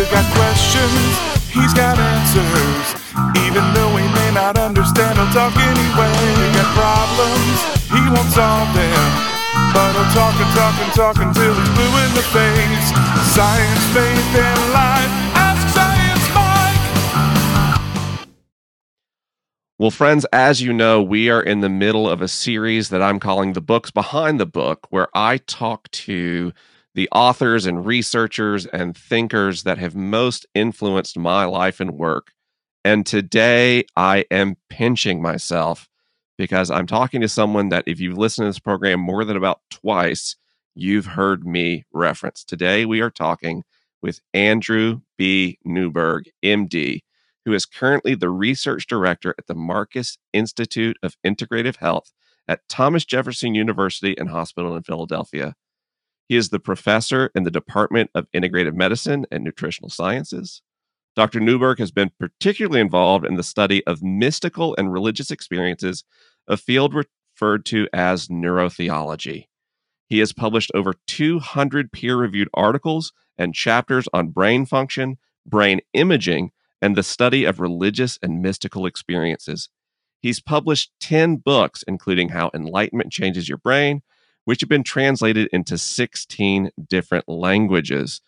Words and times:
You 0.00 0.08
got 0.08 0.24
questions, 0.32 1.12
he's 1.52 1.74
got 1.74 1.98
answers. 1.98 2.96
Even 3.36 3.60
though 3.76 3.92
he 4.00 4.08
may 4.16 4.32
not 4.32 4.56
understand, 4.56 5.18
he'll 5.18 5.28
talk 5.28 5.54
anyway. 5.54 6.16
You 6.40 6.48
got 6.56 6.72
problems, 6.72 7.60
he 7.84 8.00
won't 8.08 8.32
solve 8.32 8.72
them. 8.72 9.12
But 9.76 9.92
he'll 9.92 10.08
talk 10.16 10.32
and 10.40 10.56
talk 10.56 10.80
and 10.80 10.92
talk 10.94 11.16
until 11.20 11.52
he's 11.52 11.68
blue 11.76 11.92
in 12.00 12.14
the 12.16 12.24
face. 12.32 12.88
Science, 13.36 13.84
faith, 13.92 14.40
and 14.40 14.72
life. 14.72 15.12
Ask 15.36 15.68
Science 15.76 16.24
Mike. 16.34 18.26
Well, 19.76 19.90
friends, 19.90 20.24
as 20.32 20.62
you 20.62 20.72
know, 20.72 21.02
we 21.02 21.28
are 21.28 21.42
in 21.42 21.60
the 21.60 21.68
middle 21.68 22.08
of 22.08 22.22
a 22.22 22.28
series 22.28 22.88
that 22.88 23.02
I'm 23.02 23.20
calling 23.20 23.52
The 23.52 23.60
Books 23.60 23.90
Behind 23.90 24.40
the 24.40 24.46
Book, 24.46 24.86
where 24.88 25.08
I 25.12 25.36
talk 25.36 25.90
to 25.90 26.54
the 26.94 27.08
authors 27.12 27.66
and 27.66 27.86
researchers 27.86 28.66
and 28.66 28.96
thinkers 28.96 29.62
that 29.62 29.78
have 29.78 29.94
most 29.94 30.46
influenced 30.54 31.18
my 31.18 31.44
life 31.44 31.80
and 31.80 31.92
work. 31.92 32.32
And 32.84 33.06
today 33.06 33.84
I 33.96 34.24
am 34.30 34.56
pinching 34.68 35.22
myself 35.22 35.88
because 36.38 36.70
I'm 36.70 36.86
talking 36.86 37.20
to 37.20 37.28
someone 37.28 37.68
that, 37.68 37.84
if 37.86 38.00
you've 38.00 38.18
listened 38.18 38.46
to 38.46 38.48
this 38.48 38.58
program 38.58 38.98
more 39.00 39.24
than 39.24 39.36
about 39.36 39.60
twice, 39.70 40.36
you've 40.74 41.06
heard 41.06 41.46
me 41.46 41.84
reference. 41.92 42.44
Today 42.44 42.86
we 42.86 43.00
are 43.00 43.10
talking 43.10 43.64
with 44.02 44.20
Andrew 44.32 45.02
B. 45.18 45.58
Newberg, 45.64 46.30
MD, 46.42 47.00
who 47.44 47.52
is 47.52 47.66
currently 47.66 48.14
the 48.14 48.30
research 48.30 48.86
director 48.86 49.34
at 49.38 49.46
the 49.46 49.54
Marcus 49.54 50.16
Institute 50.32 50.96
of 51.02 51.16
Integrative 51.26 51.76
Health 51.76 52.12
at 52.48 52.66
Thomas 52.68 53.04
Jefferson 53.04 53.54
University 53.54 54.16
and 54.18 54.30
Hospital 54.30 54.74
in 54.74 54.82
Philadelphia. 54.82 55.54
He 56.30 56.36
is 56.36 56.50
the 56.50 56.60
professor 56.60 57.32
in 57.34 57.42
the 57.42 57.50
Department 57.50 58.08
of 58.14 58.30
Integrative 58.30 58.74
Medicine 58.74 59.26
and 59.32 59.42
Nutritional 59.42 59.90
Sciences. 59.90 60.62
Dr. 61.16 61.40
Newberg 61.40 61.80
has 61.80 61.90
been 61.90 62.12
particularly 62.20 62.80
involved 62.80 63.26
in 63.26 63.34
the 63.34 63.42
study 63.42 63.84
of 63.84 64.00
mystical 64.00 64.76
and 64.78 64.92
religious 64.92 65.32
experiences, 65.32 66.04
a 66.46 66.56
field 66.56 66.94
referred 66.94 67.64
to 67.64 67.88
as 67.92 68.28
neurotheology. 68.28 69.48
He 70.06 70.20
has 70.20 70.32
published 70.32 70.70
over 70.72 70.94
200 71.08 71.90
peer 71.90 72.16
reviewed 72.16 72.48
articles 72.54 73.12
and 73.36 73.52
chapters 73.52 74.06
on 74.14 74.28
brain 74.28 74.66
function, 74.66 75.18
brain 75.44 75.80
imaging, 75.94 76.52
and 76.80 76.94
the 76.94 77.02
study 77.02 77.44
of 77.44 77.58
religious 77.58 78.20
and 78.22 78.40
mystical 78.40 78.86
experiences. 78.86 79.68
He's 80.20 80.38
published 80.38 80.92
10 81.00 81.38
books, 81.38 81.82
including 81.88 82.28
How 82.28 82.52
Enlightenment 82.54 83.10
Changes 83.10 83.48
Your 83.48 83.58
Brain, 83.58 84.02
which 84.44 84.60
have 84.60 84.68
been 84.68 84.82
translated 84.82 85.48
into 85.52 85.78
16 85.78 86.70
different 86.88 87.28
languages. 87.28 88.20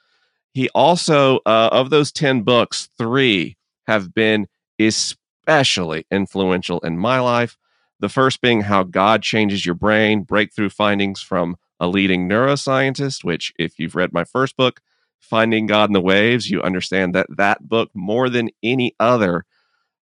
He 0.52 0.68
also, 0.70 1.40
uh, 1.46 1.70
of 1.72 1.90
those 1.90 2.12
10 2.12 2.42
books, 2.42 2.88
three 2.98 3.56
have 3.86 4.14
been 4.14 4.46
especially 4.78 6.06
influential 6.10 6.80
in 6.80 6.98
my 6.98 7.20
life. 7.20 7.56
The 8.00 8.08
first 8.08 8.40
being 8.40 8.62
How 8.62 8.82
God 8.82 9.22
Changes 9.22 9.64
Your 9.64 9.74
Brain 9.74 10.22
Breakthrough 10.22 10.70
Findings 10.70 11.22
from 11.22 11.56
a 11.80 11.88
Leading 11.88 12.28
Neuroscientist, 12.28 13.24
which, 13.24 13.52
if 13.58 13.78
you've 13.78 13.94
read 13.94 14.12
my 14.12 14.24
first 14.24 14.56
book, 14.56 14.80
Finding 15.18 15.66
God 15.66 15.88
in 15.88 15.92
the 15.92 16.00
Waves, 16.00 16.50
you 16.50 16.60
understand 16.62 17.14
that 17.14 17.26
that 17.36 17.68
book, 17.68 17.90
more 17.94 18.28
than 18.28 18.50
any 18.62 18.94
other, 19.00 19.44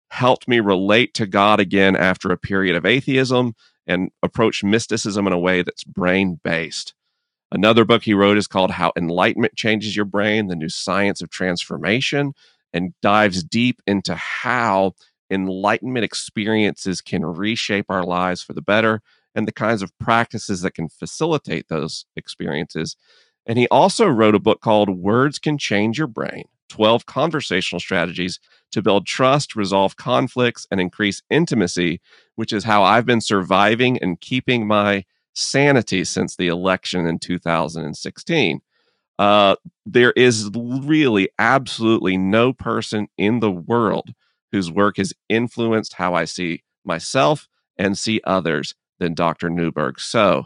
helped 0.09 0.47
me 0.47 0.59
relate 0.59 1.13
to 1.15 1.27
God 1.27 1.59
again 1.59 1.95
after 1.95 2.31
a 2.31 2.37
period 2.37 2.75
of 2.75 2.85
atheism 2.85 3.53
and 3.87 4.11
approach 4.21 4.63
mysticism 4.63 5.27
in 5.27 5.33
a 5.33 5.39
way 5.39 5.61
that's 5.61 5.83
brain 5.83 6.39
based. 6.43 6.93
Another 7.51 7.83
book 7.83 8.03
he 8.03 8.13
wrote 8.13 8.37
is 8.37 8.47
called 8.47 8.71
How 8.71 8.91
Enlightenment 8.95 9.55
Changes 9.55 9.95
Your 9.95 10.05
Brain 10.05 10.47
The 10.47 10.55
New 10.55 10.69
Science 10.69 11.21
of 11.21 11.29
Transformation, 11.29 12.33
and 12.71 12.93
dives 13.01 13.43
deep 13.43 13.81
into 13.87 14.15
how 14.15 14.93
enlightenment 15.31 16.03
experiences 16.03 17.01
can 17.01 17.25
reshape 17.25 17.87
our 17.89 18.03
lives 18.03 18.43
for 18.43 18.53
the 18.53 18.61
better 18.61 19.01
and 19.33 19.47
the 19.47 19.51
kinds 19.51 19.81
of 19.81 19.97
practices 19.99 20.61
that 20.61 20.75
can 20.75 20.89
facilitate 20.89 21.67
those 21.67 22.05
experiences. 22.15 22.95
And 23.45 23.57
he 23.57 23.67
also 23.69 24.07
wrote 24.07 24.35
a 24.35 24.39
book 24.39 24.61
called 24.61 24.89
Words 24.89 25.39
Can 25.39 25.57
Change 25.57 25.97
Your 25.97 26.07
Brain 26.07 26.45
12 26.69 27.05
Conversational 27.05 27.79
Strategies 27.79 28.39
to 28.71 28.81
Build 28.81 29.05
Trust, 29.05 29.55
Resolve 29.55 29.95
Conflicts, 29.95 30.67
and 30.71 30.79
Increase 30.79 31.21
Intimacy 31.29 31.99
which 32.39 32.53
is 32.53 32.63
how 32.63 32.83
I've 32.83 33.05
been 33.05 33.19
surviving 33.19 33.97
and 34.01 34.21
keeping 34.21 34.65
my 34.65 35.03
sanity 35.35 36.05
since 36.05 36.37
the 36.37 36.47
election 36.47 37.05
in 37.05 37.19
2016. 37.19 38.61
Uh, 39.19 39.57
there 39.85 40.13
is 40.13 40.49
really 40.55 41.27
absolutely 41.37 42.17
no 42.17 42.53
person 42.53 43.09
in 43.17 43.41
the 43.41 43.51
world 43.51 44.13
whose 44.53 44.71
work 44.71 44.95
has 44.95 45.13
influenced 45.27 45.95
how 45.95 46.13
I 46.13 46.23
see 46.23 46.63
myself 46.85 47.49
and 47.77 47.97
see 47.97 48.21
others 48.23 48.73
than 48.99 49.15
Dr. 49.15 49.49
Newberg. 49.49 49.99
So 49.99 50.45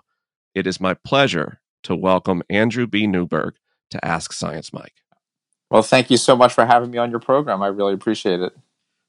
it 0.55 0.65
is 0.65 0.81
my 0.81 0.95
pleasure 0.95 1.61
to 1.83 1.95
welcome 1.95 2.41
Andrew 2.49 2.87
B. 2.87 3.05
Newberg 3.05 3.53
to 3.91 4.03
Ask 4.03 4.33
Science 4.33 4.73
Mike. 4.73 5.02
Well, 5.73 5.81
thank 5.81 6.11
you 6.11 6.17
so 6.17 6.35
much 6.35 6.53
for 6.53 6.67
having 6.67 6.91
me 6.91 6.99
on 6.99 7.09
your 7.09 7.19
program. 7.19 7.63
I 7.63 7.67
really 7.67 7.95
appreciate 7.95 8.39
it. 8.39 8.55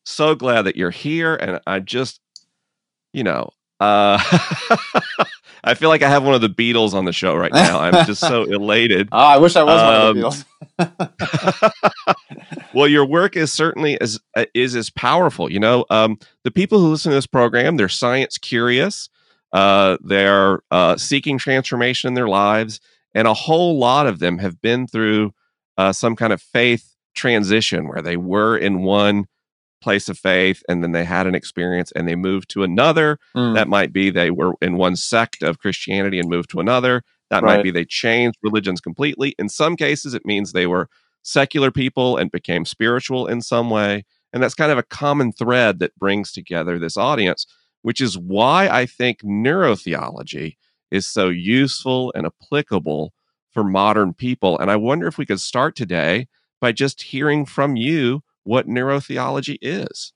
So 0.06 0.34
glad 0.34 0.62
that 0.62 0.76
you're 0.76 0.90
here. 0.90 1.36
And 1.36 1.60
I 1.66 1.78
just, 1.80 2.22
you 3.12 3.22
know, 3.22 3.50
uh, 3.80 4.18
I 5.64 5.74
feel 5.74 5.90
like 5.90 6.00
I 6.00 6.08
have 6.08 6.24
one 6.24 6.32
of 6.32 6.40
the 6.40 6.48
Beatles 6.48 6.94
on 6.94 7.04
the 7.04 7.12
show 7.12 7.36
right 7.36 7.52
now. 7.54 7.80
I'm 7.80 8.06
just 8.06 8.22
so 8.22 8.44
elated. 8.44 9.10
Oh, 9.12 9.18
I 9.18 9.36
wish 9.36 9.56
I 9.56 9.62
was 9.62 9.78
um, 9.78 10.22
one 10.22 10.24
of 10.24 10.44
the 10.78 10.78
um, 10.78 10.94
Beatles. 11.60 12.64
well, 12.74 12.88
your 12.88 13.04
work 13.04 13.36
is 13.36 13.52
certainly 13.52 14.00
as 14.00 14.18
uh, 14.34 14.46
is 14.54 14.74
as 14.74 14.88
powerful. 14.88 15.52
You 15.52 15.60
know, 15.60 15.84
um, 15.90 16.18
the 16.44 16.50
people 16.50 16.78
who 16.80 16.88
listen 16.88 17.10
to 17.10 17.16
this 17.16 17.26
program, 17.26 17.76
they're 17.76 17.90
science 17.90 18.38
curious. 18.38 19.10
Uh, 19.52 19.98
they're 20.02 20.60
uh, 20.70 20.96
seeking 20.96 21.36
transformation 21.36 22.08
in 22.08 22.14
their 22.14 22.28
lives, 22.28 22.80
and 23.14 23.28
a 23.28 23.34
whole 23.34 23.78
lot 23.78 24.06
of 24.06 24.18
them 24.18 24.38
have 24.38 24.62
been 24.62 24.86
through 24.86 25.34
uh, 25.76 25.92
some 25.92 26.16
kind 26.16 26.32
of 26.32 26.40
faith 26.40 26.94
transition 27.14 27.88
where 27.88 28.02
they 28.02 28.16
were 28.16 28.56
in 28.56 28.82
one 28.82 29.26
place 29.80 30.08
of 30.08 30.18
faith 30.18 30.62
and 30.68 30.82
then 30.82 30.92
they 30.92 31.04
had 31.04 31.26
an 31.26 31.34
experience 31.34 31.92
and 31.92 32.08
they 32.08 32.16
moved 32.16 32.48
to 32.50 32.62
another. 32.62 33.18
Mm. 33.36 33.54
That 33.54 33.68
might 33.68 33.92
be 33.92 34.10
they 34.10 34.30
were 34.30 34.54
in 34.60 34.76
one 34.76 34.96
sect 34.96 35.42
of 35.42 35.58
Christianity 35.58 36.18
and 36.18 36.28
moved 36.28 36.50
to 36.50 36.60
another. 36.60 37.02
That 37.30 37.42
right. 37.42 37.56
might 37.56 37.62
be 37.62 37.70
they 37.70 37.84
changed 37.84 38.38
religions 38.42 38.80
completely. 38.80 39.34
In 39.38 39.48
some 39.48 39.76
cases, 39.76 40.14
it 40.14 40.24
means 40.24 40.52
they 40.52 40.66
were 40.66 40.88
secular 41.22 41.70
people 41.70 42.16
and 42.16 42.30
became 42.30 42.64
spiritual 42.64 43.26
in 43.26 43.40
some 43.40 43.70
way. 43.70 44.04
And 44.32 44.42
that's 44.42 44.54
kind 44.54 44.72
of 44.72 44.78
a 44.78 44.82
common 44.82 45.32
thread 45.32 45.78
that 45.78 45.96
brings 45.96 46.32
together 46.32 46.78
this 46.78 46.96
audience, 46.96 47.46
which 47.82 48.00
is 48.00 48.18
why 48.18 48.68
I 48.68 48.86
think 48.86 49.22
neurotheology 49.22 50.56
is 50.90 51.06
so 51.06 51.28
useful 51.28 52.12
and 52.14 52.26
applicable 52.26 53.12
for 53.54 53.64
modern 53.64 54.12
people. 54.12 54.58
And 54.58 54.70
I 54.70 54.76
wonder 54.76 55.06
if 55.06 55.16
we 55.16 55.24
could 55.24 55.40
start 55.40 55.76
today 55.76 56.26
by 56.60 56.72
just 56.72 57.02
hearing 57.02 57.46
from 57.46 57.76
you 57.76 58.22
what 58.42 58.68
neurotheology 58.68 59.56
is. 59.62 60.12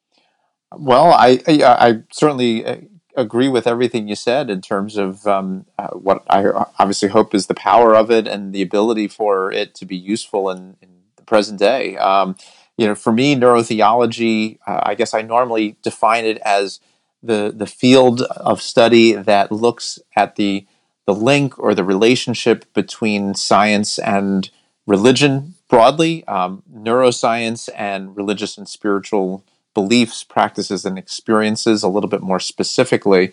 Well, 0.77 1.13
I, 1.13 1.41
I, 1.47 1.63
I 1.63 2.03
certainly 2.13 2.67
uh, 2.67 2.77
agree 3.17 3.49
with 3.49 3.67
everything 3.67 4.09
you 4.09 4.15
said 4.15 4.51
in 4.51 4.61
terms 4.61 4.97
of 4.97 5.27
um, 5.27 5.65
uh, 5.79 5.89
what 5.89 6.25
I 6.29 6.45
obviously 6.79 7.09
hope 7.09 7.35
is 7.35 7.47
the 7.47 7.55
power 7.55 7.95
of 7.95 8.11
it 8.11 8.27
and 8.27 8.53
the 8.53 8.63
ability 8.63 9.09
for 9.09 9.51
it 9.51 9.75
to 9.77 9.87
be 9.87 9.97
useful 9.97 10.51
in, 10.51 10.77
in 10.83 10.91
the 11.17 11.23
present 11.23 11.59
day. 11.59 11.97
Um, 11.97 12.37
you 12.77 12.87
know, 12.87 12.95
for 12.95 13.13
me, 13.13 13.35
neurotheology, 13.35 14.59
uh, 14.67 14.81
I 14.83 14.95
guess 14.95 15.15
I 15.15 15.23
normally 15.23 15.77
define 15.83 16.25
it 16.25 16.39
as 16.39 16.81
the 17.23 17.53
the 17.55 17.67
field 17.67 18.23
of 18.23 18.63
study 18.63 19.13
that 19.13 19.51
looks 19.51 19.99
at 20.15 20.37
the 20.37 20.67
the 21.09 21.15
link 21.15 21.59
or 21.59 21.75
the 21.75 21.83
relationship 21.83 22.71
between 22.75 23.35
science 23.35 23.99
and 23.99 24.51
religion 24.87 25.55
broadly, 25.71 26.23
um, 26.29 26.63
neuroscience 26.71 27.71
and 27.75 28.15
religious 28.15 28.59
and 28.59 28.69
spiritual 28.69 29.43
beliefs, 29.73 30.23
practices, 30.23 30.85
and 30.85 30.99
experiences 30.99 31.83
a 31.83 31.89
little 31.89 32.11
bit 32.11 32.21
more 32.21 32.39
specifically. 32.39 33.33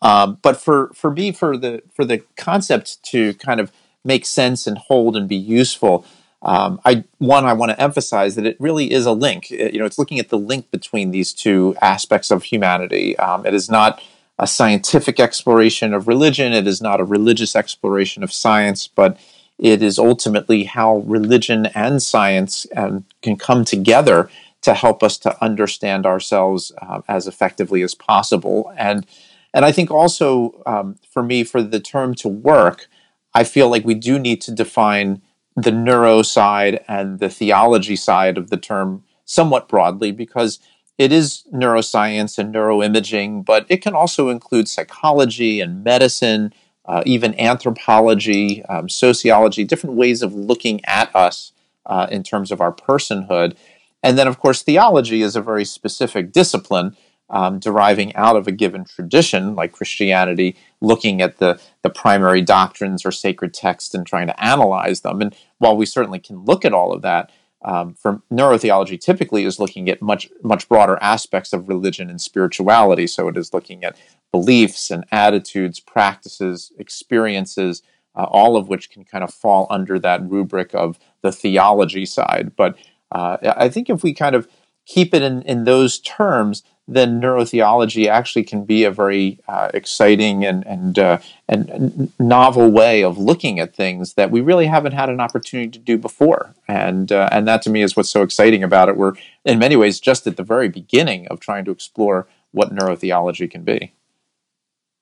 Um, 0.00 0.38
but 0.40 0.56
for 0.56 0.90
for 0.94 1.10
me, 1.10 1.32
for 1.32 1.58
the 1.58 1.82
for 1.94 2.06
the 2.06 2.22
concept 2.38 3.02
to 3.10 3.34
kind 3.34 3.60
of 3.60 3.70
make 4.02 4.24
sense 4.24 4.66
and 4.66 4.78
hold 4.78 5.14
and 5.14 5.28
be 5.28 5.36
useful, 5.36 6.06
um, 6.40 6.80
I 6.82 7.04
one 7.18 7.44
I 7.44 7.52
want 7.52 7.72
to 7.72 7.78
emphasize 7.88 8.36
that 8.36 8.46
it 8.46 8.56
really 8.58 8.90
is 8.90 9.04
a 9.04 9.12
link. 9.12 9.50
It, 9.50 9.74
you 9.74 9.80
know, 9.80 9.84
it's 9.84 9.98
looking 9.98 10.18
at 10.18 10.30
the 10.30 10.38
link 10.38 10.70
between 10.70 11.10
these 11.10 11.34
two 11.34 11.76
aspects 11.82 12.30
of 12.30 12.44
humanity. 12.44 13.18
Um, 13.18 13.44
it 13.44 13.52
is 13.52 13.68
not 13.68 14.00
a 14.38 14.46
scientific 14.46 15.20
exploration 15.20 15.92
of 15.94 16.08
religion. 16.08 16.52
It 16.52 16.66
is 16.66 16.80
not 16.80 17.00
a 17.00 17.04
religious 17.04 17.54
exploration 17.54 18.22
of 18.22 18.32
science, 18.32 18.88
but 18.88 19.18
it 19.58 19.82
is 19.82 19.98
ultimately 19.98 20.64
how 20.64 20.98
religion 20.98 21.66
and 21.66 22.02
science 22.02 22.66
um, 22.76 23.04
can 23.22 23.36
come 23.36 23.64
together 23.64 24.28
to 24.62 24.74
help 24.74 25.02
us 25.02 25.18
to 25.18 25.44
understand 25.44 26.06
ourselves 26.06 26.72
uh, 26.80 27.02
as 27.08 27.26
effectively 27.26 27.82
as 27.82 27.94
possible. 27.94 28.72
And 28.76 29.06
and 29.54 29.66
I 29.66 29.72
think 29.72 29.90
also 29.90 30.62
um, 30.64 30.96
for 31.10 31.22
me, 31.22 31.44
for 31.44 31.62
the 31.62 31.80
term 31.80 32.14
to 32.16 32.28
work, 32.28 32.88
I 33.34 33.44
feel 33.44 33.68
like 33.68 33.84
we 33.84 33.94
do 33.94 34.18
need 34.18 34.40
to 34.42 34.50
define 34.50 35.20
the 35.54 35.72
neuro 35.72 36.22
side 36.22 36.82
and 36.88 37.18
the 37.18 37.28
theology 37.28 37.96
side 37.96 38.38
of 38.38 38.48
the 38.48 38.56
term 38.56 39.04
somewhat 39.24 39.68
broadly 39.68 40.10
because 40.10 40.58
it 40.98 41.12
is 41.12 41.44
neuroscience 41.52 42.38
and 42.38 42.54
neuroimaging, 42.54 43.44
but 43.44 43.66
it 43.68 43.82
can 43.82 43.94
also 43.94 44.28
include 44.28 44.68
psychology 44.68 45.60
and 45.60 45.82
medicine, 45.82 46.52
uh, 46.84 47.02
even 47.06 47.38
anthropology, 47.40 48.64
um, 48.66 48.88
sociology, 48.88 49.64
different 49.64 49.96
ways 49.96 50.22
of 50.22 50.34
looking 50.34 50.80
at 50.84 51.14
us 51.14 51.52
uh, 51.86 52.06
in 52.10 52.22
terms 52.22 52.52
of 52.52 52.60
our 52.60 52.72
personhood. 52.72 53.56
And 54.02 54.18
then, 54.18 54.28
of 54.28 54.38
course, 54.38 54.62
theology 54.62 55.22
is 55.22 55.36
a 55.36 55.40
very 55.40 55.64
specific 55.64 56.32
discipline 56.32 56.96
um, 57.30 57.58
deriving 57.58 58.14
out 58.14 58.36
of 58.36 58.46
a 58.46 58.52
given 58.52 58.84
tradition, 58.84 59.54
like 59.54 59.72
Christianity, 59.72 60.54
looking 60.80 61.22
at 61.22 61.38
the, 61.38 61.58
the 61.82 61.88
primary 61.88 62.42
doctrines 62.42 63.06
or 63.06 63.10
sacred 63.10 63.54
texts 63.54 63.94
and 63.94 64.06
trying 64.06 64.26
to 64.26 64.44
analyze 64.44 65.00
them. 65.00 65.22
And 65.22 65.34
while 65.58 65.76
we 65.76 65.86
certainly 65.86 66.18
can 66.18 66.44
look 66.44 66.64
at 66.64 66.74
all 66.74 66.92
of 66.92 67.02
that, 67.02 67.30
um, 67.64 67.94
for 67.94 68.22
neurotheology 68.30 69.00
typically 69.00 69.44
is 69.44 69.58
looking 69.58 69.88
at 69.88 70.02
much 70.02 70.28
much 70.42 70.68
broader 70.68 70.98
aspects 71.00 71.52
of 71.52 71.68
religion 71.68 72.10
and 72.10 72.20
spirituality. 72.20 73.06
So 73.06 73.28
it 73.28 73.36
is 73.36 73.52
looking 73.52 73.84
at 73.84 73.96
beliefs 74.32 74.90
and 74.90 75.04
attitudes, 75.12 75.78
practices, 75.78 76.72
experiences, 76.78 77.82
uh, 78.16 78.24
all 78.24 78.56
of 78.56 78.68
which 78.68 78.90
can 78.90 79.04
kind 79.04 79.22
of 79.22 79.32
fall 79.32 79.66
under 79.70 79.98
that 79.98 80.28
rubric 80.28 80.74
of 80.74 80.98
the 81.22 81.32
theology 81.32 82.06
side. 82.06 82.52
But 82.56 82.76
uh, 83.10 83.36
I 83.42 83.68
think 83.68 83.90
if 83.90 84.02
we 84.02 84.14
kind 84.14 84.34
of 84.34 84.48
keep 84.86 85.14
it 85.14 85.22
in, 85.22 85.42
in 85.42 85.64
those 85.64 85.98
terms, 86.00 86.62
then 86.94 87.20
neurotheology 87.20 88.06
actually 88.08 88.44
can 88.44 88.64
be 88.64 88.84
a 88.84 88.90
very 88.90 89.38
uh, 89.48 89.70
exciting 89.74 90.44
and 90.44 90.66
and 90.66 90.98
uh, 90.98 91.18
and 91.48 92.12
novel 92.18 92.70
way 92.70 93.02
of 93.02 93.18
looking 93.18 93.58
at 93.60 93.74
things 93.74 94.14
that 94.14 94.30
we 94.30 94.40
really 94.40 94.66
haven't 94.66 94.92
had 94.92 95.08
an 95.08 95.20
opportunity 95.20 95.70
to 95.70 95.78
do 95.78 95.98
before. 95.98 96.54
And 96.68 97.12
uh, 97.12 97.28
and 97.32 97.46
that 97.48 97.62
to 97.62 97.70
me 97.70 97.82
is 97.82 97.96
what's 97.96 98.10
so 98.10 98.22
exciting 98.22 98.62
about 98.62 98.88
it. 98.88 98.96
We're 98.96 99.14
in 99.44 99.58
many 99.58 99.76
ways 99.76 100.00
just 100.00 100.26
at 100.26 100.36
the 100.36 100.42
very 100.42 100.68
beginning 100.68 101.26
of 101.28 101.40
trying 101.40 101.64
to 101.66 101.70
explore 101.70 102.26
what 102.52 102.74
neurotheology 102.74 103.50
can 103.50 103.62
be. 103.62 103.92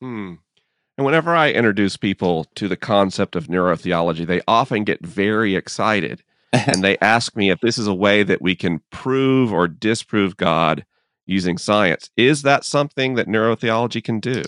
Hmm. 0.00 0.34
And 0.96 1.04
whenever 1.06 1.34
I 1.34 1.50
introduce 1.50 1.96
people 1.96 2.44
to 2.56 2.68
the 2.68 2.76
concept 2.76 3.34
of 3.34 3.46
neurotheology, 3.46 4.26
they 4.26 4.42
often 4.46 4.84
get 4.84 5.00
very 5.04 5.56
excited 5.56 6.22
and 6.52 6.82
they 6.82 6.98
ask 6.98 7.36
me 7.36 7.50
if 7.50 7.60
this 7.60 7.78
is 7.78 7.86
a 7.86 7.94
way 7.94 8.22
that 8.22 8.42
we 8.42 8.54
can 8.54 8.82
prove 8.90 9.52
or 9.52 9.68
disprove 9.68 10.36
God 10.36 10.84
using 11.30 11.58
science. 11.58 12.10
Is 12.16 12.42
that 12.42 12.64
something 12.64 13.14
that 13.14 13.26
neurotheology 13.26 14.02
can 14.02 14.20
do? 14.20 14.42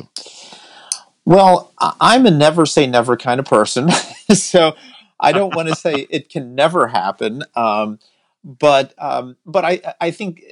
Well, 1.25 1.73
I'm 1.79 2.26
a 2.26 2.31
never 2.31 2.67
say 2.67 2.87
never 2.87 3.17
kind 3.17 3.38
of 3.38 3.46
person. 3.46 3.90
so 4.34 4.75
I 5.20 5.32
don't 5.32 5.55
want 5.55 5.69
to 5.69 5.76
say 5.76 5.93
it 6.11 6.29
can 6.29 6.55
never 6.55 6.88
happen. 6.88 7.44
Um, 7.55 8.00
but 8.44 8.93
um, 8.99 9.37
but 9.46 9.64
I, 9.64 9.81
I 10.00 10.11
think 10.11 10.43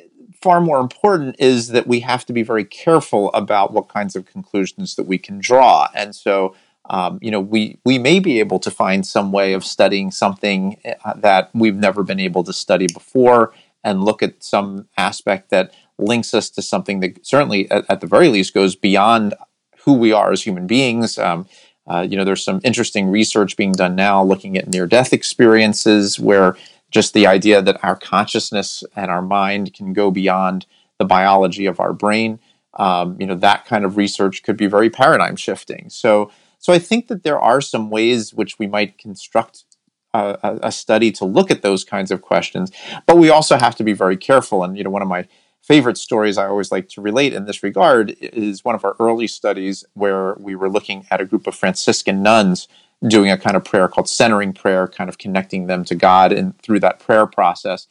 far 0.41 0.61
more 0.61 0.81
important 0.81 1.37
is 1.39 1.69
that 1.69 1.87
we 1.87 2.01
have 2.01 2.25
to 2.27 2.33
be 2.33 2.43
very 2.43 2.65
careful 2.65 3.31
about 3.33 3.73
what 3.73 3.89
kinds 3.89 4.17
of 4.17 4.25
conclusions 4.25 4.95
that 4.95 5.07
we 5.07 5.19
can 5.19 5.39
draw. 5.39 5.89
And 5.95 6.15
so, 6.15 6.55
um, 6.89 7.19
you 7.21 7.31
know, 7.31 7.41
we, 7.41 7.79
we 7.85 7.99
may 7.99 8.21
be 8.21 8.41
able 8.41 8.59
to 8.61 8.71
find 8.71 9.07
some 9.07 9.33
way 9.33 9.53
of 9.53 9.65
studying 9.65 10.11
something 10.11 10.81
uh, 11.05 11.15
that 11.15 11.51
we've 11.53 11.77
never 11.77 12.03
been 12.03 12.21
able 12.21 12.43
to 12.45 12.53
study 12.55 12.87
before 12.87 13.53
and 13.85 14.05
look 14.05 14.23
at 14.23 14.43
some 14.43 14.89
aspect 14.97 15.51
that 15.51 15.75
links 16.03 16.35
us 16.35 16.51
to 16.51 16.63
something 16.63 17.01
that 17.01 17.25
certainly, 17.27 17.71
at, 17.71 17.85
at 17.89 18.01
the 18.01 18.07
very 18.07 18.29
least, 18.29 18.55
goes 18.55 18.75
beyond 18.75 19.35
who 19.85 19.93
we 19.93 20.13
are 20.13 20.33
as 20.33 20.43
human 20.43 20.67
beings. 20.67 21.19
Um, 21.19 21.47
uh, 21.87 22.07
you 22.09 22.17
know, 22.17 22.25
there's 22.25 22.45
some 22.45 22.61
interesting 22.63 23.09
research 23.09 23.57
being 23.57 23.73
done 23.73 23.97
now 23.97 24.23
looking 24.23 24.57
at 24.57 24.69
near 24.69 24.87
death 24.87 25.13
experiences 25.13 26.21
where 26.21 26.57
just 26.91 27.15
the 27.15 27.27
idea 27.27 27.63
that 27.63 27.83
our 27.83 27.97
consciousness 27.97 28.85
and 28.97 29.11
our 29.11 29.23
mind 29.23 29.75
can 29.75 29.93
go 29.93 30.11
beyond 30.11 30.67
the 30.99 31.05
biology 31.05 31.67
of 31.67 31.81
our 31.81 31.93
brain. 31.93 32.39
Um, 32.75 33.17
you 33.19 33.27
know, 33.27 33.35
that 33.37 33.65
kind 33.65 33.85
of 33.85 33.97
research 33.97 34.43
could 34.43 34.57
be 34.57 34.67
very 34.67 34.91
paradigm 34.91 35.37
shifting. 35.37 35.89
So, 35.89 36.31
so 36.59 36.73
I 36.73 36.79
think 36.79 37.09
that 37.09 37.23
there 37.23 37.39
are 37.39 37.61
some 37.61 37.91
ways 37.91 38.35
which 38.35 38.59
we 38.59 38.67
might 38.67 38.99
construct 38.99 39.65
a, 40.13 40.59
a, 40.63 40.73
study 40.73 41.13
to 41.13 41.25
look 41.25 41.51
at 41.51 41.63
those 41.63 41.85
kinds 41.85 42.11
of 42.11 42.21
questions, 42.21 42.73
but 43.07 43.17
we 43.17 43.31
also 43.31 43.57
have 43.57 43.77
to 43.77 43.85
be 43.85 43.93
very 43.93 44.17
careful. 44.17 44.65
And 44.65 44.77
you 44.77 44.85
know, 44.85 44.91
one 44.91 45.03
of 45.03 45.09
my 45.09 45.27
favorite 45.63 45.99
stories 45.99 46.39
I 46.39 46.47
always 46.47 46.73
like 46.73 46.89
to 46.91 47.01
relate 47.01 47.33
in 47.33 47.45
this 47.45 47.63
regard 47.63 48.17
is 48.21 48.65
one 48.65 48.75
of 48.75 48.85
our 48.85 48.97
early 48.99 49.27
studies 49.27 49.85
where 49.95 50.35
we 50.39 50.55
were 50.55 50.69
looking 50.69 51.07
at 51.11 51.21
a 51.21 51.25
group 51.25 51.47
of 51.47 51.55
Franciscan 51.55 52.23
nuns 52.23 52.67
doing 53.07 53.31
a 53.31 53.39
kind 53.39 53.57
of 53.57 53.65
prayer 53.65 53.89
called 53.89 54.09
centering 54.09 54.53
prayer, 54.53 54.87
kind 54.87 55.09
of 55.09 55.19
connecting 55.19 55.67
them 55.67 55.85
to 55.85 55.95
God 55.95 56.33
and 56.33 56.59
through 56.61 56.81
that 56.81 56.99
prayer 56.99 57.27
process. 57.27 57.87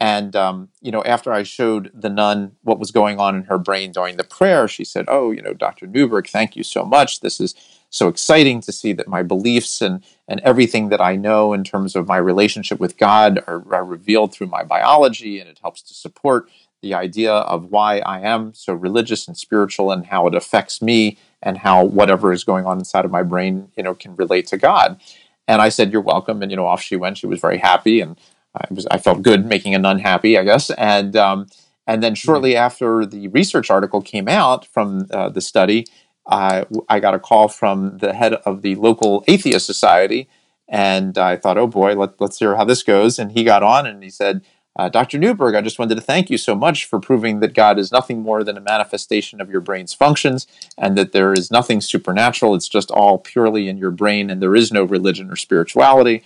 And 0.00 0.36
um, 0.36 0.68
you 0.80 0.92
know, 0.92 1.02
after 1.02 1.32
I 1.32 1.42
showed 1.42 1.90
the 1.92 2.08
nun 2.08 2.52
what 2.62 2.78
was 2.78 2.92
going 2.92 3.18
on 3.18 3.34
in 3.34 3.42
her 3.44 3.58
brain 3.58 3.90
during 3.90 4.16
the 4.16 4.24
prayer, 4.24 4.68
she 4.68 4.84
said, 4.84 5.06
"Oh, 5.08 5.32
you 5.32 5.42
know, 5.42 5.54
Dr. 5.54 5.86
Newberg, 5.86 6.28
thank 6.28 6.54
you 6.54 6.62
so 6.62 6.84
much. 6.84 7.20
This 7.20 7.40
is 7.40 7.54
so 7.90 8.06
exciting 8.06 8.60
to 8.60 8.70
see 8.70 8.92
that 8.92 9.08
my 9.08 9.22
beliefs 9.22 9.82
and 9.82 10.04
and 10.28 10.40
everything 10.40 10.90
that 10.90 11.00
I 11.00 11.16
know 11.16 11.52
in 11.52 11.64
terms 11.64 11.96
of 11.96 12.06
my 12.06 12.18
relationship 12.18 12.78
with 12.78 12.96
God 12.96 13.42
are, 13.48 13.64
are 13.74 13.84
revealed 13.84 14.32
through 14.32 14.48
my 14.48 14.62
biology, 14.62 15.40
and 15.40 15.48
it 15.48 15.58
helps 15.60 15.82
to 15.82 15.94
support 15.94 16.48
the 16.82 16.94
idea 16.94 17.32
of 17.32 17.66
why 17.66 17.98
I 18.00 18.20
am 18.20 18.54
so 18.54 18.72
religious 18.72 19.26
and 19.26 19.36
spiritual 19.36 19.90
and 19.90 20.06
how 20.06 20.26
it 20.26 20.34
affects 20.34 20.80
me 20.80 21.18
and 21.42 21.58
how 21.58 21.84
whatever 21.84 22.32
is 22.32 22.44
going 22.44 22.66
on 22.66 22.78
inside 22.78 23.04
of 23.04 23.10
my 23.10 23.22
brain, 23.22 23.70
you 23.76 23.82
know, 23.82 23.94
can 23.94 24.16
relate 24.16 24.46
to 24.48 24.56
God. 24.56 25.00
And 25.46 25.62
I 25.62 25.70
said, 25.70 25.92
"You're 25.92 26.02
welcome." 26.02 26.42
And 26.42 26.50
you 26.50 26.56
know, 26.56 26.66
off 26.66 26.82
she 26.82 26.96
went. 26.96 27.18
She 27.18 27.26
was 27.26 27.40
very 27.40 27.58
happy, 27.58 28.00
and 28.00 28.18
I 28.54 28.66
was 28.70 28.86
I 28.90 28.98
felt 28.98 29.22
good 29.22 29.46
making 29.46 29.74
a 29.74 29.78
nun 29.78 29.98
happy, 29.98 30.38
I 30.38 30.44
guess. 30.44 30.70
And 30.70 31.16
um, 31.16 31.46
and 31.86 32.02
then 32.02 32.14
shortly 32.14 32.50
mm-hmm. 32.50 32.64
after 32.64 33.06
the 33.06 33.28
research 33.28 33.70
article 33.70 34.02
came 34.02 34.28
out 34.28 34.66
from 34.66 35.06
uh, 35.10 35.30
the 35.30 35.40
study, 35.40 35.86
uh, 36.26 36.64
I 36.88 37.00
got 37.00 37.14
a 37.14 37.18
call 37.18 37.48
from 37.48 37.98
the 37.98 38.12
head 38.12 38.34
of 38.34 38.62
the 38.62 38.74
local 38.74 39.24
atheist 39.26 39.64
society, 39.64 40.28
and 40.68 41.16
I 41.16 41.36
thought, 41.36 41.56
"Oh 41.56 41.66
boy, 41.66 41.94
let, 41.94 42.20
let's 42.20 42.38
hear 42.38 42.56
how 42.56 42.64
this 42.64 42.82
goes." 42.82 43.18
And 43.18 43.32
he 43.32 43.42
got 43.42 43.62
on 43.62 43.86
and 43.86 44.02
he 44.02 44.10
said 44.10 44.42
uh, 44.78 44.88
Dr. 44.88 45.18
Newberg, 45.18 45.56
I 45.56 45.60
just 45.60 45.78
wanted 45.78 45.96
to 45.96 46.00
thank 46.00 46.30
you 46.30 46.38
so 46.38 46.54
much 46.54 46.84
for 46.84 47.00
proving 47.00 47.40
that 47.40 47.52
God 47.52 47.80
is 47.80 47.90
nothing 47.90 48.22
more 48.22 48.44
than 48.44 48.56
a 48.56 48.60
manifestation 48.60 49.40
of 49.40 49.50
your 49.50 49.60
brain's 49.60 49.92
functions 49.92 50.46
and 50.78 50.96
that 50.96 51.10
there 51.10 51.32
is 51.32 51.50
nothing 51.50 51.80
supernatural. 51.80 52.54
It's 52.54 52.68
just 52.68 52.92
all 52.92 53.18
purely 53.18 53.68
in 53.68 53.76
your 53.76 53.90
brain 53.90 54.30
and 54.30 54.40
there 54.40 54.54
is 54.54 54.72
no 54.72 54.84
religion 54.84 55.30
or 55.30 55.36
spirituality. 55.36 56.22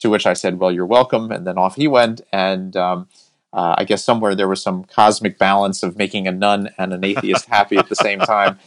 To 0.00 0.10
which 0.10 0.26
I 0.26 0.32
said, 0.32 0.58
Well, 0.58 0.72
you're 0.72 0.84
welcome. 0.84 1.30
And 1.30 1.46
then 1.46 1.56
off 1.56 1.76
he 1.76 1.86
went. 1.86 2.22
And 2.32 2.76
um, 2.76 3.06
uh, 3.52 3.76
I 3.78 3.84
guess 3.84 4.02
somewhere 4.02 4.34
there 4.34 4.48
was 4.48 4.60
some 4.60 4.82
cosmic 4.82 5.38
balance 5.38 5.84
of 5.84 5.96
making 5.96 6.26
a 6.26 6.32
nun 6.32 6.70
and 6.76 6.92
an 6.92 7.04
atheist 7.04 7.46
happy 7.46 7.76
at 7.76 7.88
the 7.88 7.94
same 7.94 8.18
time. 8.18 8.58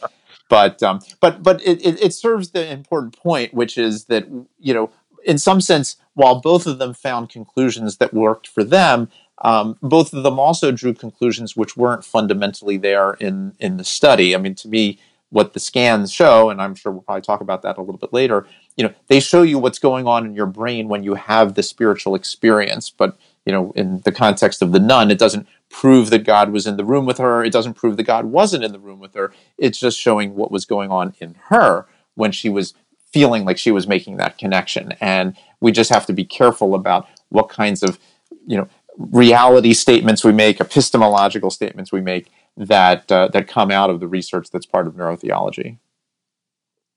But 0.48 0.82
um, 0.82 1.02
but 1.20 1.44
but 1.44 1.62
it, 1.62 1.86
it, 1.86 2.02
it 2.02 2.14
serves 2.14 2.52
the 2.52 2.72
important 2.72 3.18
point, 3.18 3.54
which 3.54 3.78
is 3.78 4.06
that 4.06 4.28
you 4.60 4.74
know 4.74 4.92
in 5.26 5.38
some 5.38 5.60
sense, 5.60 5.98
while 6.14 6.40
both 6.40 6.68
of 6.68 6.78
them 6.78 6.94
found 6.94 7.30
conclusions 7.30 7.98
that 7.98 8.14
worked 8.14 8.48
for 8.48 8.64
them, 8.64 9.10
um, 9.40 9.78
both 9.82 10.14
of 10.14 10.24
them 10.24 10.40
also 10.40 10.72
drew 10.72 10.94
conclusions 10.94 11.56
which 11.56 11.76
weren't 11.76 12.06
fundamentally 12.06 12.78
there 12.78 13.14
in 13.14 13.54
in 13.60 13.78
the 13.78 13.84
study. 13.84 14.36
I 14.36 14.38
mean, 14.38 14.56
to 14.56 14.68
me, 14.68 15.00
what 15.30 15.54
the 15.54 15.60
scans 15.60 16.12
show, 16.12 16.50
and 16.50 16.62
I'm 16.62 16.76
sure 16.76 16.92
we'll 16.92 17.02
probably 17.02 17.22
talk 17.22 17.42
about 17.42 17.62
that 17.64 17.78
a 17.78 17.82
little 17.82 17.98
bit 17.98 18.14
later. 18.14 18.48
You 18.78 18.86
know, 18.86 18.94
they 19.08 19.20
show 19.20 19.42
you 19.42 19.60
what's 19.60 19.80
going 19.80 20.08
on 20.08 20.26
in 20.26 20.34
your 20.34 20.46
brain 20.46 20.88
when 20.88 21.04
you 21.04 21.16
have 21.16 21.56
the 21.56 21.64
spiritual 21.64 22.16
experience. 22.16 22.90
But 22.90 23.18
you 23.46 23.52
know, 23.52 23.72
in 23.76 24.02
the 24.02 24.12
context 24.12 24.62
of 24.62 24.72
the 24.72 24.80
nun, 24.80 25.12
it 25.12 25.20
doesn't 25.20 25.48
prove 25.70 26.10
that 26.12 26.24
God 26.24 26.52
was 26.52 26.66
in 26.66 26.78
the 26.78 26.86
room 26.86 27.06
with 27.06 27.18
her. 27.18 27.44
It 27.44 27.52
doesn't 27.52 27.74
prove 27.74 27.98
that 27.98 28.04
God 28.04 28.26
wasn't 28.26 28.64
in 28.64 28.72
the 28.72 28.80
room 28.80 29.00
with 29.00 29.14
her. 29.16 29.34
It's 29.58 29.80
just 29.80 30.00
showing 30.00 30.36
what 30.36 30.52
was 30.52 30.66
going 30.66 30.90
on 30.90 31.14
in 31.20 31.36
her 31.50 31.86
when 32.16 32.32
she 32.32 32.50
was 32.50 32.74
feeling 33.12 33.46
like 33.46 33.58
she 33.58 33.72
was 33.72 33.88
making 33.88 34.18
that 34.18 34.38
connection. 34.38 34.94
And 35.02 35.36
we 35.60 35.72
just 35.72 35.90
have 35.90 36.06
to 36.06 36.14
be 36.14 36.26
careful 36.26 36.76
about 36.76 37.08
what 37.30 37.50
kinds 37.50 37.84
of 37.84 38.00
you 38.48 38.58
know 38.58 38.70
reality 38.98 39.74
statements 39.74 40.24
we 40.24 40.32
make, 40.32 40.60
epistemological 40.60 41.50
statements 41.50 41.92
we 41.92 42.02
make 42.02 42.32
that 42.58 43.12
uh, 43.12 43.28
that 43.30 43.48
come 43.48 43.72
out 43.72 43.90
of 43.90 44.00
the 44.00 44.08
research 44.08 44.50
that's 44.50 44.66
part 44.66 44.88
of 44.88 44.94
neurotheology. 44.94 45.78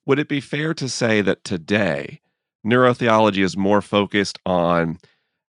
Would 0.07 0.19
it 0.19 0.29
be 0.29 0.41
fair 0.41 0.73
to 0.75 0.89
say 0.89 1.21
that 1.21 1.45
today 1.45 2.21
neurotheology 2.65 3.43
is 3.43 3.57
more 3.57 3.83
focused 3.83 4.39
on 4.47 4.99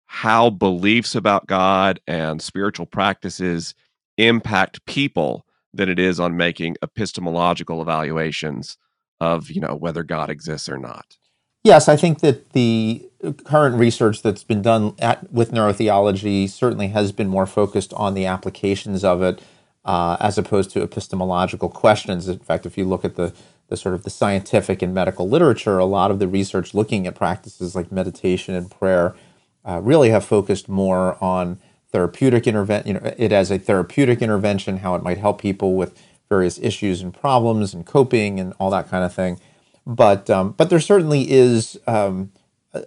how 0.05 0.49
beliefs 0.49 1.13
about 1.13 1.47
God 1.47 1.99
and 2.07 2.41
spiritual 2.41 2.87
practices 2.87 3.75
impact 4.17 4.85
people 4.85 5.45
than 5.71 5.87
it 5.87 5.99
is 5.99 6.19
on 6.19 6.35
making 6.35 6.75
epistemological 6.81 7.81
evaluations 7.81 8.77
of, 9.21 9.51
you 9.51 9.61
know, 9.61 9.75
whether 9.75 10.01
God 10.01 10.31
exists 10.31 10.67
or 10.67 10.79
not? 10.79 11.18
Yes, 11.63 11.89
I 11.89 11.97
think 11.97 12.19
that 12.21 12.51
the 12.51 13.09
current 13.43 13.75
research 13.75 14.21
that's 14.21 14.43
been 14.43 14.61
done 14.61 14.95
at, 14.99 15.31
with 15.31 15.51
neurotheology 15.51 16.49
certainly 16.49 16.89
has 16.89 17.11
been 17.11 17.27
more 17.27 17.45
focused 17.45 17.93
on 17.93 18.13
the 18.13 18.25
applications 18.25 19.03
of 19.03 19.21
it 19.21 19.41
uh, 19.83 20.15
as 20.19 20.37
opposed 20.37 20.71
to 20.71 20.81
epistemological 20.81 21.69
questions. 21.69 22.27
In 22.27 22.39
fact, 22.39 22.65
if 22.65 22.77
you 22.77 22.85
look 22.85 23.03
at 23.05 23.15
the 23.15 23.33
the 23.69 23.77
sort 23.77 23.93
of 23.93 24.03
the 24.03 24.09
scientific 24.09 24.81
and 24.81 24.95
medical 24.95 25.29
literature, 25.29 25.77
a 25.77 25.85
lot 25.85 26.09
of 26.09 26.17
the 26.17 26.27
research 26.27 26.73
looking 26.73 27.05
at 27.05 27.13
practices 27.13 27.75
like 27.75 27.91
meditation 27.91 28.55
and 28.55 28.71
prayer 28.71 29.15
uh, 29.63 29.79
really 29.83 30.09
have 30.09 30.25
focused 30.25 30.67
more 30.67 31.23
on 31.23 31.59
therapeutic 31.91 32.47
intervention, 32.47 32.87
you 32.87 32.93
know, 32.95 33.13
it 33.17 33.31
as 33.31 33.51
a 33.51 33.59
therapeutic 33.59 34.23
intervention, 34.23 34.77
how 34.77 34.95
it 34.95 35.03
might 35.03 35.19
help 35.19 35.39
people 35.39 35.75
with 35.75 35.95
various 36.29 36.57
issues 36.59 37.01
and 37.01 37.13
problems 37.13 37.73
and 37.73 37.85
coping 37.85 38.39
and 38.39 38.53
all 38.59 38.71
that 38.71 38.89
kind 38.89 39.03
of 39.03 39.13
thing. 39.13 39.39
But 39.85 40.29
um, 40.29 40.51
but 40.51 40.69
there 40.69 40.79
certainly 40.79 41.31
is 41.31 41.79
um, 41.87 42.31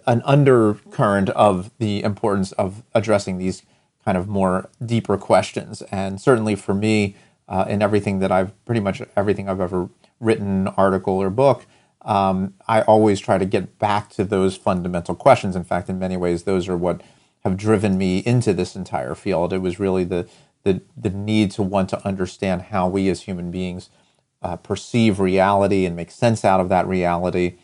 an 0.05 0.21
undercurrent 0.25 1.29
of 1.29 1.71
the 1.77 2.03
importance 2.03 2.51
of 2.53 2.83
addressing 2.93 3.37
these 3.37 3.63
kind 4.05 4.17
of 4.17 4.27
more 4.27 4.69
deeper 4.85 5.17
questions. 5.17 5.81
And 5.83 6.19
certainly 6.19 6.55
for 6.55 6.73
me, 6.73 7.15
uh, 7.47 7.65
in 7.67 7.81
everything 7.81 8.19
that 8.19 8.31
I've 8.31 8.65
pretty 8.65 8.81
much 8.81 9.01
everything 9.15 9.49
I've 9.49 9.61
ever 9.61 9.89
written, 10.19 10.67
article 10.69 11.15
or 11.15 11.29
book, 11.29 11.65
um, 12.03 12.53
I 12.67 12.81
always 12.81 13.19
try 13.19 13.37
to 13.37 13.45
get 13.45 13.79
back 13.79 14.09
to 14.11 14.23
those 14.23 14.55
fundamental 14.55 15.15
questions. 15.15 15.55
In 15.55 15.63
fact, 15.63 15.89
in 15.89 15.99
many 15.99 16.17
ways, 16.17 16.43
those 16.43 16.69
are 16.69 16.77
what 16.77 17.01
have 17.43 17.57
driven 17.57 17.97
me 17.97 18.19
into 18.19 18.53
this 18.53 18.75
entire 18.75 19.15
field. 19.15 19.51
It 19.51 19.59
was 19.59 19.79
really 19.79 20.03
the 20.03 20.27
the, 20.63 20.81
the 20.95 21.09
need 21.09 21.51
to 21.51 21.61
want 21.61 21.89
to 21.89 22.07
understand 22.07 22.63
how 22.63 22.87
we 22.87 23.09
as 23.09 23.23
human 23.23 23.51
beings 23.51 23.89
uh, 24.43 24.57
perceive 24.57 25.19
reality 25.19 25.85
and 25.85 25.95
make 25.95 26.11
sense 26.11 26.45
out 26.45 26.59
of 26.59 26.69
that 26.69 26.87
reality. 26.87 27.55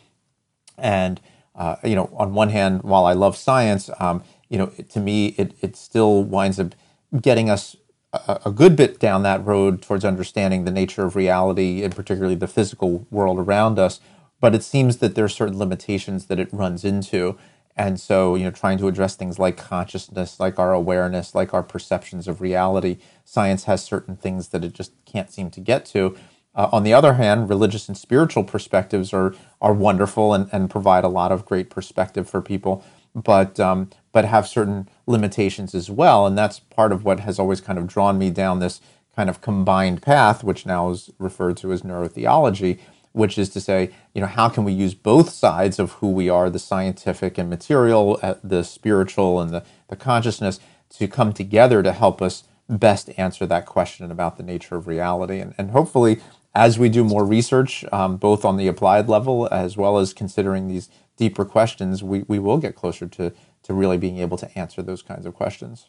And 0.77 1.19
uh, 1.55 1.75
you 1.83 1.95
know, 1.95 2.09
on 2.15 2.33
one 2.33 2.49
hand, 2.49 2.83
while 2.83 3.05
I 3.05 3.13
love 3.13 3.35
science, 3.35 3.89
um, 3.99 4.23
you 4.49 4.57
know, 4.57 4.67
to 4.67 4.99
me, 4.99 5.27
it 5.37 5.53
it 5.61 5.75
still 5.75 6.23
winds 6.23 6.59
up 6.59 6.73
getting 7.21 7.49
us 7.49 7.75
a, 8.13 8.39
a 8.45 8.51
good 8.51 8.75
bit 8.75 8.99
down 8.99 9.23
that 9.23 9.45
road 9.45 9.81
towards 9.81 10.05
understanding 10.05 10.63
the 10.63 10.71
nature 10.71 11.05
of 11.05 11.15
reality, 11.15 11.83
and 11.83 11.95
particularly 11.95 12.35
the 12.35 12.47
physical 12.47 13.05
world 13.11 13.39
around 13.39 13.77
us. 13.77 13.99
But 14.39 14.55
it 14.55 14.63
seems 14.63 14.97
that 14.97 15.15
there 15.15 15.25
are 15.25 15.29
certain 15.29 15.57
limitations 15.57 16.27
that 16.27 16.39
it 16.39 16.53
runs 16.53 16.85
into. 16.85 17.37
And 17.75 17.99
so, 17.99 18.35
you 18.35 18.43
know, 18.43 18.51
trying 18.51 18.77
to 18.79 18.87
address 18.87 19.15
things 19.15 19.39
like 19.39 19.55
consciousness, 19.55 20.39
like 20.39 20.59
our 20.59 20.73
awareness, 20.73 21.33
like 21.33 21.53
our 21.53 21.63
perceptions 21.63 22.27
of 22.27 22.41
reality, 22.41 22.97
science 23.23 23.65
has 23.65 23.83
certain 23.83 24.17
things 24.17 24.49
that 24.49 24.65
it 24.65 24.73
just 24.73 24.91
can't 25.05 25.31
seem 25.31 25.49
to 25.51 25.61
get 25.61 25.85
to. 25.87 26.17
Uh, 26.59 26.67
on 26.73 26.83
the 26.83 26.93
other 26.93 27.13
hand, 27.13 27.49
religious 27.49 27.87
and 27.87 27.97
spiritual 27.97 28.43
perspectives 28.43 29.13
are 29.13 29.33
are 29.61 29.73
wonderful 29.73 30.33
and, 30.33 30.49
and 30.51 30.69
provide 30.69 31.05
a 31.05 31.07
lot 31.19 31.31
of 31.31 31.45
great 31.45 31.69
perspective 31.69 32.29
for 32.29 32.41
people, 32.41 32.83
but 33.15 33.57
um, 33.61 33.89
but 34.11 34.25
have 34.25 34.45
certain 34.45 34.89
limitations 35.07 35.73
as 35.73 35.89
well. 35.89 36.27
And 36.27 36.37
that's 36.37 36.59
part 36.59 36.91
of 36.91 37.05
what 37.05 37.21
has 37.21 37.39
always 37.39 37.61
kind 37.61 37.79
of 37.79 37.87
drawn 37.87 38.17
me 38.17 38.29
down 38.29 38.59
this 38.59 38.81
kind 39.15 39.29
of 39.29 39.39
combined 39.39 40.01
path, 40.01 40.43
which 40.43 40.65
now 40.65 40.89
is 40.89 41.09
referred 41.17 41.55
to 41.57 41.71
as 41.71 41.83
neurotheology, 41.83 42.77
which 43.13 43.37
is 43.37 43.49
to 43.51 43.61
say, 43.61 43.91
you 44.13 44.19
know, 44.19 44.27
how 44.27 44.49
can 44.49 44.65
we 44.65 44.73
use 44.73 44.93
both 44.93 45.29
sides 45.29 45.79
of 45.79 45.93
who 45.93 46.11
we 46.11 46.27
are, 46.27 46.49
the 46.49 46.59
scientific 46.59 47.37
and 47.37 47.49
material, 47.49 48.19
uh, 48.21 48.35
the 48.43 48.63
spiritual 48.65 49.39
and 49.39 49.51
the, 49.51 49.63
the 49.87 49.95
consciousness, 49.95 50.59
to 50.89 51.07
come 51.07 51.31
together 51.31 51.81
to 51.81 51.93
help 51.93 52.21
us 52.21 52.43
best 52.67 53.09
answer 53.17 53.47
that 53.47 53.65
question 53.65 54.11
about 54.11 54.37
the 54.37 54.43
nature 54.43 54.75
of 54.75 54.87
reality. 54.87 55.39
And, 55.39 55.55
and 55.57 55.71
hopefully, 55.71 56.19
as 56.55 56.79
we 56.79 56.89
do 56.89 57.03
more 57.03 57.25
research, 57.25 57.85
um, 57.91 58.17
both 58.17 58.43
on 58.43 58.57
the 58.57 58.67
applied 58.67 59.07
level 59.07 59.47
as 59.51 59.77
well 59.77 59.97
as 59.97 60.13
considering 60.13 60.67
these 60.67 60.89
deeper 61.17 61.45
questions, 61.45 62.03
we, 62.03 62.23
we 62.27 62.39
will 62.39 62.57
get 62.57 62.75
closer 62.75 63.07
to, 63.07 63.31
to 63.63 63.73
really 63.73 63.97
being 63.97 64.17
able 64.17 64.37
to 64.37 64.57
answer 64.57 64.81
those 64.81 65.01
kinds 65.01 65.25
of 65.25 65.33
questions. 65.33 65.87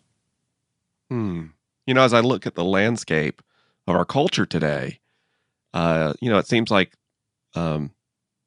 Hmm. 1.09 1.47
You 1.87 1.95
know, 1.95 2.03
as 2.03 2.13
I 2.13 2.21
look 2.21 2.47
at 2.47 2.55
the 2.55 2.65
landscape 2.65 3.43
of 3.87 3.97
our 3.97 4.05
culture 4.05 4.47
today, 4.47 5.01
uh, 5.73 6.13
you 6.21 6.31
know, 6.31 6.39
it 6.39 6.47
seems 6.47 6.71
like 6.71 6.95
um, 7.55 7.93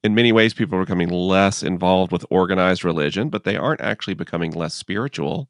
in 0.04 0.14
many 0.14 0.32
ways, 0.32 0.54
people 0.54 0.78
are 0.78 0.84
becoming 0.84 1.10
less 1.10 1.64
involved 1.64 2.12
with 2.12 2.26
organized 2.30 2.84
religion, 2.84 3.30
but 3.30 3.46
they 3.46 3.56
aren't 3.56 3.82
actually 3.82 4.14
becoming 4.14 4.52
less 4.52 4.74
spiritual. 4.74 5.50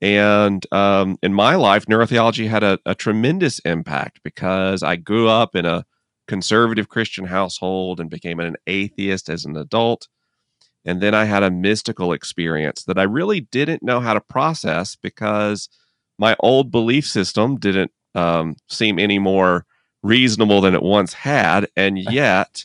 And 0.00 0.64
um, 0.72 1.18
in 1.22 1.32
my 1.32 1.56
life, 1.56 1.86
neurotheology 1.86 2.48
had 2.48 2.62
a, 2.62 2.78
a, 2.84 2.94
tremendous 2.94 3.60
impact 3.60 4.20
because 4.22 4.82
I 4.82 4.96
grew 4.96 5.26
up 5.26 5.56
in 5.56 5.64
a 5.64 5.86
conservative 6.28 6.88
Christian 6.88 7.26
household 7.26 7.98
and 7.98 8.10
became 8.10 8.38
an 8.38 8.56
atheist 8.66 9.30
as 9.30 9.46
an 9.46 9.56
adult. 9.56 10.08
And 10.84 11.00
then 11.00 11.14
I 11.14 11.24
had 11.24 11.42
a 11.42 11.50
mystical 11.50 12.12
experience 12.12 12.84
that 12.84 12.98
I 12.98 13.04
really 13.04 13.40
didn't 13.40 13.82
know 13.82 14.00
how 14.00 14.12
to 14.12 14.20
process 14.20 14.96
because 14.96 15.68
my 16.18 16.36
old 16.40 16.70
belief 16.70 17.06
system 17.06 17.56
didn't 17.56 17.90
um, 18.14 18.56
seem 18.68 18.98
any 18.98 19.18
more 19.18 19.64
reasonable 20.02 20.60
than 20.60 20.74
it 20.74 20.82
once 20.82 21.12
had, 21.12 21.66
and 21.76 21.98
yet 22.12 22.64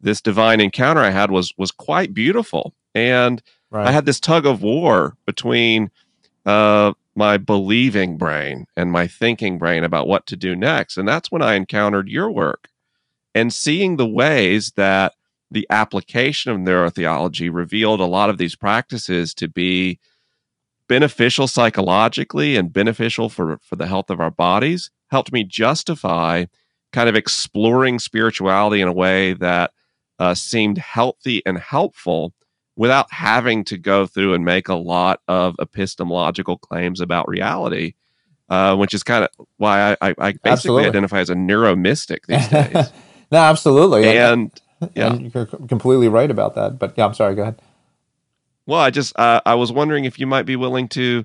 this 0.00 0.20
divine 0.20 0.60
encounter 0.60 1.00
I 1.00 1.10
had 1.10 1.30
was 1.30 1.52
was 1.56 1.70
quite 1.70 2.14
beautiful. 2.14 2.74
And 2.94 3.42
right. 3.70 3.88
I 3.88 3.92
had 3.92 4.06
this 4.06 4.20
tug 4.20 4.46
of 4.46 4.62
war 4.62 5.16
between 5.26 5.90
uh, 6.46 6.92
my 7.14 7.36
believing 7.36 8.16
brain 8.16 8.66
and 8.76 8.90
my 8.92 9.06
thinking 9.06 9.58
brain 9.58 9.84
about 9.84 10.06
what 10.06 10.26
to 10.26 10.36
do 10.36 10.56
next, 10.56 10.96
and 10.96 11.06
that's 11.06 11.30
when 11.30 11.42
I 11.42 11.54
encountered 11.54 12.08
your 12.08 12.30
work 12.30 12.68
and 13.34 13.52
seeing 13.52 13.96
the 13.96 14.06
ways 14.06 14.72
that 14.76 15.12
the 15.50 15.66
application 15.68 16.50
of 16.50 16.58
neurotheology 16.58 17.52
revealed 17.52 18.00
a 18.00 18.06
lot 18.06 18.30
of 18.30 18.38
these 18.38 18.56
practices 18.56 19.34
to 19.34 19.46
be 19.46 19.98
beneficial 20.88 21.46
psychologically 21.46 22.56
and 22.56 22.72
beneficial 22.72 23.28
for, 23.28 23.58
for 23.58 23.76
the 23.76 23.86
health 23.86 24.08
of 24.08 24.20
our 24.20 24.30
bodies 24.30 24.90
helped 25.10 25.32
me 25.32 25.44
justify 25.44 26.46
kind 26.92 27.08
of 27.08 27.14
exploring 27.14 27.98
spirituality 27.98 28.80
in 28.80 28.88
a 28.88 28.92
way 28.92 29.34
that 29.34 29.72
uh, 30.18 30.34
seemed 30.34 30.78
healthy 30.78 31.42
and 31.44 31.58
helpful 31.58 32.32
without 32.76 33.10
having 33.10 33.64
to 33.64 33.78
go 33.78 34.06
through 34.06 34.34
and 34.34 34.44
make 34.44 34.68
a 34.68 34.74
lot 34.74 35.20
of 35.28 35.56
epistemological 35.60 36.58
claims 36.58 37.00
about 37.00 37.28
reality, 37.28 37.94
uh, 38.50 38.76
which 38.76 38.94
is 38.94 39.02
kind 39.02 39.24
of 39.24 39.46
why 39.56 39.92
I, 39.92 39.96
I, 40.02 40.12
basically 40.12 40.50
absolutely. 40.50 40.86
identify 40.86 41.20
as 41.20 41.30
a 41.30 41.34
neuromystic 41.34 42.18
these 42.28 42.48
days. 42.48 42.92
no, 43.32 43.38
absolutely. 43.38 44.06
And, 44.06 44.52
and 44.80 44.90
yeah, 44.94 45.12
and 45.12 45.34
you're 45.34 45.46
completely 45.46 46.08
right 46.08 46.30
about 46.30 46.54
that. 46.54 46.78
But 46.78 46.94
yeah, 46.96 47.06
I'm 47.06 47.14
sorry. 47.14 47.34
Go 47.34 47.42
ahead. 47.42 47.60
Well, 48.66 48.80
I 48.80 48.90
just 48.90 49.18
uh, 49.18 49.40
I 49.46 49.54
was 49.54 49.72
wondering 49.72 50.04
if 50.04 50.18
you 50.18 50.26
might 50.26 50.44
be 50.44 50.56
willing 50.56 50.88
to 50.88 51.24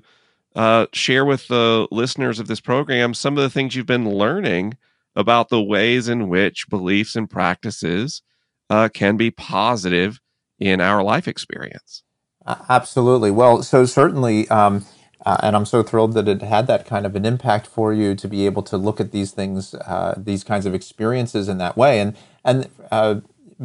uh, 0.54 0.86
share 0.92 1.24
with 1.24 1.48
the 1.48 1.86
listeners 1.90 2.38
of 2.38 2.46
this 2.46 2.60
program 2.60 3.14
some 3.14 3.36
of 3.36 3.42
the 3.42 3.50
things 3.50 3.74
you've 3.74 3.86
been 3.86 4.08
learning 4.08 4.76
about 5.14 5.50
the 5.50 5.62
ways 5.62 6.08
in 6.08 6.28
which 6.28 6.68
beliefs 6.70 7.14
and 7.16 7.28
practices 7.28 8.22
uh, 8.70 8.88
can 8.88 9.18
be 9.18 9.30
positive 9.30 10.21
in 10.62 10.80
our 10.80 11.02
life 11.02 11.26
experience. 11.26 12.04
Absolutely. 12.46 13.30
Well, 13.30 13.62
so 13.62 13.84
certainly, 13.84 14.48
um, 14.48 14.84
uh, 15.26 15.38
and 15.42 15.56
I'm 15.56 15.66
so 15.66 15.82
thrilled 15.82 16.14
that 16.14 16.28
it 16.28 16.42
had 16.42 16.66
that 16.68 16.86
kind 16.86 17.04
of 17.06 17.14
an 17.16 17.24
impact 17.24 17.66
for 17.66 17.92
you 17.92 18.14
to 18.14 18.28
be 18.28 18.46
able 18.46 18.62
to 18.64 18.76
look 18.76 19.00
at 19.00 19.12
these 19.12 19.32
things, 19.32 19.74
uh, 19.74 20.14
these 20.16 20.44
kinds 20.44 20.66
of 20.66 20.74
experiences 20.74 21.48
in 21.48 21.58
that 21.58 21.76
way. 21.76 22.00
And 22.00 22.16
and 22.44 22.68
uh, 22.90 23.20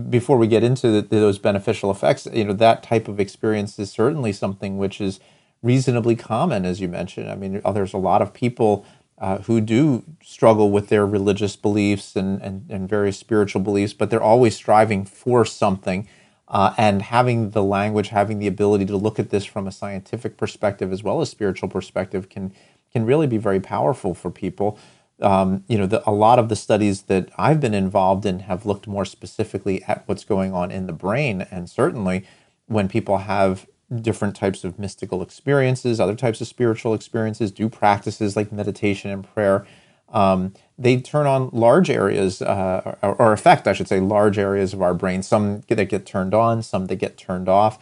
before 0.09 0.37
we 0.37 0.47
get 0.47 0.63
into 0.63 0.89
the, 0.89 1.01
those 1.01 1.39
beneficial 1.39 1.89
effects, 1.89 2.27
you 2.31 2.45
know, 2.45 2.53
that 2.53 2.83
type 2.83 3.07
of 3.07 3.19
experience 3.19 3.77
is 3.79 3.91
certainly 3.91 4.31
something 4.31 4.77
which 4.77 5.01
is 5.01 5.19
reasonably 5.63 6.15
common, 6.15 6.65
as 6.65 6.79
you 6.79 6.87
mentioned. 6.87 7.29
I 7.31 7.35
mean, 7.35 7.61
there's 7.73 7.93
a 7.93 7.97
lot 7.97 8.21
of 8.21 8.33
people 8.33 8.85
uh, 9.17 9.39
who 9.39 9.59
do 9.59 10.03
struggle 10.23 10.69
with 10.69 10.89
their 10.89 11.05
religious 11.05 11.55
beliefs 11.55 12.15
and, 12.15 12.39
and, 12.43 12.69
and, 12.69 12.87
various 12.87 13.17
spiritual 13.17 13.61
beliefs, 13.61 13.91
but 13.91 14.11
they're 14.11 14.21
always 14.21 14.55
striving 14.55 15.05
for 15.05 15.43
something. 15.43 16.07
Uh, 16.49 16.73
and 16.77 17.01
having 17.01 17.49
the 17.51 17.63
language, 17.63 18.09
having 18.09 18.39
the 18.39 18.47
ability 18.47 18.85
to 18.85 18.95
look 18.95 19.19
at 19.19 19.29
this 19.31 19.43
from 19.43 19.67
a 19.67 19.71
scientific 19.71 20.37
perspective 20.37 20.93
as 20.93 21.03
well 21.03 21.19
as 21.19 21.29
spiritual 21.29 21.69
perspective 21.69 22.29
can 22.29 22.53
can 22.93 23.05
really 23.05 23.27
be 23.27 23.37
very 23.37 23.59
powerful 23.59 24.13
for 24.13 24.31
people. 24.31 24.79
Um, 25.21 25.63
you 25.67 25.77
know, 25.77 25.85
the, 25.87 26.07
a 26.09 26.11
lot 26.11 26.39
of 26.39 26.47
the 26.47 26.55
studies 26.55 27.03
that 27.03 27.29
I've 27.37 27.59
been 27.59 27.73
involved 27.73 28.25
in 28.25 28.39
have 28.39 28.65
looked 28.65 28.87
more 28.87 29.03
specifically 29.03 29.83
at 29.83 30.03
what's 30.07 30.23
going 30.23 30.53
on 30.53 30.71
in 30.71 30.87
the 30.87 30.93
brain, 30.93 31.45
and 31.51 31.69
certainly 31.69 32.25
when 32.67 32.87
people 32.87 33.17
have 33.19 33.67
different 34.01 34.35
types 34.35 34.63
of 34.63 34.77
mystical 34.77 35.21
experiences, 35.21 35.99
other 35.99 36.15
types 36.15 36.41
of 36.41 36.47
spiritual 36.47 36.93
experiences, 36.93 37.51
do 37.51 37.69
practices 37.69 38.35
like 38.35 38.51
meditation 38.51 39.11
and 39.11 39.27
prayer. 39.33 39.65
Um, 40.09 40.53
they 40.77 40.97
turn 40.97 41.27
on 41.27 41.49
large 41.51 41.89
areas, 41.89 42.41
uh, 42.41 42.95
or, 43.01 43.15
or, 43.15 43.33
affect, 43.33 43.67
I 43.67 43.73
should 43.73 43.87
say, 43.87 43.99
large 43.99 44.37
areas 44.37 44.73
of 44.73 44.81
our 44.81 44.93
brain. 44.93 45.21
Some 45.23 45.61
that 45.67 45.89
get 45.89 46.05
turned 46.05 46.33
on, 46.33 46.63
some 46.63 46.85
that 46.85 46.95
get 46.97 47.17
turned 47.17 47.49
off, 47.49 47.79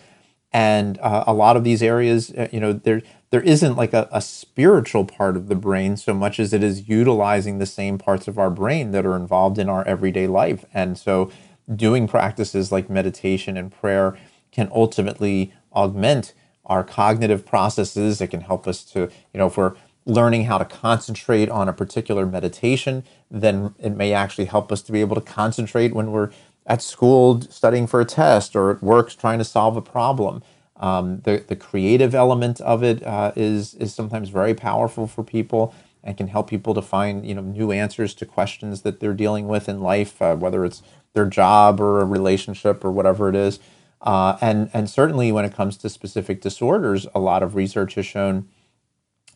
and 0.51 0.98
uh, 1.00 1.25
a 1.27 1.34
lot 1.34 1.58
of 1.58 1.63
these 1.63 1.84
areas, 1.84 2.32
uh, 2.32 2.48
you 2.51 2.60
know, 2.60 2.74
there 2.74 3.01
there 3.29 3.41
isn't 3.41 3.75
like 3.75 3.94
a, 3.94 4.08
a 4.12 4.22
spiritual 4.22 5.05
part 5.05 5.36
of 5.36 5.50
the 5.50 5.55
brain 5.55 5.98
so 5.98 6.13
much 6.13 6.39
as 6.39 6.53
it 6.53 6.63
is 6.63 6.88
utilizing 6.88 7.58
the 7.58 7.65
same 7.65 7.98
parts 7.98 8.27
of 8.27 8.39
our 8.39 8.50
brain 8.50 8.91
that 8.91 9.05
are 9.05 9.15
involved 9.17 9.60
in 9.60 9.70
our 9.70 9.86
everyday 9.86 10.25
life, 10.25 10.65
and 10.74 10.98
so 10.98 11.29
doing 11.75 12.08
practices 12.08 12.72
like 12.72 12.89
meditation 12.89 13.58
and 13.58 13.72
prayer 13.72 14.17
can 14.51 14.70
ultimately 14.74 15.53
augment 15.74 16.34
our 16.65 16.84
cognitive 16.84 17.46
processes. 17.46 18.22
It 18.22 18.27
can 18.27 18.41
help 18.41 18.67
us 18.67 18.84
to, 18.86 19.01
you 19.01 19.38
know, 19.38 19.48
if 19.48 19.58
we're 19.58 19.75
learning 20.05 20.45
how 20.45 20.57
to 20.57 20.65
concentrate 20.65 21.50
on 21.50 21.67
a 21.67 21.74
particular 21.74 22.25
meditation, 22.25 23.03
then 23.31 23.74
it 23.79 23.91
may 23.91 24.13
actually 24.13 24.45
help 24.45 24.71
us 24.71 24.81
to 24.83 24.91
be 24.91 25.01
able 25.01 25.15
to 25.15 25.21
concentrate 25.21 25.93
when 25.93 26.12
we're 26.12 26.31
at 26.67 26.81
school 26.81 27.41
studying 27.41 27.88
for 27.88 28.01
a 28.01 28.05
test 28.05 28.55
or 28.55 28.71
at 28.71 28.83
work 28.83 29.12
trying 29.15 29.39
to 29.39 29.45
solve 29.45 29.77
a 29.77 29.81
problem. 29.81 30.43
Um, 30.77 31.21
the, 31.21 31.43
the 31.47 31.55
creative 31.55 32.13
element 32.13 32.62
of 32.62 32.83
it 32.83 33.03
uh, 33.03 33.31
is 33.35 33.75
is 33.75 33.95
sometimes 33.95 34.29
very 34.29 34.53
powerful 34.53 35.07
for 35.07 35.24
people 35.24 35.74
and 36.03 36.17
can 36.17 36.27
help 36.27 36.50
people 36.50 36.74
to 36.74 36.81
find 36.81 37.25
you 37.25 37.33
know 37.33 37.41
new 37.41 37.71
answers 37.71 38.13
to 38.15 38.25
questions 38.25 38.81
that 38.81 39.00
they're 39.00 39.13
dealing 39.13 39.47
with 39.47 39.69
in 39.69 39.81
life, 39.81 40.21
uh, 40.21 40.35
whether 40.35 40.65
it's 40.65 40.83
their 41.13 41.25
job 41.25 41.79
or 41.79 42.01
a 42.01 42.05
relationship 42.05 42.83
or 42.85 42.91
whatever 42.91 43.29
it 43.29 43.35
is. 43.35 43.59
Uh, 44.01 44.38
and 44.41 44.69
and 44.74 44.89
certainly 44.89 45.31
when 45.31 45.45
it 45.45 45.53
comes 45.55 45.77
to 45.77 45.89
specific 45.89 46.41
disorders, 46.41 47.07
a 47.15 47.19
lot 47.19 47.41
of 47.41 47.55
research 47.55 47.95
has 47.95 48.05
shown 48.05 48.47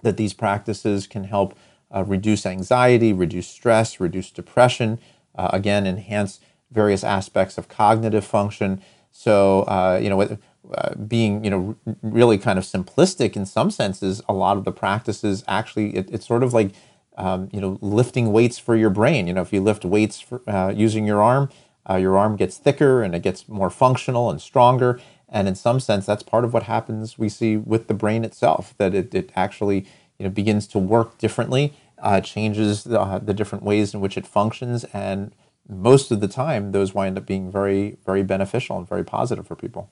that 0.02 0.18
these 0.18 0.34
practices 0.34 1.08
can 1.08 1.26
help 1.26 1.58
uh, 1.94 2.04
reduce 2.04 2.46
anxiety, 2.46 3.14
reduce 3.14 3.48
stress, 3.48 4.00
reduce 4.00 4.32
depression, 4.32 5.00
uh, 5.36 5.50
again 5.54 5.88
enhance 5.88 6.40
various 6.72 7.04
aspects 7.04 7.58
of 7.58 7.68
cognitive 7.68 8.26
function. 8.26 8.82
So 9.12 9.62
uh, 9.64 10.00
you 10.02 10.10
know 10.10 10.38
uh, 10.74 10.94
being 10.96 11.44
you 11.44 11.50
know 11.50 11.76
really 12.04 12.38
kind 12.38 12.60
of 12.60 12.66
simplistic 12.66 13.36
in 13.36 13.46
some 13.46 13.72
senses 13.72 14.22
a 14.30 14.34
lot 14.34 14.56
of 14.56 14.66
the 14.66 14.72
practices 14.72 15.44
actually 15.48 15.96
it, 15.96 16.10
it's 16.12 16.28
sort 16.28 16.44
of 16.44 16.54
like 16.54 16.72
um, 17.18 17.50
you 17.52 17.60
know 17.60 17.80
lifting 17.82 18.32
weights 18.32 18.60
for 18.60 18.76
your 18.76 18.92
brain 18.92 19.26
you 19.26 19.34
know 19.34 19.42
if 19.42 19.52
you 19.52 19.62
lift 19.62 19.84
weights 19.84 20.20
for, 20.20 20.48
uh, 20.48 20.70
using 20.70 21.08
your 21.08 21.24
arm 21.24 21.50
uh, 21.90 21.96
your 21.96 22.18
arm 22.18 22.36
gets 22.36 22.58
thicker 22.58 23.02
and 23.02 23.16
it 23.16 23.24
gets 23.24 23.50
more 23.50 23.72
functional 23.72 24.30
and 24.30 24.42
stronger 24.42 25.00
and 25.30 25.48
in 25.48 25.56
some 25.56 25.80
sense 25.80 26.06
that's 26.06 26.24
part 26.24 26.44
of 26.44 26.54
what 26.54 26.64
happens 26.64 27.18
we 27.18 27.30
see 27.30 27.58
with 27.58 27.88
the 27.88 27.94
brain 27.94 28.24
itself 28.24 28.74
that 28.78 28.94
it, 28.94 29.14
it 29.14 29.32
actually 29.36 29.86
you 30.18 30.26
know 30.26 30.30
begins 30.30 30.68
to 30.68 30.80
work 30.80 31.18
differently 31.18 31.74
uh, 32.00 32.22
changes 32.22 32.86
the, 32.86 33.00
uh, 33.00 33.20
the 33.20 33.34
different 33.34 33.64
ways 33.64 33.94
in 33.94 34.00
which 34.00 34.18
it 34.18 34.26
functions 34.26 34.84
and 34.94 35.34
most 35.68 36.12
of 36.12 36.20
the 36.20 36.28
time 36.28 36.72
those 36.72 36.94
wind 36.94 37.18
up 37.18 37.26
being 37.26 37.52
very 37.52 37.98
very 38.06 38.24
beneficial 38.24 38.78
and 38.78 38.88
very 38.88 39.04
positive 39.04 39.46
for 39.48 39.56
people 39.56 39.90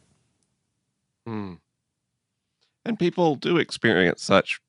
Mm. 1.28 1.60
And 2.86 2.98
people 2.98 3.36
do 3.36 3.58
experience 3.58 4.24
such, 4.24 4.62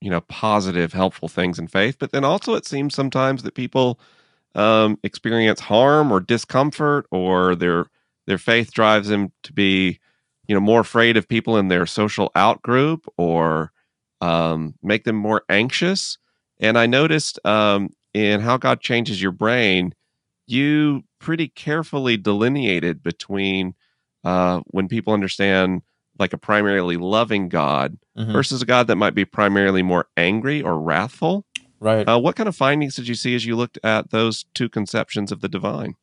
you 0.00 0.10
know, 0.10 0.20
positive, 0.20 0.92
helpful 0.92 1.28
things 1.28 1.58
in 1.58 1.66
faith, 1.66 1.96
but 1.98 2.12
then 2.12 2.24
also 2.24 2.54
it 2.54 2.66
seems 2.66 2.94
sometimes 2.94 3.42
that 3.42 3.54
people 3.54 3.98
um, 4.54 4.98
experience 5.02 5.60
harm 5.60 6.12
or 6.12 6.20
discomfort, 6.20 7.06
or 7.10 7.54
their 7.56 7.86
their 8.26 8.38
faith 8.38 8.72
drives 8.72 9.08
them 9.08 9.32
to 9.42 9.52
be, 9.52 9.98
you 10.52 10.54
know, 10.54 10.60
more 10.60 10.80
afraid 10.80 11.16
of 11.16 11.26
people 11.26 11.56
in 11.56 11.68
their 11.68 11.86
social 11.86 12.30
outgroup, 12.36 13.06
or 13.16 13.72
um, 14.20 14.74
make 14.82 15.04
them 15.04 15.16
more 15.16 15.44
anxious. 15.48 16.18
And 16.60 16.76
I 16.76 16.84
noticed 16.84 17.38
um, 17.46 17.88
in 18.12 18.42
how 18.42 18.58
God 18.58 18.82
changes 18.82 19.22
your 19.22 19.32
brain, 19.32 19.94
you 20.46 21.04
pretty 21.18 21.48
carefully 21.48 22.18
delineated 22.18 23.02
between 23.02 23.72
uh, 24.24 24.60
when 24.66 24.88
people 24.88 25.14
understand 25.14 25.80
like 26.18 26.34
a 26.34 26.38
primarily 26.38 26.98
loving 26.98 27.48
God 27.48 27.96
mm-hmm. 28.14 28.30
versus 28.30 28.60
a 28.60 28.66
God 28.66 28.88
that 28.88 28.96
might 28.96 29.14
be 29.14 29.24
primarily 29.24 29.82
more 29.82 30.08
angry 30.18 30.60
or 30.60 30.78
wrathful. 30.78 31.46
Right. 31.80 32.06
Uh, 32.06 32.18
what 32.18 32.36
kind 32.36 32.46
of 32.46 32.54
findings 32.54 32.96
did 32.96 33.08
you 33.08 33.14
see 33.14 33.34
as 33.34 33.46
you 33.46 33.56
looked 33.56 33.78
at 33.82 34.10
those 34.10 34.44
two 34.52 34.68
conceptions 34.68 35.32
of 35.32 35.40
the 35.40 35.48
divine? 35.48 35.94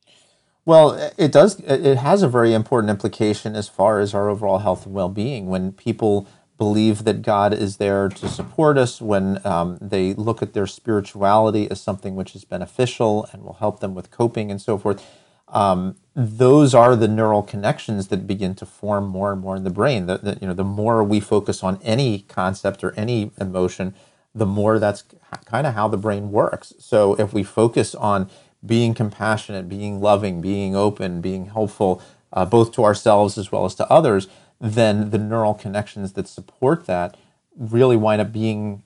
Well, 0.64 1.12
it 1.16 1.32
does. 1.32 1.58
It 1.60 1.96
has 1.96 2.22
a 2.22 2.28
very 2.28 2.52
important 2.52 2.90
implication 2.90 3.56
as 3.56 3.68
far 3.68 3.98
as 3.98 4.14
our 4.14 4.28
overall 4.28 4.58
health 4.58 4.84
and 4.86 4.94
well-being. 4.94 5.46
When 5.46 5.72
people 5.72 6.28
believe 6.58 7.04
that 7.04 7.22
God 7.22 7.54
is 7.54 7.78
there 7.78 8.10
to 8.10 8.28
support 8.28 8.76
us, 8.76 9.00
when 9.00 9.44
um, 9.46 9.78
they 9.80 10.12
look 10.12 10.42
at 10.42 10.52
their 10.52 10.66
spirituality 10.66 11.70
as 11.70 11.80
something 11.80 12.14
which 12.14 12.36
is 12.36 12.44
beneficial 12.44 13.26
and 13.32 13.42
will 13.42 13.54
help 13.54 13.80
them 13.80 13.94
with 13.94 14.10
coping 14.10 14.50
and 14.50 14.60
so 14.60 14.76
forth, 14.76 15.04
um, 15.48 15.96
those 16.14 16.74
are 16.74 16.94
the 16.94 17.08
neural 17.08 17.42
connections 17.42 18.08
that 18.08 18.26
begin 18.26 18.54
to 18.56 18.66
form 18.66 19.08
more 19.08 19.32
and 19.32 19.40
more 19.40 19.56
in 19.56 19.64
the 19.64 19.70
brain. 19.70 20.06
The, 20.06 20.18
the, 20.18 20.38
you 20.40 20.46
know, 20.46 20.54
the 20.54 20.62
more 20.62 21.02
we 21.02 21.18
focus 21.18 21.64
on 21.64 21.80
any 21.82 22.20
concept 22.20 22.84
or 22.84 22.92
any 22.92 23.32
emotion, 23.40 23.94
the 24.34 24.46
more 24.46 24.78
that's 24.78 25.02
kind 25.46 25.66
of 25.66 25.74
how 25.74 25.88
the 25.88 25.96
brain 25.96 26.30
works. 26.30 26.74
So 26.78 27.14
if 27.14 27.32
we 27.32 27.42
focus 27.42 27.94
on 27.94 28.30
being 28.64 28.94
compassionate, 28.94 29.68
being 29.68 30.00
loving, 30.00 30.40
being 30.40 30.76
open, 30.76 31.20
being 31.20 31.46
helpful, 31.46 32.02
uh, 32.32 32.44
both 32.44 32.72
to 32.72 32.84
ourselves 32.84 33.38
as 33.38 33.50
well 33.50 33.64
as 33.64 33.74
to 33.76 33.90
others, 33.90 34.28
then 34.60 35.10
the 35.10 35.18
neural 35.18 35.54
connections 35.54 36.12
that 36.12 36.28
support 36.28 36.86
that 36.86 37.16
really 37.56 37.96
wind 37.96 38.20
up 38.20 38.32
being 38.32 38.82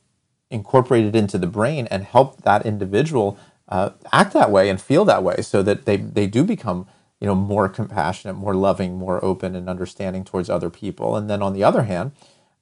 incorporated 0.51 1.17
into 1.17 1.39
the 1.39 1.47
brain 1.47 1.89
and 1.91 2.05
help 2.05 2.43
that 2.43 2.65
individual 2.65 3.39
uh, 3.69 3.91
act 4.13 4.33
that 4.33 4.51
way 4.51 4.69
and 4.69 4.81
feel 4.81 5.05
that 5.05 5.23
way 5.23 5.37
so 5.41 5.63
that 5.63 5.85
they, 5.85 5.97
they 5.97 6.27
do 6.27 6.45
become 6.45 6.87
you 7.21 7.27
know 7.27 7.35
more 7.35 7.69
compassionate 7.69 8.37
more 8.37 8.55
loving 8.55 8.97
more 8.97 9.25
open 9.25 9.57
and 9.57 9.69
understanding 9.69 10.25
towards 10.25 10.51
other 10.51 10.71
people. 10.71 11.17
And 11.17 11.29
then 11.29 11.43
on 11.43 11.55
the 11.55 11.65
other 11.65 11.83
hand 11.83 12.13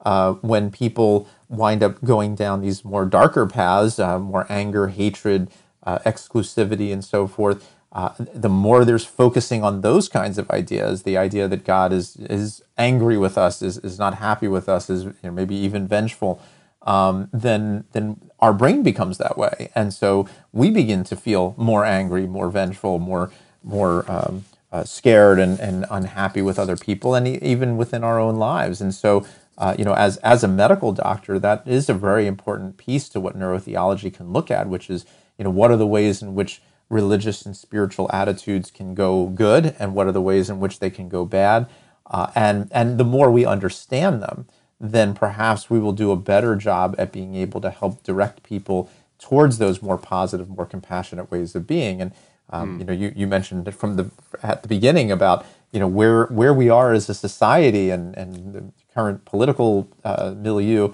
uh, 0.05 0.35
when 0.35 0.71
people 0.71 1.29
wind 1.49 1.83
up 1.83 2.03
going 2.03 2.35
down 2.35 2.61
these 2.61 2.85
more 2.85 3.05
darker 3.05 3.47
paths 3.47 3.99
uh, 3.99 4.19
more 4.19 4.47
anger 4.49 4.89
hatred 4.89 5.51
uh, 5.85 5.99
exclusivity 6.01 6.93
and 6.93 7.05
so 7.05 7.27
forth 7.27 7.71
uh, 7.93 8.13
the 8.19 8.49
more 8.49 8.85
there's 8.85 9.05
focusing 9.05 9.65
on 9.65 9.83
those 9.83 10.09
kinds 10.09 10.39
of 10.39 10.51
ideas 10.51 11.05
the 11.05 11.17
idea 11.19 11.49
that 11.49 11.65
god 11.65 11.93
is 11.93 12.17
is 12.17 12.63
angry 12.79 13.19
with 13.19 13.39
us 13.39 13.63
is, 13.63 13.79
is 13.79 13.99
not 13.99 14.15
happy 14.17 14.49
with 14.49 14.69
us 14.69 14.91
is 14.91 15.05
you 15.05 15.15
know, 15.25 15.33
maybe 15.33 15.57
even 15.57 15.89
vengeful 15.89 16.41
um, 16.83 17.29
then 17.33 17.85
then 17.93 18.21
our 18.41 18.55
brain 18.55 18.83
becomes 18.85 19.19
that 19.19 19.39
way, 19.39 19.71
and 19.77 19.95
so 19.95 20.29
we 20.53 20.71
begin 20.71 21.05
to 21.07 21.17
feel 21.17 21.55
more 21.59 21.85
angry, 21.85 22.27
more 22.27 22.51
vengeful, 22.51 22.99
more 23.01 23.31
more 23.63 24.11
um, 24.11 24.47
uh, 24.73 24.85
scared 24.85 25.41
and, 25.41 25.61
and 25.61 25.87
unhappy 25.91 26.43
with 26.43 26.59
other 26.59 26.79
people, 26.79 27.15
and 27.15 27.29
even 27.29 27.77
within 27.79 28.05
our 28.05 28.21
own 28.21 28.37
lives. 28.37 28.81
And 28.81 28.95
so, 28.95 29.27
uh, 29.59 29.77
you 29.79 29.85
know, 29.85 29.95
as 29.95 30.19
as 30.19 30.45
a 30.45 30.49
medical 30.49 30.93
doctor, 30.95 31.39
that 31.39 31.69
is 31.69 31.91
a 31.91 31.95
very 31.95 32.27
important 32.27 32.79
piece 32.79 33.11
to 33.11 33.21
what 33.21 33.39
neurotheology 33.39 34.15
can 34.15 34.33
look 34.33 34.51
at, 34.51 34.69
which 34.69 34.91
is 34.91 35.07
you 35.39 35.45
know 35.45 35.51
what 35.51 35.71
are 35.71 35.77
the 35.77 35.87
ways 35.87 36.23
in 36.23 36.35
which 36.35 36.63
religious 36.89 37.47
and 37.47 37.57
spiritual 37.57 38.09
attitudes 38.13 38.71
can 38.71 38.95
go 38.95 39.27
good, 39.27 39.75
and 39.79 39.95
what 39.95 40.07
are 40.07 40.13
the 40.13 40.21
ways 40.21 40.51
in 40.51 40.61
which 40.61 40.79
they 40.79 40.91
can 40.91 41.09
go 41.09 41.25
bad. 41.25 41.67
Uh, 42.07 42.31
and 42.35 42.69
and 42.73 42.99
the 42.99 43.05
more 43.05 43.31
we 43.31 43.47
understand 43.47 44.23
them, 44.23 44.47
then 44.79 45.15
perhaps 45.15 45.71
we 45.71 45.79
will 45.79 45.93
do 45.93 46.11
a 46.11 46.17
better 46.17 46.57
job 46.57 46.95
at 46.99 47.13
being 47.13 47.35
able 47.35 47.61
to 47.61 47.71
help 47.71 48.03
direct 48.03 48.43
people 48.43 48.91
towards 49.19 49.59
those 49.59 49.81
more 49.81 49.97
positive, 49.97 50.49
more 50.49 50.67
compassionate 50.67 51.31
ways 51.31 51.55
of 51.55 51.67
being. 51.67 52.03
And 52.03 52.13
um, 52.51 52.77
mm. 52.77 52.79
you 52.81 52.85
know, 52.85 52.93
you, 52.93 53.13
you 53.15 53.27
mentioned 53.27 53.73
from 53.75 53.97
the 53.97 54.11
at 54.43 54.63
the 54.63 54.69
beginning 54.69 55.11
about 55.11 55.47
you 55.71 55.81
know 55.81 55.89
where 55.89 56.27
where 56.27 56.53
we 56.53 56.69
are 56.69 56.93
as 56.93 57.09
a 57.09 57.15
society 57.15 57.89
and 57.91 58.17
and 58.17 58.53
the 58.53 58.65
current 58.95 59.25
political 59.25 59.89
uh, 60.05 60.35
milieu. 60.37 60.93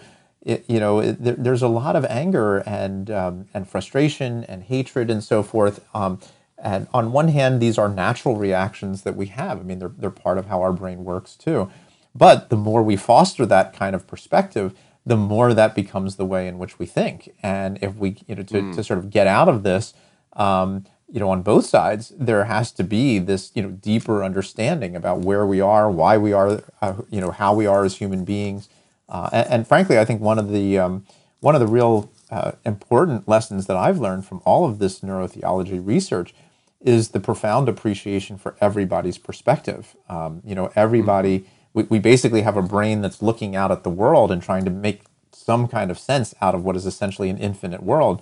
It, 0.48 0.64
you 0.66 0.80
know, 0.80 1.00
it, 1.00 1.22
there, 1.22 1.36
there's 1.36 1.62
a 1.62 1.68
lot 1.68 1.94
of 1.94 2.04
anger 2.06 2.58
and 2.58 3.10
um, 3.10 3.46
and 3.52 3.68
frustration 3.68 4.44
and 4.44 4.62
hatred 4.62 5.10
and 5.10 5.22
so 5.22 5.42
forth. 5.42 5.76
Um, 5.94 6.20
and 6.56 6.88
on 6.92 7.12
one 7.12 7.28
hand, 7.28 7.60
these 7.60 7.76
are 7.78 7.88
natural 7.88 8.36
reactions 8.36 9.02
that 9.02 9.14
we 9.14 9.26
have. 9.26 9.60
I 9.60 9.62
mean, 9.62 9.78
they're 9.78 9.96
they're 10.00 10.10
part 10.10 10.38
of 10.38 10.46
how 10.46 10.62
our 10.62 10.72
brain 10.72 11.04
works 11.04 11.36
too. 11.36 11.70
But 12.14 12.48
the 12.48 12.56
more 12.56 12.82
we 12.82 12.96
foster 12.96 13.46
that 13.46 13.72
kind 13.72 13.94
of 13.94 14.06
perspective, 14.06 14.72
the 15.06 15.16
more 15.16 15.54
that 15.54 15.74
becomes 15.74 16.16
the 16.16 16.24
way 16.24 16.48
in 16.48 16.58
which 16.58 16.78
we 16.78 16.86
think. 16.86 17.32
And 17.42 17.78
if 17.82 17.94
we, 17.96 18.16
you 18.26 18.34
know, 18.34 18.42
to, 18.42 18.62
mm. 18.62 18.74
to 18.74 18.84
sort 18.84 18.98
of 18.98 19.10
get 19.10 19.26
out 19.26 19.48
of 19.48 19.62
this, 19.62 19.94
um, 20.34 20.84
you 21.10 21.20
know, 21.20 21.30
on 21.30 21.42
both 21.42 21.64
sides, 21.64 22.12
there 22.18 22.44
has 22.44 22.72
to 22.72 22.84
be 22.84 23.18
this, 23.18 23.50
you 23.54 23.62
know, 23.62 23.70
deeper 23.70 24.22
understanding 24.22 24.96
about 24.96 25.20
where 25.20 25.46
we 25.46 25.60
are, 25.60 25.90
why 25.90 26.18
we 26.18 26.32
are, 26.32 26.62
uh, 26.82 26.94
you 27.10 27.20
know, 27.20 27.30
how 27.30 27.54
we 27.54 27.66
are 27.66 27.84
as 27.84 27.96
human 27.96 28.24
beings. 28.24 28.68
Uh, 29.08 29.30
and, 29.32 29.48
and, 29.48 29.66
frankly, 29.66 29.98
I 29.98 30.04
think 30.04 30.20
one 30.20 30.38
of 30.38 30.50
the 30.50 30.78
um, 30.78 31.06
one 31.40 31.54
of 31.54 31.60
the 31.60 31.66
real 31.66 32.10
uh, 32.30 32.52
important 32.64 33.26
lessons 33.26 33.66
that 33.66 33.76
I've 33.76 33.98
learned 33.98 34.26
from 34.26 34.42
all 34.44 34.66
of 34.66 34.78
this 34.78 35.00
neurotheology 35.00 35.84
research 35.84 36.34
is 36.80 37.10
the 37.10 37.20
profound 37.20 37.68
appreciation 37.68 38.36
for 38.38 38.54
everybody's 38.60 39.18
perspective. 39.18 39.96
Um, 40.08 40.42
you 40.44 40.54
know, 40.54 40.70
everybody. 40.76 41.46
We, 41.74 41.82
we 41.84 41.98
basically 41.98 42.42
have 42.42 42.56
a 42.56 42.62
brain 42.62 43.02
that's 43.02 43.20
looking 43.20 43.54
out 43.54 43.70
at 43.70 43.84
the 43.84 43.90
world 43.90 44.32
and 44.32 44.42
trying 44.42 44.64
to 44.64 44.70
make 44.70 45.02
some 45.32 45.68
kind 45.68 45.90
of 45.90 45.98
sense 45.98 46.34
out 46.40 46.54
of 46.54 46.64
what 46.64 46.76
is 46.76 46.86
essentially 46.86 47.30
an 47.30 47.38
infinite 47.38 47.82
world. 47.82 48.20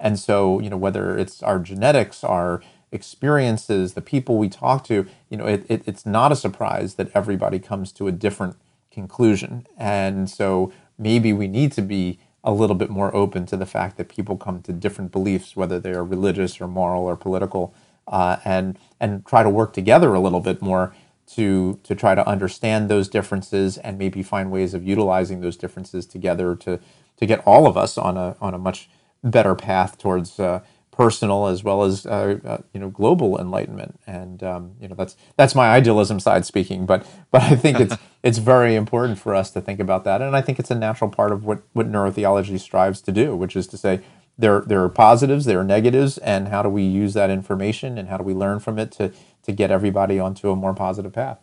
And 0.00 0.18
so, 0.18 0.60
you 0.60 0.70
know, 0.70 0.76
whether 0.76 1.16
it's 1.16 1.42
our 1.42 1.58
genetics, 1.58 2.22
our 2.22 2.62
experiences, 2.92 3.94
the 3.94 4.00
people 4.00 4.38
we 4.38 4.48
talk 4.48 4.84
to, 4.84 5.06
you 5.28 5.36
know, 5.36 5.46
it, 5.46 5.64
it, 5.68 5.82
it's 5.86 6.06
not 6.06 6.32
a 6.32 6.36
surprise 6.36 6.94
that 6.94 7.10
everybody 7.14 7.58
comes 7.58 7.92
to 7.92 8.08
a 8.08 8.12
different 8.12 8.56
conclusion. 8.90 9.66
And 9.76 10.30
so 10.30 10.72
maybe 10.98 11.32
we 11.32 11.48
need 11.48 11.72
to 11.72 11.82
be 11.82 12.18
a 12.44 12.52
little 12.52 12.76
bit 12.76 12.90
more 12.90 13.14
open 13.14 13.46
to 13.46 13.56
the 13.56 13.66
fact 13.66 13.96
that 13.98 14.08
people 14.08 14.36
come 14.36 14.62
to 14.62 14.72
different 14.72 15.12
beliefs, 15.12 15.56
whether 15.56 15.80
they 15.80 15.92
are 15.92 16.04
religious 16.04 16.60
or 16.60 16.68
moral 16.68 17.04
or 17.04 17.16
political, 17.16 17.74
uh, 18.08 18.38
and 18.44 18.78
and 19.00 19.26
try 19.26 19.42
to 19.42 19.50
work 19.50 19.72
together 19.72 20.14
a 20.14 20.20
little 20.20 20.40
bit 20.40 20.62
more 20.62 20.94
to 21.26 21.78
to 21.84 21.94
try 21.94 22.14
to 22.14 22.26
understand 22.26 22.88
those 22.88 23.08
differences 23.08 23.78
and 23.78 23.98
maybe 23.98 24.22
find 24.22 24.50
ways 24.50 24.74
of 24.74 24.86
utilizing 24.86 25.40
those 25.40 25.56
differences 25.56 26.06
together 26.06 26.56
to 26.56 26.80
to 27.18 27.26
get 27.26 27.40
all 27.46 27.66
of 27.66 27.76
us 27.76 27.98
on 27.98 28.16
a 28.16 28.36
on 28.40 28.54
a 28.54 28.58
much 28.58 28.88
better 29.24 29.54
path 29.54 29.98
towards 29.98 30.40
uh, 30.40 30.60
personal 30.98 31.46
as 31.46 31.62
well 31.62 31.84
as 31.84 32.04
uh, 32.04 32.38
uh, 32.44 32.58
you 32.74 32.80
know 32.80 32.90
global 32.90 33.40
enlightenment. 33.40 33.98
And 34.06 34.42
um, 34.42 34.72
you 34.80 34.88
know 34.88 34.96
that's 34.96 35.16
that's 35.36 35.54
my 35.54 35.68
idealism 35.70 36.20
side 36.20 36.44
speaking, 36.44 36.84
but 36.84 37.06
but 37.30 37.42
I 37.42 37.56
think 37.56 37.80
it's 37.80 37.96
it's 38.22 38.38
very 38.38 38.74
important 38.74 39.18
for 39.18 39.34
us 39.34 39.50
to 39.52 39.60
think 39.60 39.80
about 39.80 40.04
that, 40.04 40.20
and 40.20 40.36
I 40.36 40.42
think 40.42 40.58
it's 40.58 40.70
a 40.70 40.74
natural 40.74 41.08
part 41.10 41.32
of 41.32 41.44
what 41.44 41.62
what 41.72 41.90
neurotheology 41.90 42.58
strives 42.60 43.00
to 43.02 43.12
do, 43.12 43.34
which 43.36 43.56
is 43.56 43.66
to 43.68 43.78
say 43.78 44.00
there 44.36 44.60
there 44.60 44.82
are 44.82 44.88
positives, 44.88 45.44
there 45.46 45.60
are 45.60 45.64
negatives, 45.64 46.18
and 46.18 46.48
how 46.48 46.62
do 46.62 46.68
we 46.68 46.82
use 46.82 47.14
that 47.14 47.30
information 47.30 47.96
and 47.96 48.08
how 48.08 48.16
do 48.16 48.24
we 48.24 48.34
learn 48.34 48.58
from 48.58 48.78
it 48.78 48.90
to 48.92 49.12
to 49.44 49.52
get 49.52 49.70
everybody 49.70 50.18
onto 50.18 50.50
a 50.50 50.56
more 50.56 50.74
positive 50.74 51.12
path. 51.12 51.38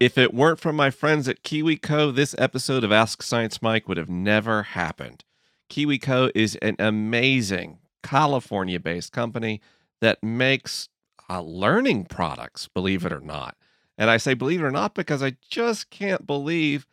If 0.00 0.16
it 0.16 0.32
weren't 0.32 0.60
for 0.60 0.72
my 0.72 0.90
friends 0.90 1.26
at 1.26 1.42
KiwiCo, 1.42 2.14
this 2.14 2.32
episode 2.38 2.84
of 2.84 2.92
Ask 2.92 3.20
Science 3.20 3.60
Mike 3.60 3.88
would 3.88 3.96
have 3.96 4.08
never 4.08 4.62
happened. 4.62 5.24
KiwiCo 5.68 6.30
is 6.36 6.54
an 6.62 6.76
amazing 6.78 7.78
California 8.04 8.78
based 8.78 9.10
company 9.12 9.60
that 10.00 10.22
makes 10.22 10.88
uh, 11.28 11.40
learning 11.40 12.04
products, 12.04 12.68
believe 12.68 13.04
it 13.04 13.12
or 13.12 13.20
not. 13.20 13.56
And 13.96 14.08
I 14.08 14.18
say 14.18 14.34
believe 14.34 14.60
it 14.60 14.66
or 14.66 14.70
not 14.70 14.94
because 14.94 15.20
I 15.20 15.36
just 15.50 15.90
can't 15.90 16.28
believe 16.28 16.86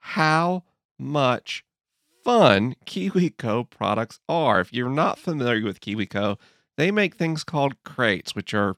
how 0.00 0.64
much 0.98 1.64
fun 2.22 2.76
KiwiCo 2.84 3.70
products 3.70 4.20
are. 4.28 4.60
If 4.60 4.70
you're 4.70 4.90
not 4.90 5.18
familiar 5.18 5.64
with 5.64 5.80
KiwiCo, 5.80 6.38
they 6.76 6.90
make 6.90 7.14
things 7.14 7.42
called 7.42 7.82
crates, 7.84 8.34
which 8.34 8.52
are 8.52 8.76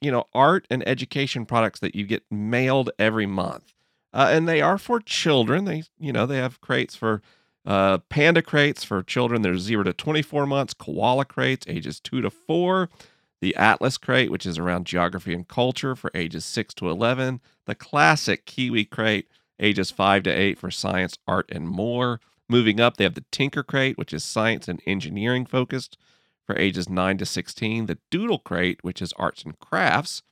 you 0.00 0.10
know, 0.10 0.24
art 0.32 0.66
and 0.70 0.86
education 0.86 1.46
products 1.46 1.80
that 1.80 1.94
you 1.94 2.06
get 2.06 2.24
mailed 2.30 2.90
every 2.98 3.26
month. 3.26 3.72
Uh, 4.12 4.28
and 4.30 4.48
they 4.48 4.60
are 4.60 4.78
for 4.78 5.00
children. 5.00 5.64
They, 5.64 5.84
you 5.98 6.12
know, 6.12 6.26
they 6.26 6.36
have 6.36 6.60
crates 6.60 6.94
for 6.94 7.22
uh, 7.64 7.98
panda 8.08 8.42
crates 8.42 8.84
for 8.84 9.02
children. 9.02 9.42
There's 9.42 9.62
zero 9.62 9.84
to 9.84 9.92
24 9.92 10.46
months, 10.46 10.74
koala 10.74 11.24
crates, 11.24 11.66
ages 11.68 12.00
two 12.00 12.20
to 12.20 12.30
four, 12.30 12.90
the 13.40 13.56
Atlas 13.56 13.98
crate, 13.98 14.30
which 14.30 14.46
is 14.46 14.58
around 14.58 14.86
geography 14.86 15.34
and 15.34 15.46
culture 15.46 15.96
for 15.96 16.10
ages 16.14 16.44
six 16.44 16.74
to 16.74 16.88
11, 16.90 17.40
the 17.66 17.74
classic 17.74 18.46
Kiwi 18.46 18.84
crate, 18.84 19.28
ages 19.58 19.90
five 19.90 20.22
to 20.24 20.30
eight 20.30 20.58
for 20.58 20.70
science, 20.70 21.18
art, 21.26 21.50
and 21.50 21.68
more. 21.68 22.20
Moving 22.48 22.80
up, 22.80 22.96
they 22.96 23.04
have 23.04 23.14
the 23.14 23.24
Tinker 23.30 23.62
crate, 23.62 23.96
which 23.96 24.12
is 24.12 24.24
science 24.24 24.68
and 24.68 24.80
engineering 24.86 25.46
focused 25.46 25.96
for 26.46 26.58
ages 26.58 26.88
9 26.88 27.18
to 27.18 27.26
16, 27.26 27.86
the 27.86 27.98
Doodle 28.10 28.38
Crate, 28.38 28.82
which 28.82 29.00
is 29.00 29.12
arts 29.14 29.42
and 29.42 29.58
crafts 29.58 30.22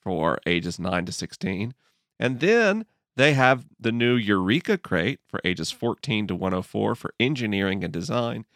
for 0.00 0.38
ages 0.46 0.78
9 0.78 1.06
to 1.06 1.12
16. 1.12 1.74
And 2.18 2.40
then 2.40 2.86
they 3.16 3.34
have 3.34 3.66
the 3.78 3.92
new 3.92 4.14
Eureka 4.14 4.78
Crate 4.78 5.20
for 5.26 5.40
ages 5.44 5.70
14 5.70 6.26
to 6.28 6.34
104 6.34 6.94
for 6.94 7.14
engineering 7.20 7.84
and 7.84 7.92
design, 7.92 8.46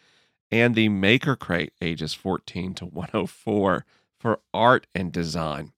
and 0.51 0.75
the 0.75 0.89
Maker 0.89 1.35
Crate, 1.35 1.73
ages 1.81 2.13
14 2.13 2.73
to 2.75 2.85
104 2.85 3.85
for 4.19 4.39
art 4.53 4.87
and 4.95 5.11
design. 5.11 5.71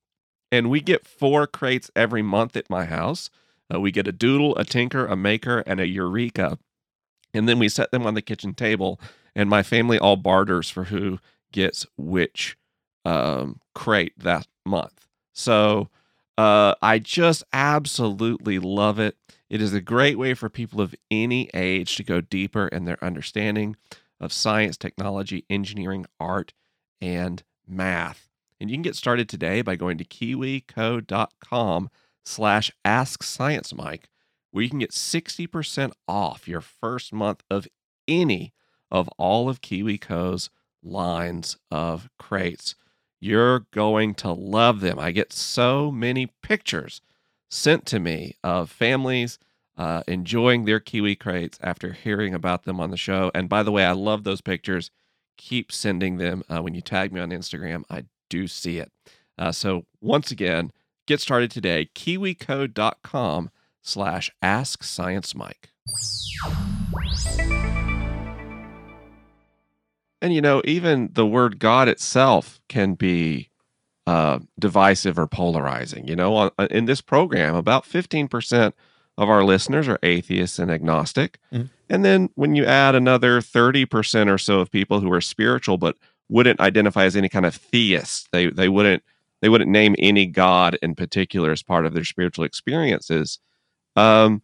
And 0.52 0.70
we 0.70 0.80
get 0.80 1.06
four 1.06 1.48
crates 1.48 1.92
every 1.96 2.22
month 2.22 2.56
at 2.56 2.70
my 2.70 2.86
house. 2.86 3.30
Uh, 3.74 3.80
we 3.80 3.92
get 3.92 4.08
a 4.08 4.14
doodle, 4.14 4.56
a 4.58 4.64
tinker, 4.64 5.06
a 5.06 5.16
maker, 5.16 5.60
and 5.68 5.80
a 5.80 5.88
eureka. 5.88 6.58
And 7.38 7.48
then 7.48 7.60
we 7.60 7.70
set 7.70 7.92
them 7.92 8.06
on 8.06 8.14
the 8.14 8.22
kitchen 8.22 8.54
table 8.54 9.00
and 9.36 9.50
my 9.50 9.64
family 9.64 10.00
all 10.00 10.16
barters 10.16 10.70
for 10.70 10.86
who 10.86 11.20
gets 11.52 11.86
which 11.98 12.58
um, 13.06 13.62
crate 13.74 14.14
that 14.18 14.48
month. 14.66 15.08
So 15.34 15.90
uh, 16.38 16.76
I 16.82 17.00
just 17.00 17.44
absolutely 17.54 18.60
love 18.60 19.00
it. 19.00 19.16
It 19.50 19.62
is 19.62 19.74
a 19.74 19.82
great 19.82 20.18
way 20.18 20.34
for 20.34 20.50
people 20.50 20.82
of 20.82 20.94
any 21.10 21.50
age 21.54 21.96
to 21.96 22.04
go 22.04 22.20
deeper 22.20 22.68
in 22.68 22.86
their 22.86 23.02
understanding 23.04 23.78
of 24.20 24.34
science, 24.34 24.78
technology, 24.78 25.46
engineering, 25.50 26.06
art, 26.20 26.54
and 27.00 27.44
math. 27.68 28.30
And 28.60 28.70
you 28.70 28.76
can 28.76 28.82
get 28.82 28.96
started 28.96 29.30
today 29.30 29.62
by 29.62 29.76
going 29.76 29.98
to 30.00 30.04
kiwico.com 30.04 31.90
slash 32.26 32.72
ask 32.84 33.24
science 33.24 33.74
mike 33.74 34.10
where 34.58 34.64
you 34.64 34.72
can 34.72 34.80
get 34.80 34.90
60% 34.90 35.92
off 36.08 36.48
your 36.48 36.62
first 36.62 37.14
month 37.14 37.44
of 37.48 37.68
any 38.08 38.54
of 38.90 39.08
all 39.20 39.50
of 39.50 39.62
KiwiCo's 39.62 40.50
lines 40.82 41.58
of 41.70 42.10
crates. 42.18 42.74
You're 43.20 43.68
going 43.72 44.16
to 44.16 44.32
love 44.32 44.80
them. 44.80 44.98
I 44.98 45.12
get 45.12 45.32
so 45.32 45.92
many 45.92 46.32
pictures 46.42 47.02
sent 47.52 47.86
to 47.86 48.00
me 48.00 48.36
of 48.44 48.72
families 48.72 49.38
uh, 49.78 50.02
enjoying 50.08 50.66
their 50.66 50.80
Kiwi 50.80 51.16
crates 51.16 51.60
after 51.62 51.94
hearing 51.94 52.34
about 52.34 52.64
them 52.64 52.80
on 52.80 52.90
the 52.90 52.98
show. 52.98 53.30
And 53.36 53.48
by 53.48 53.62
the 53.62 53.72
way, 53.72 53.86
I 53.86 53.92
love 53.92 54.24
those 54.24 54.42
pictures. 54.42 54.90
Keep 55.38 55.72
sending 55.72 56.18
them. 56.18 56.42
Uh, 56.50 56.64
when 56.64 56.74
you 56.74 56.82
tag 56.82 57.14
me 57.14 57.22
on 57.22 57.30
Instagram, 57.30 57.84
I 57.92 58.06
do 58.28 58.48
see 58.48 58.80
it. 58.80 58.92
Uh, 59.38 59.52
so 59.52 59.86
once 60.02 60.32
again, 60.32 60.72
get 61.06 61.22
started 61.22 61.52
today. 61.52 61.92
KiwiCo.com 61.94 63.52
slash 63.88 64.32
ask 64.42 64.84
science 64.84 65.34
mike. 65.34 65.70
And 70.22 70.34
you 70.34 70.42
know, 70.42 70.62
even 70.66 71.10
the 71.14 71.26
word 71.26 71.60
God 71.60 71.88
itself 71.88 72.60
can 72.68 72.96
be 72.96 73.50
uh, 74.08 74.40
divisive 74.58 75.20
or 75.20 75.28
polarizing. 75.28 76.08
You 76.08 76.16
know, 76.16 76.36
on, 76.36 76.52
uh, 76.58 76.68
in 76.72 76.86
this 76.86 77.02
program, 77.02 77.56
about 77.56 77.84
15% 77.84 78.74
of 79.18 79.30
our 79.30 79.44
listeners 79.44 79.88
are 79.88 80.00
atheists 80.04 80.60
and 80.60 80.72
agnostic. 80.72 81.40
Mm-hmm. 81.54 81.66
And 81.90 82.06
then 82.06 82.30
when 82.36 82.56
you 82.56 82.66
add 82.66 82.96
another 82.96 83.42
30% 83.42 84.32
or 84.32 84.38
so 84.38 84.60
of 84.60 84.72
people 84.72 85.00
who 85.00 85.12
are 85.12 85.22
spiritual 85.22 85.78
but 85.78 85.98
wouldn't 86.30 86.60
identify 86.60 87.06
as 87.06 87.16
any 87.16 87.30
kind 87.30 87.46
of 87.46 87.56
theist 87.56 88.28
they 88.34 88.48
they 88.48 88.68
wouldn't 88.68 89.02
they 89.42 89.48
wouldn't 89.50 89.72
name 89.72 89.96
any 89.98 90.26
god 90.26 90.78
in 90.82 90.94
particular 90.94 91.52
as 91.52 91.64
part 91.64 91.86
of 91.86 91.94
their 91.94 92.04
spiritual 92.04 92.44
experiences. 92.44 93.40
Um, 93.98 94.42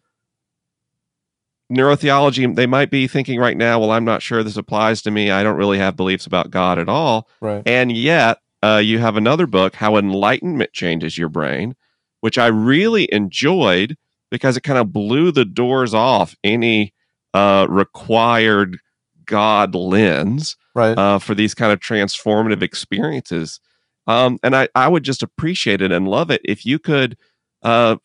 neurotheology, 1.72 2.56
they 2.56 2.68
might 2.68 2.92
be 2.92 3.08
thinking 3.08 3.40
right 3.40 3.56
now, 3.56 3.80
well, 3.80 3.92
I'm 3.92 4.06
not 4.06 4.22
sure 4.22 4.44
this 4.44 4.58
applies 4.58 5.02
to 5.04 5.12
me. 5.12 5.32
I 5.32 5.44
don't 5.44 5.58
really 5.58 5.78
have 5.78 5.96
beliefs 5.96 6.26
about 6.26 6.52
God 6.52 6.78
at 6.78 6.90
all. 6.90 7.30
Right. 7.40 7.64
And 7.66 7.92
yet, 7.92 8.40
uh, 8.62 8.82
you 8.84 9.00
have 9.00 9.18
another 9.18 9.48
book, 9.48 9.76
How 9.76 9.98
Enlightenment 9.98 10.74
Changes 10.74 11.18
Your 11.18 11.30
Brain, 11.30 11.76
which 12.22 12.38
I 12.38 12.48
really 12.48 13.12
enjoyed 13.14 13.98
because 14.32 14.58
it 14.58 14.62
kind 14.62 14.80
of 14.80 14.92
blew 14.92 15.32
the 15.32 15.46
doors 15.46 15.94
off 15.94 16.36
any 16.44 16.94
uh, 17.34 17.68
required 17.70 18.80
God 19.26 19.76
lens 19.76 20.56
right. 20.76 20.98
uh, 20.98 21.20
for 21.20 21.36
these 21.36 21.54
kind 21.54 21.72
of 21.72 21.80
transformative 21.80 22.62
experiences. 22.62 23.60
Um, 24.08 24.40
and 24.44 24.56
I, 24.56 24.70
I 24.76 24.88
would 24.88 25.04
just 25.04 25.24
appreciate 25.24 25.82
it 25.82 25.92
and 25.92 26.08
love 26.08 26.30
it 26.32 26.42
if 26.44 26.66
you 26.66 26.80
could 26.80 27.18
uh, 27.62 27.98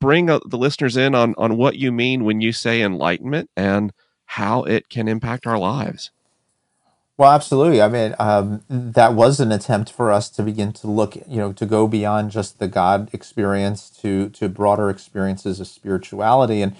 bring 0.00 0.28
uh, 0.28 0.40
the 0.46 0.58
listeners 0.58 0.96
in 0.96 1.14
on 1.14 1.34
on 1.38 1.56
what 1.56 1.76
you 1.76 1.92
mean 1.92 2.24
when 2.24 2.40
you 2.40 2.52
say 2.52 2.82
enlightenment 2.82 3.50
and 3.56 3.92
how 4.24 4.62
it 4.64 4.88
can 4.88 5.08
impact 5.08 5.46
our 5.46 5.58
lives. 5.58 6.10
Well, 7.16 7.32
absolutely. 7.32 7.82
I 7.82 7.88
mean, 7.88 8.14
um, 8.18 8.62
that 8.70 9.12
was 9.12 9.40
an 9.40 9.52
attempt 9.52 9.92
for 9.92 10.10
us 10.10 10.30
to 10.30 10.42
begin 10.42 10.72
to 10.72 10.86
look, 10.86 11.16
you 11.16 11.36
know, 11.36 11.52
to 11.52 11.66
go 11.66 11.86
beyond 11.86 12.30
just 12.30 12.58
the 12.58 12.66
God 12.66 13.10
experience 13.12 13.90
to 14.00 14.30
to 14.30 14.48
broader 14.48 14.88
experiences 14.88 15.60
of 15.60 15.66
spirituality. 15.66 16.62
And 16.62 16.74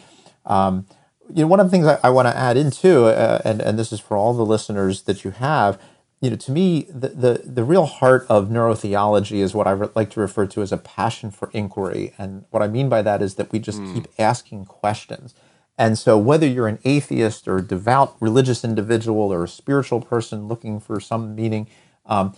um, 0.46 0.86
you 1.28 1.42
know, 1.42 1.46
one 1.46 1.60
of 1.60 1.66
the 1.66 1.70
things 1.70 1.86
I, 1.86 1.98
I 2.02 2.08
want 2.08 2.26
to 2.26 2.36
add 2.36 2.56
into, 2.56 3.04
uh, 3.04 3.42
and 3.44 3.60
and 3.60 3.78
this 3.78 3.92
is 3.92 4.00
for 4.00 4.16
all 4.16 4.32
the 4.32 4.46
listeners 4.46 5.02
that 5.02 5.24
you 5.24 5.32
have, 5.32 5.78
you 6.20 6.28
know, 6.28 6.36
to 6.36 6.52
me, 6.52 6.86
the, 6.90 7.08
the, 7.08 7.42
the 7.44 7.64
real 7.64 7.86
heart 7.86 8.26
of 8.28 8.48
neurotheology 8.48 9.38
is 9.38 9.54
what 9.54 9.66
I 9.66 9.70
re- 9.70 9.88
like 9.94 10.10
to 10.10 10.20
refer 10.20 10.46
to 10.46 10.60
as 10.60 10.70
a 10.70 10.76
passion 10.76 11.30
for 11.30 11.50
inquiry. 11.52 12.12
And 12.18 12.44
what 12.50 12.62
I 12.62 12.68
mean 12.68 12.90
by 12.90 13.00
that 13.02 13.22
is 13.22 13.36
that 13.36 13.50
we 13.52 13.58
just 13.58 13.80
mm. 13.80 13.94
keep 13.94 14.06
asking 14.18 14.66
questions. 14.66 15.34
And 15.78 15.98
so, 15.98 16.18
whether 16.18 16.46
you're 16.46 16.68
an 16.68 16.78
atheist 16.84 17.48
or 17.48 17.56
a 17.56 17.62
devout 17.62 18.14
religious 18.20 18.64
individual 18.64 19.32
or 19.32 19.44
a 19.44 19.48
spiritual 19.48 20.02
person 20.02 20.46
looking 20.46 20.78
for 20.78 21.00
some 21.00 21.34
meaning, 21.34 21.68
um, 22.04 22.34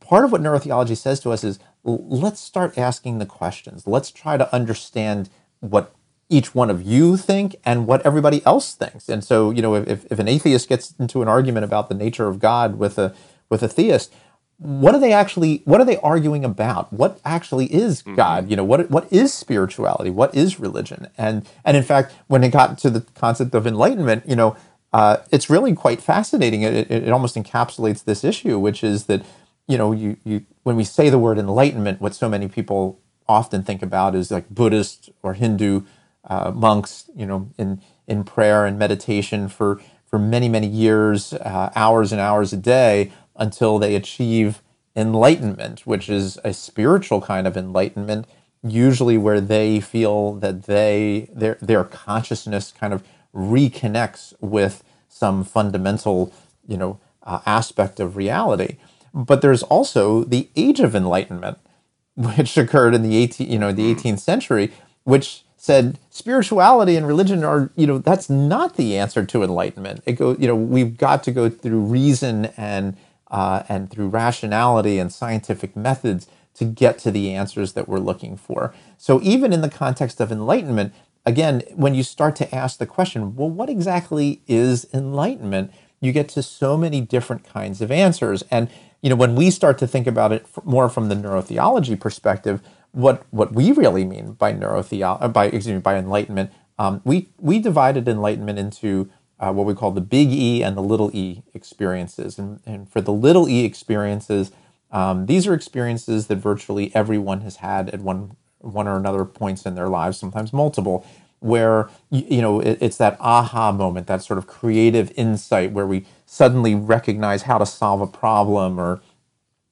part 0.00 0.24
of 0.24 0.32
what 0.32 0.40
neurotheology 0.40 0.96
says 0.96 1.20
to 1.20 1.30
us 1.30 1.44
is 1.44 1.60
let's 1.84 2.40
start 2.40 2.76
asking 2.76 3.18
the 3.18 3.26
questions. 3.26 3.86
Let's 3.86 4.10
try 4.10 4.36
to 4.36 4.52
understand 4.52 5.30
what 5.60 5.94
each 6.32 6.54
one 6.54 6.70
of 6.70 6.82
you 6.82 7.16
think 7.16 7.56
and 7.64 7.86
what 7.86 8.04
everybody 8.06 8.44
else 8.46 8.74
thinks. 8.74 9.08
And 9.08 9.22
so, 9.22 9.50
you 9.50 9.60
know, 9.60 9.74
if, 9.74 10.10
if 10.10 10.18
an 10.18 10.28
atheist 10.28 10.68
gets 10.68 10.94
into 10.98 11.20
an 11.20 11.28
argument 11.28 11.64
about 11.64 11.88
the 11.88 11.94
nature 11.94 12.26
of 12.26 12.40
God 12.40 12.78
with 12.78 12.98
a 12.98 13.14
with 13.50 13.62
a 13.62 13.68
theist, 13.68 14.12
what 14.56 14.94
are 14.94 15.00
they 15.00 15.12
actually 15.12 15.60
what 15.66 15.80
are 15.80 15.84
they 15.84 15.98
arguing 15.98 16.44
about? 16.44 16.90
What 16.92 17.20
actually 17.24 17.66
is 17.66 18.02
mm-hmm. 18.02 18.14
God? 18.14 18.48
You 18.48 18.56
know, 18.56 18.64
what 18.64 18.90
what 18.90 19.12
is 19.12 19.34
spirituality? 19.34 20.10
What 20.10 20.34
is 20.34 20.58
religion? 20.58 21.08
And 21.18 21.46
and 21.64 21.76
in 21.76 21.82
fact, 21.82 22.14
when 22.28 22.42
it 22.42 22.50
got 22.50 22.78
to 22.78 22.90
the 22.90 23.02
concept 23.14 23.54
of 23.54 23.66
enlightenment, 23.66 24.24
you 24.26 24.36
know, 24.36 24.56
uh, 24.92 25.18
it's 25.30 25.50
really 25.50 25.74
quite 25.74 26.00
fascinating. 26.00 26.62
It, 26.62 26.74
it, 26.74 26.90
it 26.90 27.10
almost 27.10 27.36
encapsulates 27.36 28.04
this 28.04 28.24
issue, 28.24 28.58
which 28.58 28.82
is 28.82 29.04
that 29.04 29.22
you 29.68 29.76
know, 29.76 29.92
you 29.92 30.16
you 30.24 30.46
when 30.62 30.76
we 30.76 30.84
say 30.84 31.10
the 31.10 31.18
word 31.18 31.38
enlightenment, 31.38 32.00
what 32.00 32.14
so 32.14 32.28
many 32.28 32.48
people 32.48 32.98
often 33.28 33.62
think 33.62 33.82
about 33.82 34.14
is 34.14 34.30
like 34.30 34.48
Buddhist 34.48 35.10
or 35.22 35.34
Hindu 35.34 35.82
uh, 36.24 36.50
monks, 36.54 37.10
you 37.16 37.26
know, 37.26 37.50
in 37.58 37.80
in 38.06 38.24
prayer 38.24 38.66
and 38.66 38.78
meditation 38.78 39.48
for 39.48 39.80
for 40.06 40.18
many, 40.18 40.48
many 40.48 40.66
years, 40.66 41.32
uh, 41.32 41.72
hours 41.74 42.12
and 42.12 42.20
hours 42.20 42.52
a 42.52 42.56
day 42.56 43.10
until 43.36 43.78
they 43.78 43.94
achieve 43.94 44.60
enlightenment, 44.94 45.86
which 45.86 46.08
is 46.08 46.38
a 46.44 46.52
spiritual 46.52 47.20
kind 47.22 47.46
of 47.46 47.56
enlightenment, 47.56 48.26
usually 48.62 49.16
where 49.16 49.40
they 49.40 49.80
feel 49.80 50.34
that 50.34 50.64
they 50.64 51.28
their 51.34 51.56
their 51.60 51.84
consciousness 51.84 52.72
kind 52.72 52.92
of 52.92 53.02
reconnects 53.34 54.34
with 54.40 54.84
some 55.08 55.44
fundamental, 55.44 56.32
you 56.66 56.76
know, 56.76 56.98
uh, 57.22 57.40
aspect 57.46 58.00
of 58.00 58.16
reality. 58.16 58.76
But 59.14 59.42
there's 59.42 59.62
also 59.62 60.24
the 60.24 60.48
age 60.56 60.80
of 60.80 60.94
enlightenment, 60.94 61.58
which 62.16 62.56
occurred 62.56 62.94
in 62.94 63.02
the 63.02 63.16
18, 63.16 63.50
you 63.50 63.58
know, 63.58 63.72
the 63.72 63.94
18th 63.94 64.20
century, 64.20 64.72
which 65.04 65.44
said 65.62 65.96
spirituality 66.10 66.96
and 66.96 67.06
religion 67.06 67.44
are, 67.44 67.70
you 67.76 67.86
know, 67.86 67.96
that's 67.96 68.28
not 68.28 68.74
the 68.74 68.98
answer 68.98 69.24
to 69.24 69.44
enlightenment. 69.44 70.02
It 70.04 70.14
go, 70.14 70.34
you 70.36 70.48
know, 70.48 70.56
we've 70.56 70.98
got 70.98 71.22
to 71.22 71.30
go 71.30 71.48
through 71.48 71.82
reason 71.82 72.46
and 72.56 72.96
uh, 73.30 73.62
and 73.68 73.88
through 73.88 74.08
rationality 74.08 74.98
and 74.98 75.12
scientific 75.12 75.76
methods 75.76 76.26
to 76.54 76.64
get 76.64 76.98
to 76.98 77.12
the 77.12 77.32
answers 77.32 77.74
that 77.74 77.88
we're 77.88 78.00
looking 78.00 78.36
for. 78.36 78.74
So 78.98 79.20
even 79.22 79.52
in 79.52 79.60
the 79.60 79.70
context 79.70 80.20
of 80.20 80.32
enlightenment, 80.32 80.92
again, 81.24 81.62
when 81.76 81.94
you 81.94 82.02
start 82.02 82.34
to 82.36 82.52
ask 82.52 82.78
the 82.78 82.84
question, 82.84 83.36
well, 83.36 83.48
what 83.48 83.70
exactly 83.70 84.42
is 84.48 84.88
enlightenment? 84.92 85.70
You 86.00 86.10
get 86.10 86.28
to 86.30 86.42
so 86.42 86.76
many 86.76 87.00
different 87.00 87.44
kinds 87.44 87.80
of 87.80 87.92
answers. 87.92 88.42
And 88.50 88.68
you 89.00 89.10
know, 89.10 89.16
when 89.16 89.36
we 89.36 89.48
start 89.50 89.78
to 89.78 89.86
think 89.86 90.08
about 90.08 90.32
it 90.32 90.44
more 90.64 90.88
from 90.88 91.08
the 91.08 91.14
neurotheology 91.14 91.98
perspective, 92.00 92.60
what 92.92 93.24
what 93.30 93.52
we 93.54 93.72
really 93.72 94.04
mean 94.04 94.32
by 94.32 94.52
neurotheology, 94.52 95.22
uh, 95.22 95.28
by 95.28 95.46
excuse 95.46 95.68
me, 95.68 95.78
by 95.78 95.96
enlightenment, 95.96 96.52
um, 96.78 97.00
we 97.04 97.30
we 97.38 97.58
divided 97.58 98.08
enlightenment 98.08 98.58
into 98.58 99.10
uh, 99.40 99.52
what 99.52 99.66
we 99.66 99.74
call 99.74 99.90
the 99.90 100.00
big 100.00 100.30
E 100.30 100.62
and 100.62 100.76
the 100.76 100.82
little 100.82 101.10
E 101.14 101.42
experiences. 101.52 102.38
And, 102.38 102.60
and 102.64 102.88
for 102.88 103.00
the 103.00 103.12
little 103.12 103.48
E 103.48 103.64
experiences, 103.64 104.52
um, 104.92 105.26
these 105.26 105.46
are 105.46 105.54
experiences 105.54 106.28
that 106.28 106.36
virtually 106.36 106.94
everyone 106.94 107.40
has 107.40 107.56
had 107.56 107.90
at 107.90 108.00
one 108.00 108.36
one 108.58 108.86
or 108.86 108.96
another 108.96 109.24
points 109.24 109.66
in 109.66 109.74
their 109.74 109.88
lives, 109.88 110.18
sometimes 110.18 110.52
multiple, 110.52 111.04
where 111.40 111.90
you, 112.10 112.24
you 112.28 112.42
know 112.42 112.60
it, 112.60 112.78
it's 112.80 112.98
that 112.98 113.16
aha 113.20 113.72
moment, 113.72 114.06
that 114.06 114.22
sort 114.22 114.38
of 114.38 114.46
creative 114.46 115.10
insight 115.16 115.72
where 115.72 115.86
we 115.86 116.06
suddenly 116.26 116.74
recognize 116.74 117.42
how 117.42 117.58
to 117.58 117.66
solve 117.66 118.00
a 118.00 118.06
problem 118.06 118.78
or 118.78 119.00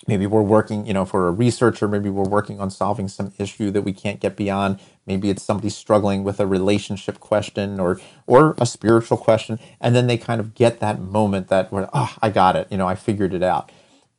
maybe 0.08 0.26
we're 0.26 0.42
working 0.42 0.86
you 0.86 0.94
know 0.94 1.04
for 1.04 1.28
a 1.28 1.32
researcher 1.32 1.88
maybe 1.88 2.10
we're 2.10 2.28
working 2.28 2.60
on 2.60 2.70
solving 2.70 3.08
some 3.08 3.32
issue 3.38 3.70
that 3.72 3.82
we 3.82 3.92
can't 3.92 4.20
get 4.20 4.36
beyond. 4.36 4.80
Maybe 5.06 5.30
it's 5.30 5.42
somebody 5.42 5.70
struggling 5.70 6.24
with 6.24 6.40
a 6.40 6.46
relationship 6.46 7.20
question 7.20 7.80
or 7.80 8.00
or 8.26 8.54
a 8.58 8.66
spiritual 8.66 9.18
question 9.18 9.58
and 9.80 9.94
then 9.94 10.06
they 10.06 10.18
kind 10.18 10.40
of 10.40 10.54
get 10.54 10.80
that 10.80 11.00
moment 11.00 11.48
that 11.48 11.72
where 11.72 11.88
oh 11.94 12.14
i 12.22 12.30
got 12.30 12.56
it. 12.56 12.68
You 12.70 12.78
know 12.78 12.88
i 12.88 12.94
figured 12.94 13.34
it 13.34 13.42
out. 13.42 13.72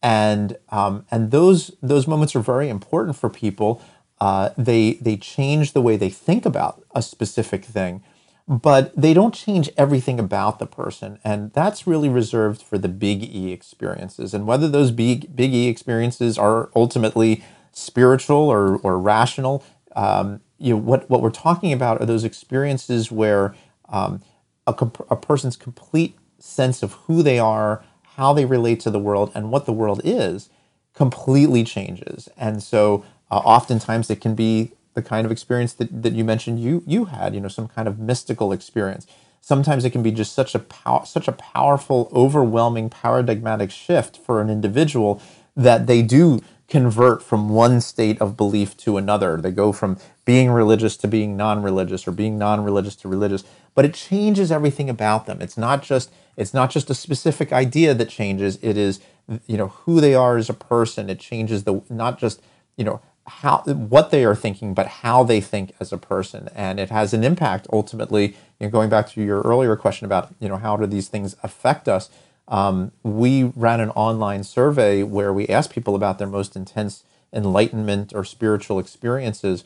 And 0.03 0.57
um, 0.69 1.05
and 1.11 1.31
those 1.31 1.71
those 1.81 2.07
moments 2.07 2.35
are 2.35 2.41
very 2.41 2.69
important 2.69 3.17
for 3.17 3.29
people. 3.29 3.81
Uh, 4.21 4.49
they 4.57 4.93
they 4.95 5.17
change 5.17 5.73
the 5.73 5.81
way 5.81 5.97
they 5.97 6.09
think 6.09 6.45
about 6.45 6.83
a 6.95 7.01
specific 7.01 7.65
thing 7.65 8.03
but 8.51 8.93
they 8.97 9.13
don't 9.13 9.33
change 9.33 9.69
everything 9.77 10.19
about 10.19 10.59
the 10.59 10.65
person. 10.65 11.19
And 11.23 11.53
that's 11.53 11.87
really 11.87 12.09
reserved 12.09 12.61
for 12.61 12.77
the 12.77 12.89
big 12.89 13.23
E 13.23 13.53
experiences. 13.53 14.33
And 14.33 14.45
whether 14.45 14.67
those 14.67 14.91
big, 14.91 15.33
big 15.33 15.53
E 15.53 15.69
experiences 15.69 16.37
are 16.37 16.69
ultimately 16.75 17.45
spiritual 17.71 18.49
or, 18.49 18.75
or 18.79 18.99
rational, 18.99 19.63
um, 19.95 20.41
you 20.57 20.73
know, 20.73 20.81
what, 20.81 21.09
what 21.09 21.21
we're 21.21 21.29
talking 21.29 21.71
about 21.71 22.01
are 22.01 22.05
those 22.05 22.25
experiences 22.25 23.09
where 23.09 23.55
um, 23.87 24.21
a, 24.67 24.73
a 25.09 25.15
person's 25.15 25.55
complete 25.55 26.17
sense 26.37 26.83
of 26.83 26.91
who 27.05 27.23
they 27.23 27.39
are, 27.39 27.81
how 28.17 28.33
they 28.33 28.43
relate 28.43 28.81
to 28.81 28.91
the 28.91 28.99
world, 28.99 29.31
and 29.33 29.49
what 29.49 29.65
the 29.65 29.71
world 29.73 30.01
is 30.03 30.49
completely 30.93 31.63
changes. 31.63 32.27
And 32.35 32.61
so 32.61 33.05
uh, 33.31 33.37
oftentimes 33.37 34.09
it 34.09 34.19
can 34.19 34.35
be 34.35 34.73
the 34.93 35.01
kind 35.01 35.25
of 35.25 35.31
experience 35.31 35.73
that, 35.73 36.03
that 36.03 36.13
you 36.13 36.23
mentioned 36.23 36.59
you 36.59 36.83
you 36.85 37.05
had, 37.05 37.33
you 37.33 37.41
know, 37.41 37.47
some 37.47 37.67
kind 37.67 37.87
of 37.87 37.99
mystical 37.99 38.51
experience. 38.51 39.07
Sometimes 39.41 39.83
it 39.83 39.89
can 39.89 40.03
be 40.03 40.11
just 40.11 40.33
such 40.33 40.53
a 40.53 40.59
pow- 40.59 41.03
such 41.03 41.27
a 41.27 41.31
powerful, 41.31 42.09
overwhelming, 42.13 42.89
paradigmatic 42.89 43.71
shift 43.71 44.17
for 44.17 44.41
an 44.41 44.49
individual 44.49 45.21
that 45.55 45.87
they 45.87 46.01
do 46.01 46.39
convert 46.67 47.21
from 47.21 47.49
one 47.49 47.81
state 47.81 48.21
of 48.21 48.37
belief 48.37 48.77
to 48.77 48.95
another. 48.95 49.35
They 49.35 49.51
go 49.51 49.73
from 49.73 49.97
being 50.23 50.51
religious 50.51 50.95
to 50.97 51.07
being 51.07 51.35
non-religious 51.35 52.07
or 52.07 52.11
being 52.11 52.37
non-religious 52.37 52.95
to 52.97 53.09
religious, 53.09 53.43
but 53.75 53.83
it 53.83 53.93
changes 53.93 54.53
everything 54.53 54.89
about 54.89 55.25
them. 55.25 55.41
It's 55.41 55.57
not 55.57 55.83
just 55.83 56.11
it's 56.37 56.53
not 56.53 56.71
just 56.71 56.89
a 56.89 56.95
specific 56.95 57.51
idea 57.51 57.93
that 57.93 58.07
changes. 58.07 58.57
It 58.61 58.77
is 58.77 59.01
you 59.47 59.57
know 59.57 59.67
who 59.67 59.99
they 59.99 60.15
are 60.15 60.37
as 60.37 60.49
a 60.49 60.53
person. 60.53 61.09
It 61.09 61.19
changes 61.19 61.65
the 61.65 61.81
not 61.89 62.17
just 62.17 62.41
you 62.77 62.85
know 62.85 63.01
how 63.27 63.59
what 63.65 64.11
they 64.11 64.25
are 64.25 64.35
thinking, 64.35 64.73
but 64.73 64.87
how 64.87 65.23
they 65.23 65.41
think 65.41 65.73
as 65.79 65.93
a 65.93 65.97
person, 65.97 66.49
and 66.55 66.79
it 66.79 66.89
has 66.89 67.13
an 67.13 67.23
impact 67.23 67.67
ultimately. 67.71 68.35
You 68.59 68.67
know, 68.67 68.69
going 68.69 68.89
back 68.89 69.09
to 69.11 69.21
your 69.21 69.41
earlier 69.41 69.75
question 69.75 70.05
about 70.05 70.33
you 70.39 70.49
know 70.49 70.57
how 70.57 70.75
do 70.77 70.85
these 70.85 71.07
things 71.07 71.35
affect 71.43 71.87
us? 71.87 72.09
Um, 72.47 72.91
we 73.03 73.43
ran 73.55 73.79
an 73.79 73.91
online 73.91 74.43
survey 74.43 75.03
where 75.03 75.31
we 75.31 75.47
asked 75.47 75.71
people 75.71 75.95
about 75.95 76.17
their 76.17 76.27
most 76.27 76.55
intense 76.55 77.03
enlightenment 77.31 78.11
or 78.13 78.23
spiritual 78.23 78.79
experiences, 78.79 79.63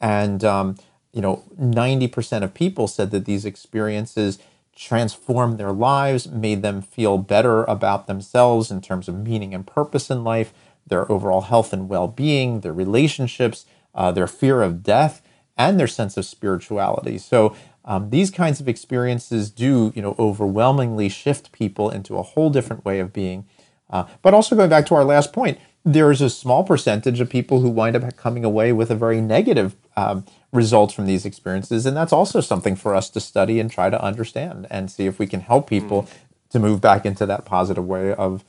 and 0.00 0.44
um, 0.44 0.76
you 1.12 1.22
know, 1.22 1.44
ninety 1.56 2.08
percent 2.08 2.44
of 2.44 2.54
people 2.54 2.88
said 2.88 3.12
that 3.12 3.24
these 3.24 3.44
experiences 3.44 4.38
transformed 4.74 5.58
their 5.58 5.72
lives, 5.72 6.28
made 6.28 6.60
them 6.60 6.82
feel 6.82 7.16
better 7.16 7.64
about 7.64 8.06
themselves 8.06 8.70
in 8.70 8.80
terms 8.82 9.08
of 9.08 9.14
meaning 9.14 9.54
and 9.54 9.66
purpose 9.66 10.10
in 10.10 10.22
life 10.22 10.52
their 10.86 11.10
overall 11.10 11.42
health 11.42 11.72
and 11.72 11.88
well 11.88 12.08
being, 12.08 12.60
their 12.60 12.72
relationships, 12.72 13.66
uh, 13.94 14.12
their 14.12 14.26
fear 14.26 14.62
of 14.62 14.82
death, 14.82 15.22
and 15.56 15.80
their 15.80 15.86
sense 15.86 16.16
of 16.16 16.24
spirituality. 16.24 17.18
So, 17.18 17.56
um, 17.84 18.10
these 18.10 18.30
kinds 18.32 18.60
of 18.60 18.68
experiences 18.68 19.48
do, 19.50 19.92
you 19.94 20.02
know, 20.02 20.16
overwhelmingly 20.18 21.08
shift 21.08 21.52
people 21.52 21.88
into 21.88 22.16
a 22.16 22.22
whole 22.22 22.50
different 22.50 22.84
way 22.84 22.98
of 22.98 23.12
being. 23.12 23.46
Uh, 23.88 24.04
but 24.22 24.34
also 24.34 24.56
going 24.56 24.68
back 24.68 24.86
to 24.86 24.96
our 24.96 25.04
last 25.04 25.32
point, 25.32 25.58
there 25.84 26.10
is 26.10 26.20
a 26.20 26.28
small 26.28 26.64
percentage 26.64 27.20
of 27.20 27.30
people 27.30 27.60
who 27.60 27.68
wind 27.68 27.94
up 27.94 28.16
coming 28.16 28.44
away 28.44 28.72
with 28.72 28.90
a 28.90 28.96
very 28.96 29.20
negative 29.20 29.76
um, 29.96 30.24
results 30.52 30.92
from 30.92 31.06
these 31.06 31.24
experiences, 31.24 31.86
and 31.86 31.96
that's 31.96 32.12
also 32.12 32.40
something 32.40 32.74
for 32.74 32.92
us 32.92 33.08
to 33.10 33.20
study 33.20 33.60
and 33.60 33.70
try 33.70 33.88
to 33.88 34.02
understand 34.02 34.66
and 34.68 34.90
see 34.90 35.06
if 35.06 35.20
we 35.20 35.28
can 35.28 35.40
help 35.40 35.70
people 35.70 36.02
mm. 36.02 36.08
to 36.50 36.58
move 36.58 36.80
back 36.80 37.06
into 37.06 37.24
that 37.24 37.44
positive 37.44 37.86
way 37.86 38.12
of 38.12 38.44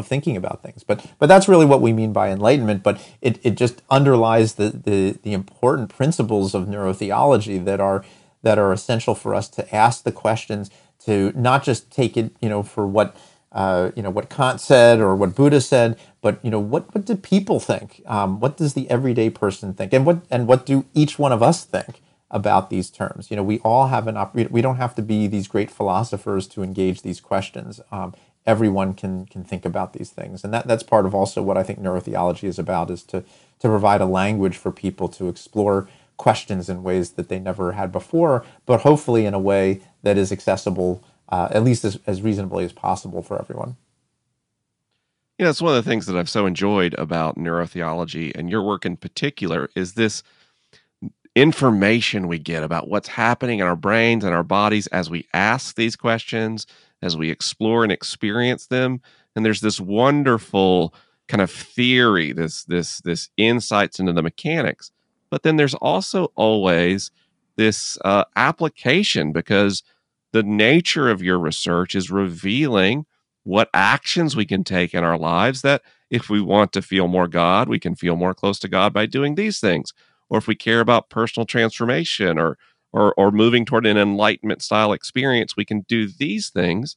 of 0.00 0.06
thinking 0.08 0.36
about 0.36 0.62
things. 0.62 0.84
But 0.84 1.06
but 1.18 1.26
that's 1.26 1.48
really 1.48 1.66
what 1.66 1.80
we 1.82 1.92
mean 1.92 2.12
by 2.12 2.30
enlightenment. 2.30 2.82
But 2.82 3.00
it, 3.20 3.38
it 3.42 3.56
just 3.56 3.82
underlies 3.90 4.54
the, 4.54 4.70
the 4.70 5.18
the 5.22 5.32
important 5.32 5.90
principles 5.90 6.54
of 6.54 6.66
neurotheology 6.66 7.64
that 7.64 7.80
are 7.80 8.04
that 8.42 8.58
are 8.58 8.72
essential 8.72 9.14
for 9.14 9.34
us 9.34 9.48
to 9.50 9.74
ask 9.74 10.04
the 10.04 10.12
questions 10.12 10.70
to 11.06 11.32
not 11.34 11.64
just 11.64 11.90
take 11.92 12.16
it 12.16 12.34
you 12.40 12.48
know 12.48 12.62
for 12.62 12.86
what 12.86 13.16
uh, 13.52 13.90
you 13.96 14.02
know 14.02 14.10
what 14.10 14.30
Kant 14.30 14.60
said 14.60 15.00
or 15.00 15.16
what 15.16 15.34
Buddha 15.34 15.60
said, 15.60 15.98
but 16.22 16.40
you 16.44 16.50
know 16.50 16.60
what 16.60 16.94
what 16.94 17.06
do 17.06 17.16
people 17.16 17.60
think? 17.60 18.02
Um, 18.06 18.40
what 18.40 18.56
does 18.56 18.74
the 18.74 18.90
everyday 18.90 19.30
person 19.30 19.74
think? 19.74 19.92
And 19.92 20.06
what 20.06 20.22
and 20.30 20.46
what 20.48 20.66
do 20.66 20.86
each 20.94 21.18
one 21.18 21.32
of 21.32 21.42
us 21.42 21.64
think? 21.64 22.00
about 22.30 22.70
these 22.70 22.90
terms. 22.90 23.30
You 23.30 23.36
know, 23.36 23.44
we 23.44 23.60
all 23.60 23.88
have 23.88 24.08
an 24.08 24.16
op- 24.16 24.34
we 24.34 24.62
don't 24.62 24.76
have 24.76 24.94
to 24.96 25.02
be 25.02 25.26
these 25.28 25.48
great 25.48 25.70
philosophers 25.70 26.48
to 26.48 26.62
engage 26.64 27.02
these 27.02 27.20
questions. 27.20 27.80
Um, 27.92 28.14
everyone 28.46 28.94
can 28.94 29.26
can 29.26 29.44
think 29.44 29.64
about 29.64 29.92
these 29.92 30.10
things. 30.10 30.44
And 30.44 30.52
that 30.52 30.66
that's 30.66 30.82
part 30.82 31.06
of 31.06 31.14
also 31.14 31.42
what 31.42 31.56
i 31.56 31.62
think 31.62 31.80
neurotheology 31.80 32.44
is 32.44 32.58
about 32.58 32.90
is 32.90 33.02
to 33.04 33.20
to 33.60 33.68
provide 33.68 34.00
a 34.00 34.06
language 34.06 34.56
for 34.56 34.72
people 34.72 35.08
to 35.08 35.28
explore 35.28 35.88
questions 36.16 36.68
in 36.68 36.82
ways 36.82 37.12
that 37.12 37.28
they 37.28 37.38
never 37.38 37.72
had 37.72 37.90
before 37.90 38.44
but 38.66 38.82
hopefully 38.82 39.26
in 39.26 39.34
a 39.34 39.38
way 39.38 39.80
that 40.02 40.16
is 40.18 40.30
accessible 40.30 41.02
uh, 41.28 41.48
at 41.50 41.64
least 41.64 41.84
as, 41.84 41.98
as 42.06 42.20
reasonably 42.22 42.64
as 42.64 42.72
possible 42.72 43.22
for 43.22 43.40
everyone. 43.40 43.76
You 45.38 45.44
know 45.44 45.50
it's 45.50 45.62
one 45.62 45.76
of 45.76 45.82
the 45.82 45.90
things 45.90 46.06
that 46.06 46.16
i've 46.16 46.28
so 46.28 46.46
enjoyed 46.46 46.94
about 46.98 47.36
neurotheology 47.36 48.32
and 48.34 48.50
your 48.50 48.62
work 48.62 48.84
in 48.84 48.96
particular 48.96 49.70
is 49.74 49.94
this 49.94 50.22
information 51.34 52.28
we 52.28 52.38
get 52.38 52.62
about 52.62 52.88
what's 52.88 53.08
happening 53.08 53.60
in 53.60 53.66
our 53.66 53.74
brains 53.74 54.22
and 54.22 54.34
our 54.34 54.42
bodies 54.42 54.86
as 54.88 55.08
we 55.08 55.26
ask 55.32 55.74
these 55.74 55.96
questions 55.96 56.66
as 57.02 57.16
we 57.16 57.30
explore 57.30 57.82
and 57.82 57.92
experience 57.92 58.66
them. 58.66 59.00
And 59.34 59.44
there's 59.44 59.60
this 59.60 59.80
wonderful 59.80 60.94
kind 61.28 61.40
of 61.40 61.50
theory 61.50 62.32
this 62.32 62.64
this 62.64 63.00
this 63.00 63.30
insights 63.36 63.98
into 63.98 64.12
the 64.12 64.22
mechanics. 64.22 64.90
But 65.30 65.42
then 65.42 65.56
there's 65.56 65.74
also 65.74 66.26
always 66.34 67.10
this 67.56 67.98
uh, 68.04 68.24
application 68.36 69.32
because 69.32 69.82
the 70.32 70.42
nature 70.42 71.08
of 71.08 71.22
your 71.22 71.38
research 71.38 71.94
is 71.94 72.10
revealing 72.10 73.06
what 73.44 73.70
actions 73.74 74.36
we 74.36 74.46
can 74.46 74.62
take 74.64 74.94
in 74.94 75.04
our 75.04 75.18
lives 75.18 75.62
that 75.62 75.82
if 76.10 76.30
we 76.30 76.40
want 76.40 76.72
to 76.72 76.80
feel 76.82 77.08
more 77.08 77.26
god 77.26 77.68
we 77.68 77.78
can 77.78 77.94
feel 77.94 78.14
more 78.14 78.34
close 78.34 78.58
to 78.58 78.68
god 78.68 78.92
by 78.92 79.06
doing 79.06 79.34
these 79.34 79.58
things. 79.58 79.92
Or 80.28 80.38
if 80.38 80.46
we 80.46 80.54
care 80.54 80.80
about 80.80 81.10
personal 81.10 81.46
transformation 81.46 82.38
or 82.38 82.56
or, 82.92 83.14
or 83.16 83.30
moving 83.30 83.64
toward 83.64 83.86
an 83.86 83.96
enlightenment 83.96 84.62
style 84.62 84.92
experience, 84.92 85.56
we 85.56 85.64
can 85.64 85.80
do 85.88 86.06
these 86.06 86.50
things. 86.50 86.96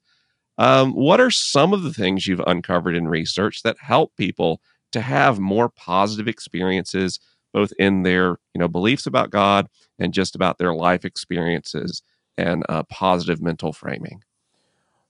Um, 0.58 0.94
what 0.94 1.20
are 1.20 1.32
some 1.32 1.74
of 1.74 1.84
the 1.84 1.94
things 1.94 2.28
you've 2.28 2.42
uncovered 2.46 2.96
in 2.96 3.08
research 3.08 3.64
that 3.64 3.78
help 3.80 4.16
people 4.16 4.62
to 4.92 5.02
have 5.02 5.40
more 5.40 5.70
positive 5.70 6.28
experiences, 6.28 7.20
both 7.54 7.74
in 7.78 8.04
their 8.04 8.38
you 8.54 8.60
know 8.60 8.68
beliefs 8.68 9.06
about 9.06 9.30
God 9.30 9.68
and 10.00 10.14
just 10.14 10.36
about 10.36 10.58
their 10.58 10.74
life 10.74 11.04
experiences 11.04 12.02
and 12.38 12.64
uh, 12.70 12.84
positive 12.84 13.42
mental 13.42 13.74
framing? 13.74 14.22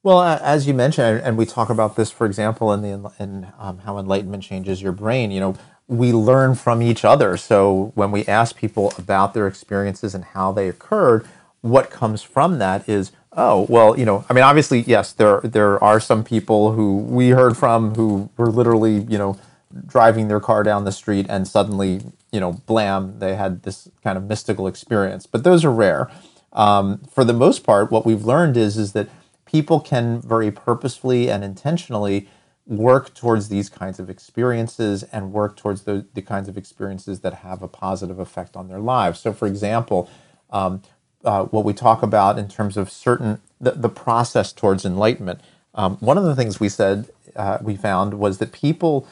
Well, 0.01 0.21
as 0.21 0.67
you 0.67 0.75
mentioned, 0.75 1.21
and 1.21 1.35
we 1.35 1.47
talk 1.47 1.71
about 1.71 1.95
this, 1.95 2.11
for 2.11 2.27
example, 2.27 2.71
in 2.71 2.81
the 2.81 3.11
in 3.19 3.51
um, 3.57 3.79
how 3.79 3.97
enlightenment 3.97 4.43
changes 4.43 4.81
your 4.81 4.91
brain. 4.91 5.31
You 5.31 5.39
know, 5.39 5.55
we 5.87 6.11
learn 6.11 6.55
from 6.55 6.81
each 6.81 7.05
other. 7.05 7.37
So 7.37 7.91
when 7.95 8.11
we 8.11 8.25
ask 8.25 8.55
people 8.55 8.93
about 8.97 9.33
their 9.33 9.47
experiences 9.47 10.15
and 10.15 10.23
how 10.23 10.51
they 10.51 10.67
occurred, 10.67 11.27
what 11.61 11.89
comes 11.89 12.21
from 12.21 12.59
that 12.59 12.87
is, 12.89 13.11
oh, 13.33 13.65
well, 13.69 13.97
you 13.97 14.05
know, 14.05 14.25
I 14.29 14.33
mean, 14.33 14.43
obviously, 14.43 14.81
yes, 14.81 15.13
there 15.13 15.41
there 15.43 15.83
are 15.83 15.99
some 15.99 16.23
people 16.23 16.71
who 16.71 16.97
we 16.97 17.29
heard 17.29 17.57
from 17.57 17.95
who 17.95 18.29
were 18.37 18.49
literally, 18.49 19.01
you 19.09 19.17
know, 19.17 19.37
driving 19.85 20.27
their 20.27 20.39
car 20.39 20.63
down 20.63 20.85
the 20.85 20.91
street 20.91 21.25
and 21.29 21.47
suddenly, 21.47 22.01
you 22.31 22.39
know, 22.39 22.53
blam, 22.53 23.19
they 23.19 23.35
had 23.35 23.63
this 23.63 23.89
kind 24.03 24.17
of 24.17 24.23
mystical 24.25 24.67
experience. 24.67 25.25
But 25.27 25.43
those 25.43 25.65
are 25.65 25.71
rare. 25.71 26.09
Um, 26.53 26.99
for 27.11 27.23
the 27.23 27.33
most 27.33 27.63
part, 27.63 27.91
what 27.91 28.05
we've 28.05 28.23
learned 28.23 28.57
is 28.57 28.77
is 28.77 28.93
that 28.93 29.09
people 29.45 29.79
can 29.79 30.21
very 30.21 30.51
purposefully 30.51 31.29
and 31.29 31.43
intentionally 31.43 32.27
work 32.67 33.13
towards 33.13 33.49
these 33.49 33.69
kinds 33.69 33.99
of 33.99 34.09
experiences 34.09 35.03
and 35.03 35.31
work 35.31 35.55
towards 35.55 35.83
the, 35.83 36.05
the 36.13 36.21
kinds 36.21 36.47
of 36.47 36.57
experiences 36.57 37.19
that 37.19 37.35
have 37.35 37.61
a 37.61 37.67
positive 37.67 38.19
effect 38.19 38.55
on 38.55 38.67
their 38.67 38.79
lives. 38.79 39.19
So, 39.19 39.33
for 39.33 39.47
example, 39.47 40.09
um, 40.49 40.81
uh, 41.23 41.45
what 41.45 41.65
we 41.65 41.73
talk 41.73 42.03
about 42.03 42.37
in 42.37 42.47
terms 42.47 42.77
of 42.77 42.89
certain 42.89 43.41
the, 43.59 43.71
the 43.71 43.89
process 43.89 44.53
towards 44.53 44.85
enlightenment. 44.85 45.41
Um, 45.73 45.97
one 45.97 46.17
of 46.17 46.23
the 46.23 46.35
things 46.35 46.59
we 46.59 46.69
said 46.69 47.09
uh, 47.35 47.57
we 47.61 47.75
found 47.75 48.15
was 48.15 48.37
that 48.37 48.51
people 48.51 49.07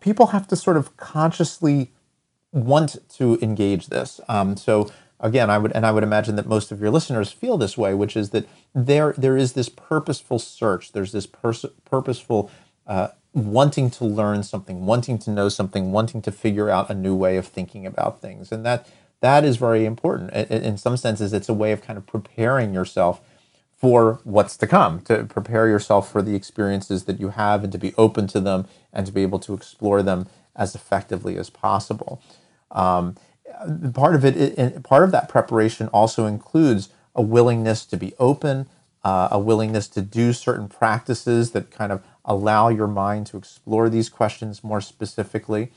people 0.00 0.28
have 0.28 0.46
to 0.48 0.56
sort 0.56 0.76
of 0.76 0.96
consciously 0.96 1.90
want 2.52 2.96
to 3.08 3.38
engage 3.40 3.88
this. 3.88 4.20
Um, 4.28 4.56
so 4.56 4.90
again, 5.22 5.48
I 5.48 5.58
would 5.58 5.72
and 5.72 5.86
I 5.86 5.92
would 5.92 6.02
imagine 6.02 6.36
that 6.36 6.46
most 6.46 6.72
of 6.72 6.80
your 6.80 6.90
listeners 6.90 7.32
feel 7.32 7.56
this 7.56 7.78
way, 7.78 7.94
which 7.94 8.16
is 8.16 8.30
that 8.30 8.46
there 8.74 9.14
there 9.16 9.36
is 9.36 9.54
this 9.54 9.68
purposeful 9.68 10.38
search. 10.38 10.92
There's 10.92 11.12
this 11.12 11.26
pers- 11.26 11.64
purposeful 11.84 12.50
uh, 12.86 13.08
wanting 13.32 13.90
to 13.90 14.04
learn 14.04 14.42
something, 14.42 14.84
wanting 14.84 15.18
to 15.20 15.30
know 15.30 15.48
something, 15.48 15.92
wanting 15.92 16.20
to 16.22 16.32
figure 16.32 16.68
out 16.68 16.90
a 16.90 16.94
new 16.94 17.14
way 17.14 17.36
of 17.36 17.46
thinking 17.46 17.86
about 17.86 18.20
things, 18.20 18.52
and 18.52 18.66
that 18.66 18.86
that 19.20 19.44
is 19.44 19.56
very 19.56 19.84
important. 19.84 20.32
In, 20.32 20.76
some 20.76 20.96
senses, 20.96 21.32
it's 21.32 21.48
a 21.48 21.54
way 21.54 21.70
of 21.70 21.80
kind 21.80 21.96
of 21.96 22.06
preparing 22.06 22.74
yourself 22.74 23.20
for 23.76 24.20
what's 24.24 24.56
to 24.56 24.66
come, 24.66 25.00
to 25.02 25.24
prepare 25.24 25.68
yourself 25.68 26.10
for 26.10 26.22
the 26.22 26.34
experiences 26.34 27.04
that 27.04 27.20
you 27.20 27.28
have, 27.28 27.62
and 27.62 27.72
to 27.72 27.78
be 27.78 27.94
open 27.96 28.26
to 28.26 28.40
them, 28.40 28.66
and 28.92 29.06
to 29.06 29.12
be 29.12 29.22
able 29.22 29.38
to 29.38 29.54
explore 29.54 30.02
them 30.02 30.26
as 30.56 30.74
effectively 30.74 31.38
as 31.38 31.50
possible. 31.50 32.20
Um, 32.72 33.16
part 33.92 34.14
of 34.14 34.24
it, 34.24 34.36
it, 34.36 34.82
part 34.82 35.04
of 35.04 35.12
that 35.12 35.28
preparation 35.28 35.88
also 35.88 36.26
includes 36.26 36.88
a 37.14 37.22
willingness 37.22 37.84
to 37.86 37.96
be 37.96 38.14
open, 38.18 38.66
uh, 39.04 39.28
a 39.30 39.38
willingness 39.38 39.88
to 39.88 40.02
do 40.02 40.32
certain 40.32 40.68
practices 40.68 41.50
that 41.52 41.70
kind 41.70 41.92
of 41.92 42.02
allow 42.24 42.68
your 42.68 42.86
mind 42.86 43.26
to 43.26 43.36
explore 43.36 43.88
these 43.88 44.08
questions 44.08 44.62
more 44.62 44.80
specifically. 44.80 45.72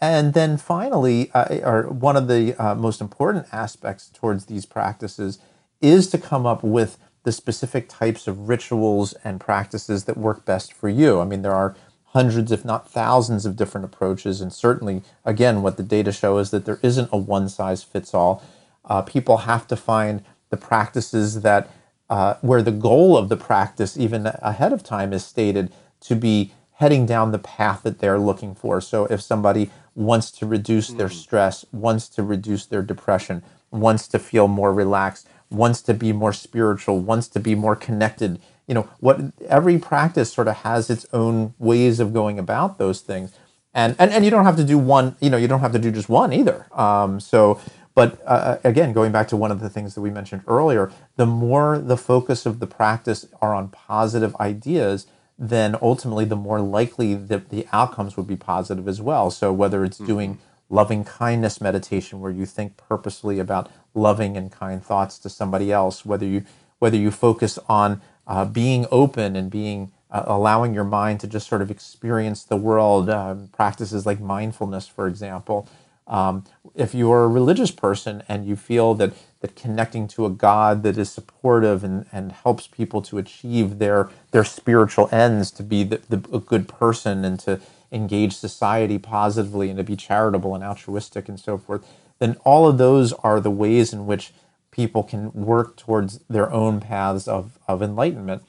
And 0.00 0.34
then 0.34 0.56
finally, 0.56 1.30
uh, 1.32 1.60
or 1.62 1.88
one 1.88 2.16
of 2.16 2.26
the 2.26 2.54
uh, 2.56 2.74
most 2.74 3.00
important 3.00 3.46
aspects 3.52 4.10
towards 4.12 4.46
these 4.46 4.66
practices 4.66 5.38
is 5.80 6.08
to 6.10 6.18
come 6.18 6.44
up 6.44 6.64
with 6.64 6.98
the 7.22 7.30
specific 7.30 7.88
types 7.88 8.26
of 8.26 8.48
rituals 8.48 9.12
and 9.24 9.38
practices 9.38 10.04
that 10.04 10.16
work 10.16 10.44
best 10.44 10.72
for 10.72 10.88
you. 10.88 11.20
I 11.20 11.24
mean, 11.24 11.42
there 11.42 11.54
are 11.54 11.76
hundreds, 12.12 12.52
if 12.52 12.64
not 12.64 12.90
thousands, 12.90 13.46
of 13.46 13.56
different 13.56 13.84
approaches. 13.84 14.40
And 14.40 14.52
certainly, 14.52 15.02
again, 15.24 15.62
what 15.62 15.76
the 15.76 15.82
data 15.82 16.12
show 16.12 16.38
is 16.38 16.50
that 16.50 16.64
there 16.64 16.78
isn't 16.82 17.08
a 17.12 17.16
one 17.16 17.48
size 17.48 17.82
fits 17.82 18.14
all. 18.14 18.42
Uh, 18.84 19.02
people 19.02 19.38
have 19.38 19.66
to 19.68 19.76
find 19.76 20.22
the 20.50 20.56
practices 20.56 21.42
that 21.42 21.70
uh, 22.10 22.34
where 22.42 22.62
the 22.62 22.70
goal 22.70 23.16
of 23.16 23.30
the 23.30 23.36
practice, 23.36 23.96
even 23.96 24.26
ahead 24.42 24.72
of 24.72 24.82
time, 24.82 25.14
is 25.14 25.24
stated 25.24 25.72
to 26.00 26.14
be 26.14 26.52
heading 26.74 27.06
down 27.06 27.32
the 27.32 27.38
path 27.38 27.82
that 27.84 28.00
they're 28.00 28.18
looking 28.18 28.54
for. 28.54 28.80
So, 28.80 29.06
if 29.06 29.22
somebody 29.22 29.70
wants 29.94 30.30
to 30.32 30.46
reduce 30.46 30.88
mm-hmm. 30.88 30.98
their 30.98 31.08
stress, 31.08 31.64
wants 31.72 32.08
to 32.10 32.22
reduce 32.22 32.66
their 32.66 32.82
depression, 32.82 33.42
wants 33.70 34.06
to 34.08 34.18
feel 34.18 34.48
more 34.48 34.74
relaxed, 34.74 35.26
wants 35.50 35.80
to 35.82 35.94
be 35.94 36.12
more 36.12 36.32
spiritual, 36.32 36.98
wants 36.98 37.28
to 37.28 37.40
be 37.40 37.54
more 37.54 37.76
connected, 37.76 38.40
you 38.72 38.74
know 38.74 38.88
what 39.00 39.20
every 39.50 39.78
practice 39.78 40.32
sort 40.32 40.48
of 40.48 40.56
has 40.56 40.88
its 40.88 41.04
own 41.12 41.52
ways 41.58 42.00
of 42.00 42.14
going 42.14 42.38
about 42.38 42.78
those 42.78 43.02
things. 43.02 43.34
And 43.74 43.94
and, 43.98 44.10
and 44.10 44.24
you 44.24 44.30
don't 44.30 44.46
have 44.46 44.56
to 44.56 44.64
do 44.64 44.78
one 44.78 45.14
you 45.20 45.28
know 45.28 45.36
you 45.36 45.46
don't 45.46 45.60
have 45.60 45.72
to 45.72 45.78
do 45.78 45.90
just 45.90 46.08
one 46.08 46.32
either. 46.32 46.66
Um, 46.72 47.20
so 47.20 47.60
but 47.94 48.18
uh, 48.22 48.30
uh, 48.30 48.58
again 48.64 48.94
going 48.94 49.12
back 49.12 49.28
to 49.28 49.36
one 49.36 49.50
of 49.50 49.60
the 49.60 49.68
things 49.68 49.94
that 49.94 50.00
we 50.00 50.08
mentioned 50.08 50.42
earlier 50.46 50.90
the 51.16 51.26
more 51.26 51.78
the 51.78 51.98
focus 51.98 52.46
of 52.46 52.60
the 52.60 52.66
practice 52.66 53.26
are 53.42 53.54
on 53.54 53.68
positive 53.68 54.34
ideas 54.36 55.06
then 55.38 55.76
ultimately 55.82 56.24
the 56.24 56.34
more 56.34 56.62
likely 56.62 57.14
that 57.14 57.50
the 57.50 57.66
outcomes 57.74 58.16
would 58.16 58.26
be 58.26 58.36
positive 58.36 58.88
as 58.88 59.02
well. 59.02 59.30
So 59.30 59.52
whether 59.52 59.84
it's 59.84 59.98
mm-hmm. 59.98 60.06
doing 60.06 60.38
loving 60.70 61.04
kindness 61.04 61.60
meditation 61.60 62.20
where 62.20 62.32
you 62.32 62.46
think 62.46 62.78
purposely 62.78 63.38
about 63.38 63.70
loving 63.92 64.38
and 64.38 64.50
kind 64.50 64.82
thoughts 64.82 65.18
to 65.18 65.28
somebody 65.28 65.70
else 65.70 66.06
whether 66.06 66.24
you 66.24 66.42
whether 66.82 66.96
you 66.96 67.12
focus 67.12 67.60
on 67.68 68.00
uh, 68.26 68.44
being 68.44 68.86
open 68.90 69.36
and 69.36 69.50
being 69.50 69.92
uh, 70.10 70.24
allowing 70.26 70.74
your 70.74 70.84
mind 70.84 71.20
to 71.20 71.26
just 71.26 71.48
sort 71.48 71.62
of 71.62 71.70
experience 71.70 72.44
the 72.44 72.56
world. 72.56 73.10
Um, 73.10 73.48
practices 73.52 74.06
like 74.06 74.20
mindfulness, 74.20 74.86
for 74.86 75.06
example. 75.06 75.68
Um, 76.06 76.44
if 76.74 76.94
you're 76.94 77.24
a 77.24 77.28
religious 77.28 77.70
person 77.70 78.22
and 78.28 78.46
you 78.46 78.56
feel 78.56 78.94
that 78.94 79.12
that 79.40 79.56
connecting 79.56 80.06
to 80.08 80.26
a 80.26 80.30
God 80.30 80.82
that 80.84 80.96
is 80.96 81.10
supportive 81.10 81.82
and, 81.84 82.06
and 82.12 82.32
helps 82.32 82.66
people 82.66 83.02
to 83.02 83.18
achieve 83.18 83.78
their 83.78 84.10
their 84.30 84.44
spiritual 84.44 85.08
ends, 85.12 85.50
to 85.52 85.62
be 85.62 85.84
the, 85.84 86.00
the, 86.08 86.36
a 86.36 86.38
good 86.40 86.68
person 86.68 87.24
and 87.24 87.38
to 87.40 87.60
engage 87.90 88.34
society 88.34 88.98
positively 88.98 89.68
and 89.68 89.78
to 89.78 89.84
be 89.84 89.96
charitable 89.96 90.54
and 90.54 90.64
altruistic 90.64 91.28
and 91.28 91.38
so 91.38 91.58
forth, 91.58 91.86
then 92.18 92.36
all 92.44 92.68
of 92.68 92.78
those 92.78 93.12
are 93.14 93.40
the 93.40 93.50
ways 93.50 93.92
in 93.92 94.06
which 94.06 94.32
people 94.72 95.04
can 95.04 95.32
work 95.32 95.76
towards 95.76 96.18
their 96.28 96.52
own 96.52 96.80
paths 96.80 97.28
of, 97.28 97.58
of 97.68 97.82
enlightenment. 97.82 98.42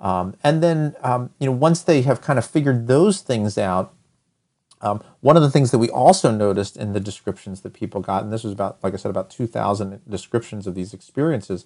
Um, 0.00 0.34
and 0.42 0.62
then, 0.62 0.96
um, 1.02 1.30
you 1.38 1.46
know, 1.46 1.52
once 1.52 1.82
they 1.82 2.02
have 2.02 2.20
kind 2.20 2.38
of 2.38 2.44
figured 2.44 2.88
those 2.88 3.20
things 3.20 3.56
out, 3.56 3.94
um, 4.80 5.02
one 5.20 5.36
of 5.36 5.42
the 5.42 5.50
things 5.50 5.70
that 5.70 5.78
we 5.78 5.88
also 5.88 6.30
noticed 6.30 6.76
in 6.76 6.92
the 6.92 7.00
descriptions 7.00 7.60
that 7.60 7.72
people 7.72 8.00
got, 8.00 8.24
and 8.24 8.32
this 8.32 8.42
was 8.42 8.52
about, 8.52 8.82
like 8.82 8.92
I 8.92 8.96
said, 8.96 9.10
about 9.10 9.30
2,000 9.30 10.00
descriptions 10.08 10.66
of 10.66 10.74
these 10.74 10.92
experiences, 10.92 11.64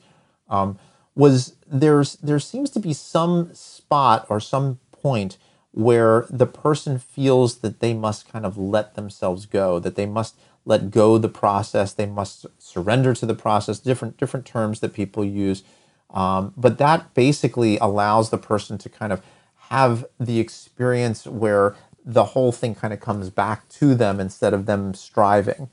um, 0.48 0.78
was 1.14 1.56
there's 1.66 2.14
there 2.16 2.38
seems 2.38 2.70
to 2.70 2.80
be 2.80 2.92
some 2.92 3.52
spot 3.52 4.26
or 4.28 4.38
some 4.38 4.78
point 4.92 5.38
where 5.72 6.26
the 6.30 6.46
person 6.46 6.98
feels 6.98 7.58
that 7.58 7.80
they 7.80 7.94
must 7.94 8.30
kind 8.30 8.46
of 8.46 8.56
let 8.56 8.94
themselves 8.94 9.46
go, 9.46 9.78
that 9.80 9.96
they 9.96 10.06
must 10.06 10.36
let 10.64 10.90
go 10.90 11.18
the 11.18 11.28
process. 11.28 11.92
They 11.92 12.06
must 12.06 12.46
surrender 12.58 13.14
to 13.14 13.26
the 13.26 13.34
process. 13.34 13.78
Different 13.78 14.16
different 14.16 14.46
terms 14.46 14.80
that 14.80 14.92
people 14.92 15.24
use, 15.24 15.62
um, 16.10 16.52
but 16.56 16.78
that 16.78 17.14
basically 17.14 17.78
allows 17.78 18.30
the 18.30 18.38
person 18.38 18.78
to 18.78 18.88
kind 18.88 19.12
of 19.12 19.22
have 19.70 20.04
the 20.18 20.40
experience 20.40 21.26
where 21.26 21.76
the 22.04 22.24
whole 22.24 22.52
thing 22.52 22.74
kind 22.74 22.92
of 22.92 23.00
comes 23.00 23.30
back 23.30 23.68
to 23.68 23.94
them 23.94 24.20
instead 24.20 24.52
of 24.52 24.66
them 24.66 24.94
striving. 24.94 25.68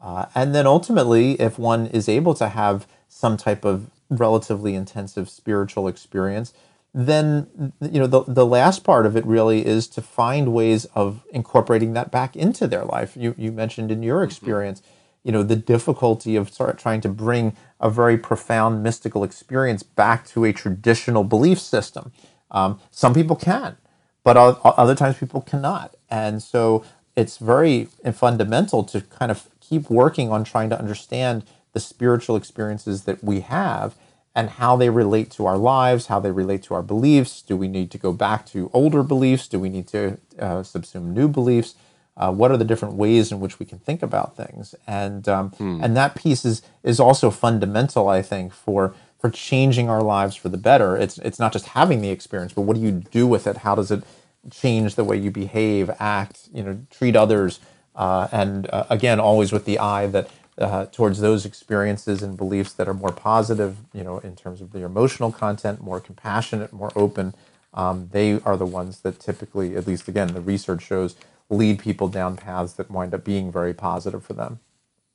Uh, 0.00 0.26
and 0.34 0.54
then 0.54 0.66
ultimately, 0.66 1.32
if 1.40 1.58
one 1.58 1.86
is 1.86 2.08
able 2.08 2.34
to 2.34 2.48
have 2.48 2.86
some 3.08 3.36
type 3.36 3.64
of 3.64 3.90
relatively 4.10 4.74
intensive 4.74 5.28
spiritual 5.28 5.86
experience, 5.86 6.52
then 6.94 7.72
you 7.80 7.98
know 7.98 8.06
the 8.06 8.22
the 8.24 8.46
last 8.46 8.84
part 8.84 9.06
of 9.06 9.16
it 9.16 9.24
really 9.24 9.64
is 9.64 9.88
to 9.88 10.02
find 10.02 10.52
ways 10.52 10.84
of 10.94 11.24
incorporating 11.32 11.94
that 11.94 12.10
back 12.10 12.36
into 12.36 12.66
their 12.66 12.84
life. 12.84 13.16
You 13.16 13.34
you 13.38 13.50
mentioned 13.50 13.90
in 13.90 14.02
your 14.02 14.18
mm-hmm. 14.18 14.28
experience, 14.28 14.82
you 15.22 15.32
know, 15.32 15.42
the 15.42 15.56
difficulty 15.56 16.36
of 16.36 16.52
sort 16.52 16.70
of 16.70 16.76
trying 16.76 17.00
to 17.02 17.08
bring 17.08 17.56
a 17.80 17.88
very 17.88 18.18
profound 18.18 18.82
mystical 18.82 19.24
experience 19.24 19.82
back 19.82 20.26
to 20.28 20.44
a 20.44 20.52
traditional 20.52 21.24
belief 21.24 21.58
system. 21.58 22.12
Um, 22.50 22.78
some 22.90 23.14
people 23.14 23.36
can, 23.36 23.78
but 24.22 24.36
other 24.36 24.94
times 24.94 25.16
people 25.16 25.40
cannot, 25.40 25.96
and 26.10 26.42
so 26.42 26.84
it's 27.16 27.38
very 27.38 27.88
fundamental 28.12 28.84
to 28.84 29.00
kind 29.00 29.30
of 29.30 29.48
keep 29.60 29.88
working 29.88 30.30
on 30.30 30.44
trying 30.44 30.68
to 30.68 30.78
understand 30.78 31.44
the 31.72 31.80
spiritual 31.80 32.36
experiences 32.36 33.04
that 33.04 33.24
we 33.24 33.40
have 33.40 33.96
and 34.34 34.50
how 34.50 34.76
they 34.76 34.88
relate 34.88 35.30
to 35.30 35.46
our 35.46 35.58
lives, 35.58 36.06
how 36.06 36.18
they 36.20 36.30
relate 36.30 36.62
to 36.64 36.74
our 36.74 36.82
beliefs. 36.82 37.42
Do 37.42 37.56
we 37.56 37.68
need 37.68 37.90
to 37.90 37.98
go 37.98 38.12
back 38.12 38.46
to 38.46 38.70
older 38.72 39.02
beliefs? 39.02 39.46
Do 39.48 39.58
we 39.58 39.68
need 39.68 39.86
to 39.88 40.18
uh, 40.38 40.62
subsume 40.62 41.12
new 41.12 41.28
beliefs? 41.28 41.74
Uh, 42.16 42.30
what 42.32 42.50
are 42.50 42.56
the 42.56 42.64
different 42.64 42.94
ways 42.94 43.32
in 43.32 43.40
which 43.40 43.58
we 43.58 43.66
can 43.66 43.78
think 43.78 44.02
about 44.02 44.36
things? 44.36 44.74
And 44.86 45.28
um, 45.28 45.52
and 45.82 45.96
that 45.96 46.14
piece 46.14 46.44
is 46.44 46.62
is 46.82 47.00
also 47.00 47.30
fundamental, 47.30 48.08
I 48.08 48.22
think, 48.22 48.52
for 48.52 48.94
for 49.18 49.30
changing 49.30 49.88
our 49.88 50.02
lives 50.02 50.36
for 50.36 50.48
the 50.48 50.58
better. 50.58 50.96
It's 50.96 51.18
it's 51.18 51.38
not 51.38 51.52
just 51.52 51.68
having 51.68 52.02
the 52.02 52.10
experience, 52.10 52.52
but 52.52 52.62
what 52.62 52.76
do 52.76 52.82
you 52.82 52.90
do 52.90 53.26
with 53.26 53.46
it? 53.46 53.58
How 53.58 53.74
does 53.74 53.90
it 53.90 54.04
change 54.50 54.94
the 54.96 55.04
way 55.04 55.16
you 55.16 55.30
behave, 55.30 55.90
act, 55.98 56.48
you 56.52 56.62
know, 56.62 56.80
treat 56.90 57.16
others? 57.16 57.60
Uh, 57.94 58.28
and 58.32 58.68
uh, 58.70 58.84
again, 58.90 59.20
always 59.20 59.52
with 59.52 59.64
the 59.64 59.78
eye 59.78 60.06
that 60.06 60.28
uh, 60.58 60.86
towards 60.86 61.20
those 61.20 61.46
experiences 61.46 62.22
and 62.22 62.36
beliefs 62.36 62.72
that 62.74 62.88
are 62.88 62.94
more 62.94 63.12
positive, 63.12 63.78
you 63.92 64.04
know, 64.04 64.18
in 64.18 64.36
terms 64.36 64.60
of 64.60 64.72
the 64.72 64.84
emotional 64.84 65.32
content, 65.32 65.80
more 65.80 66.00
compassionate, 66.00 66.72
more 66.72 66.92
open. 66.94 67.34
Um, 67.74 68.10
they 68.12 68.40
are 68.40 68.56
the 68.56 68.66
ones 68.66 69.00
that 69.00 69.18
typically, 69.18 69.76
at 69.76 69.86
least 69.86 70.08
again, 70.08 70.34
the 70.34 70.40
research 70.40 70.82
shows, 70.82 71.16
lead 71.48 71.78
people 71.78 72.08
down 72.08 72.36
paths 72.36 72.74
that 72.74 72.90
wind 72.90 73.14
up 73.14 73.24
being 73.24 73.50
very 73.50 73.72
positive 73.72 74.24
for 74.24 74.34
them. 74.34 74.60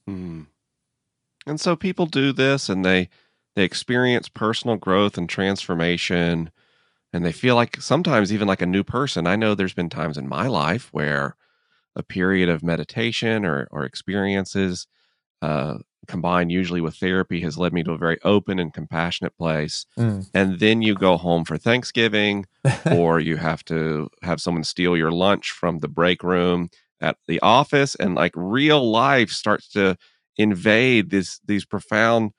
Hmm. 0.08 0.44
And 1.46 1.60
so 1.60 1.76
people 1.76 2.06
do 2.06 2.34
this 2.34 2.70
and 2.70 2.84
they 2.84 3.10
they 3.56 3.64
experience 3.64 4.30
personal 4.30 4.76
growth 4.76 5.18
and 5.18 5.28
transformation 5.28 6.52
and 7.14 7.26
they 7.26 7.32
feel 7.32 7.56
like 7.56 7.82
sometimes 7.82 8.32
even 8.32 8.48
like 8.48 8.62
a 8.62 8.68
new 8.68 8.84
person. 8.84 9.26
I 9.26 9.36
know 9.36 9.56
there's 9.56 9.74
been 9.74 9.90
times 9.90 10.18
in 10.18 10.28
my 10.28 10.48
life 10.48 10.90
where 10.92 11.36
a 11.96 12.04
period 12.04 12.50
of 12.50 12.64
meditation 12.64 13.46
or 13.46 13.68
or 13.72 13.86
experiences 13.86 14.88
uh, 15.42 15.78
combined 16.08 16.52
usually 16.52 16.82
with 16.82 16.96
therapy 16.96 17.42
has 17.42 17.58
led 17.58 17.74
me 17.74 17.84
to 17.84 17.92
a 17.92 17.98
very 17.98 18.18
open 18.24 18.60
and 18.60 18.74
compassionate 18.74 19.38
place. 19.38 19.86
Mm. 19.98 20.30
and 20.34 20.60
then 20.60 20.82
you 20.82 20.96
go 20.96 21.18
home 21.18 21.44
for 21.46 21.58
thanksgiving 21.58 22.46
or 22.92 23.20
you 23.20 23.38
have 23.38 23.64
to 23.66 24.10
have 24.24 24.42
someone 24.42 24.64
steal 24.64 24.96
your 24.96 25.12
lunch 25.12 25.52
from 25.52 25.80
the 25.80 25.88
break 25.88 26.24
room 26.24 26.70
at 27.02 27.18
the 27.28 27.40
office 27.42 27.96
and 27.96 28.16
like 28.16 28.32
real 28.36 28.90
life 28.90 29.30
starts 29.30 29.68
to 29.70 29.98
invade 30.38 31.10
this 31.10 31.40
these 31.46 31.66
profound 31.66 32.32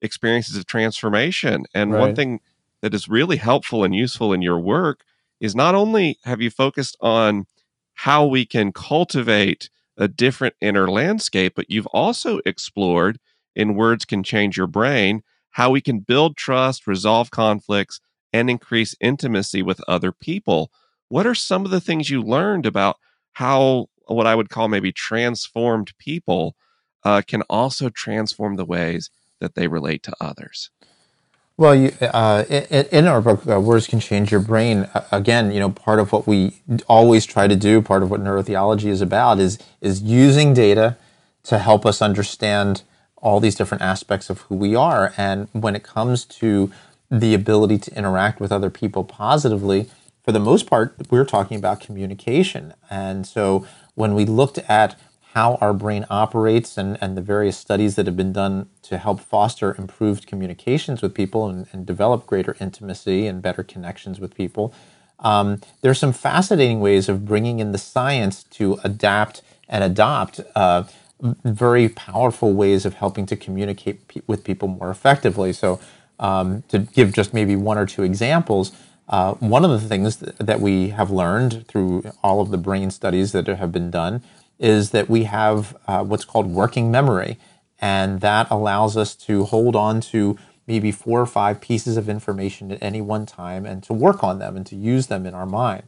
experiences 0.00 0.56
of 0.56 0.66
transformation. 0.66 1.64
And 1.74 1.92
one 1.92 2.14
thing 2.14 2.40
that 2.82 2.92
is 2.92 3.08
really 3.08 3.36
helpful 3.36 3.84
and 3.84 3.94
useful 3.94 4.32
in 4.32 4.42
your 4.42 4.58
work 4.58 5.04
is 5.40 5.54
not 5.54 5.74
only 5.74 6.18
have 6.24 6.40
you 6.40 6.50
focused 6.50 6.96
on 7.00 7.46
how 7.94 8.26
we 8.26 8.44
can 8.44 8.72
cultivate 8.72 9.70
a 9.96 10.08
different 10.08 10.54
inner 10.60 10.90
landscape 10.90 11.54
but 11.54 11.70
you've 11.70 11.86
also 11.88 12.40
explored 12.44 13.18
in 13.54 13.74
words 13.74 14.04
can 14.04 14.22
change 14.22 14.56
your 14.56 14.66
brain 14.66 15.22
how 15.50 15.70
we 15.70 15.80
can 15.80 16.00
build 16.00 16.36
trust 16.36 16.86
resolve 16.86 17.30
conflicts 17.30 18.00
and 18.32 18.48
increase 18.48 18.94
intimacy 19.00 19.62
with 19.62 19.80
other 19.86 20.12
people 20.12 20.70
what 21.08 21.26
are 21.26 21.34
some 21.34 21.64
of 21.64 21.70
the 21.70 21.80
things 21.80 22.08
you 22.08 22.22
learned 22.22 22.64
about 22.64 22.96
how 23.34 23.86
what 24.06 24.26
I 24.26 24.34
would 24.34 24.50
call 24.50 24.68
maybe 24.68 24.92
transformed 24.92 25.92
people 25.98 26.56
uh, 27.04 27.22
can 27.26 27.42
also 27.42 27.88
transform 27.88 28.56
the 28.56 28.64
ways 28.64 29.10
that 29.40 29.54
they 29.54 29.68
relate 29.68 30.02
to 30.04 30.14
others. 30.20 30.70
Well, 31.58 31.74
you, 31.74 31.92
uh, 32.00 32.44
in, 32.48 33.06
our 33.06 33.20
book, 33.20 33.46
uh, 33.46 33.60
Words 33.60 33.86
Can 33.86 34.00
Change 34.00 34.30
Your 34.32 34.40
Brain, 34.40 34.88
uh, 34.94 35.04
again, 35.12 35.52
you 35.52 35.60
know, 35.60 35.70
part 35.70 36.00
of 36.00 36.10
what 36.10 36.26
we 36.26 36.60
always 36.88 37.26
try 37.26 37.46
to 37.46 37.54
do, 37.54 37.82
part 37.82 38.02
of 38.02 38.10
what 38.10 38.20
neurotheology 38.20 38.86
is 38.86 39.02
about, 39.02 39.38
is 39.38 39.58
is 39.80 40.02
using 40.02 40.54
data 40.54 40.96
to 41.44 41.58
help 41.58 41.84
us 41.84 42.00
understand 42.00 42.82
all 43.16 43.38
these 43.38 43.54
different 43.54 43.82
aspects 43.82 44.30
of 44.30 44.40
who 44.42 44.56
we 44.56 44.74
are. 44.74 45.12
And 45.16 45.48
when 45.52 45.76
it 45.76 45.82
comes 45.82 46.24
to 46.24 46.72
the 47.10 47.34
ability 47.34 47.78
to 47.78 47.96
interact 47.96 48.40
with 48.40 48.50
other 48.50 48.70
people 48.70 49.04
positively, 49.04 49.90
for 50.24 50.32
the 50.32 50.40
most 50.40 50.66
part, 50.66 50.96
we're 51.10 51.24
talking 51.24 51.58
about 51.58 51.80
communication. 51.80 52.72
And 52.90 53.26
so 53.26 53.66
when 53.94 54.14
we 54.14 54.24
looked 54.24 54.58
at 54.58 54.98
how 55.34 55.56
our 55.60 55.74
brain 55.74 56.06
operates 56.10 56.78
and, 56.78 56.98
and 57.00 57.16
the 57.16 57.22
various 57.22 57.56
studies 57.56 57.96
that 57.96 58.06
have 58.06 58.16
been 58.16 58.32
done 58.32 58.68
to 58.82 58.98
help 58.98 59.20
foster 59.20 59.74
improved 59.78 60.26
communications 60.26 61.02
with 61.02 61.14
people 61.14 61.48
and, 61.48 61.66
and 61.72 61.86
develop 61.86 62.26
greater 62.26 62.56
intimacy 62.60 63.26
and 63.26 63.42
better 63.42 63.62
connections 63.62 64.20
with 64.20 64.34
people, 64.34 64.74
um, 65.20 65.60
there's 65.82 65.98
some 65.98 66.12
fascinating 66.12 66.80
ways 66.80 67.08
of 67.08 67.24
bringing 67.26 67.60
in 67.60 67.72
the 67.72 67.78
science 67.78 68.44
to 68.44 68.78
adapt 68.84 69.42
and 69.68 69.84
adopt 69.84 70.40
uh, 70.54 70.84
very 71.44 71.88
powerful 71.88 72.52
ways 72.52 72.84
of 72.84 72.94
helping 72.94 73.26
to 73.26 73.36
communicate 73.36 74.00
with 74.26 74.44
people 74.44 74.68
more 74.68 74.90
effectively. 74.90 75.52
So, 75.52 75.80
um, 76.20 76.62
to 76.68 76.80
give 76.80 77.12
just 77.12 77.34
maybe 77.34 77.56
one 77.56 77.78
or 77.78 77.86
two 77.86 78.02
examples, 78.04 78.72
uh, 79.08 79.34
one 79.34 79.64
of 79.64 79.70
the 79.70 79.80
things 79.80 80.16
th- 80.16 80.36
that 80.38 80.60
we 80.60 80.90
have 80.90 81.10
learned 81.10 81.66
through 81.68 82.04
all 82.22 82.40
of 82.40 82.50
the 82.50 82.58
brain 82.58 82.90
studies 82.90 83.32
that 83.32 83.46
have 83.48 83.72
been 83.72 83.90
done 83.90 84.22
is 84.62 84.90
that 84.90 85.10
we 85.10 85.24
have 85.24 85.76
uh, 85.86 86.04
what's 86.04 86.24
called 86.24 86.46
working 86.46 86.90
memory, 86.90 87.36
and 87.80 88.20
that 88.20 88.46
allows 88.50 88.96
us 88.96 89.16
to 89.16 89.44
hold 89.44 89.76
on 89.76 90.00
to 90.00 90.38
maybe 90.66 90.92
four 90.92 91.20
or 91.20 91.26
five 91.26 91.60
pieces 91.60 91.96
of 91.96 92.08
information 92.08 92.70
at 92.70 92.80
any 92.80 93.00
one 93.00 93.26
time 93.26 93.66
and 93.66 93.82
to 93.82 93.92
work 93.92 94.22
on 94.22 94.38
them 94.38 94.56
and 94.56 94.64
to 94.64 94.76
use 94.76 95.08
them 95.08 95.26
in 95.26 95.34
our 95.34 95.46
mind. 95.46 95.82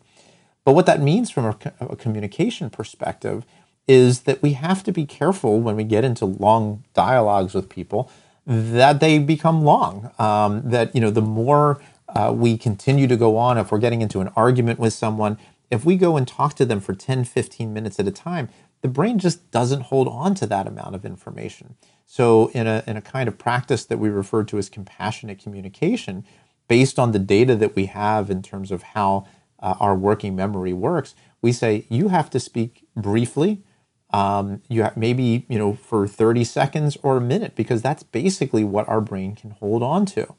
But 0.64 0.72
what 0.72 0.87
that 0.87 1.01
means 1.01 1.31
from 1.31 1.45
a, 1.45 1.57
a 1.81 1.97
communication 1.97 2.68
perspective 2.68 3.47
is 3.87 4.22
that 4.22 4.43
we 4.43 4.55
have 4.55 4.83
to 4.83 4.93
be 4.93 5.07
careful 5.07 5.61
when 5.61 5.77
we 5.77 5.85
get 5.85 6.05
into 6.05 6.25
long 6.25 6.83
dialogues 6.95 7.55
with 7.55 7.68
people 7.68 8.11
that 8.47 9.01
they 9.01 9.18
become 9.18 9.62
long. 9.62 10.11
Um, 10.18 10.62
that 10.68 10.95
you 10.95 11.01
know, 11.01 11.11
the 11.11 11.22
more 11.22 11.81
uh, 12.09 12.33
we 12.35 12.59
continue 12.59 13.07
to 13.07 13.16
go 13.16 13.37
on, 13.37 13.59
if 13.59 13.70
we're 13.70 13.79
getting 13.79 14.03
into 14.03 14.20
an 14.20 14.29
argument 14.35 14.81
with 14.81 14.93
someone, 14.93 15.39
if 15.70 15.85
we 15.85 15.97
go 15.97 16.16
and 16.16 16.27
talk 16.27 16.55
to 16.55 16.64
them 16.64 16.81
for 16.81 16.95
10, 16.95 17.25
15 17.25 17.72
minutes 17.72 17.99
at 17.99 18.07
a 18.07 18.11
time, 18.11 18.49
the 18.85 18.89
brain 18.91 19.18
just 19.18 19.51
doesn't 19.51 19.85
hold 19.85 20.07
on 20.07 20.35
to 20.35 20.47
that 20.47 20.66
amount 20.66 20.95
of 20.95 21.07
information. 21.07 21.74
So, 22.05 22.49
in 22.49 22.66
a, 22.66 22.85
in 22.87 22.99
a 22.99 23.01
kind 23.01 23.28
of 23.28 23.39
practice 23.39 23.87
that 23.87 23.99
we 23.99 24.11
refer 24.11 24.45
to 24.45 24.59
as 24.59 24.68
compassionate 24.68 25.43
communication, 25.43 26.22
based 26.68 26.99
on 26.99 27.12
the 27.12 27.18
data 27.18 27.57
that 27.57 27.74
we 27.74 27.87
have 27.87 28.28
in 28.28 28.43
terms 28.43 28.70
of 28.70 28.82
how 28.82 29.26
uh, 29.59 29.72
our 29.80 29.97
working 29.97 30.37
memory 30.37 30.74
works, 30.74 31.14
we 31.41 31.51
say 31.51 31.87
you 31.89 32.09
have 32.09 32.28
to 32.28 32.39
speak 32.39 32.87
briefly. 32.95 33.62
Um, 34.11 34.61
you 34.68 34.87
maybe 34.97 35.47
you 35.49 35.59
know 35.59 35.72
for 35.72 36.07
30 36.07 36.45
seconds 36.45 36.99
or 37.03 37.16
a 37.16 37.22
minute 37.22 37.57
because 37.57 37.80
that's 37.80 38.03
basically 38.03 38.64
what 38.64 38.87
our 38.87 39.01
brain 39.01 39.35
can 39.35 39.53
hold 39.53 39.82
on 39.82 40.05
to. 40.07 40.35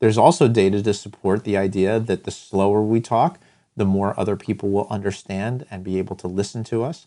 There's 0.00 0.18
also 0.18 0.48
data 0.48 0.82
to 0.82 0.92
support 0.92 1.44
the 1.44 1.56
idea 1.56 1.98
that 1.98 2.24
the 2.24 2.30
slower 2.30 2.82
we 2.82 3.00
talk, 3.00 3.40
the 3.74 3.86
more 3.86 4.12
other 4.20 4.36
people 4.36 4.68
will 4.68 4.86
understand 4.90 5.64
and 5.70 5.82
be 5.82 5.96
able 5.96 6.16
to 6.16 6.28
listen 6.28 6.62
to 6.64 6.82
us. 6.84 7.06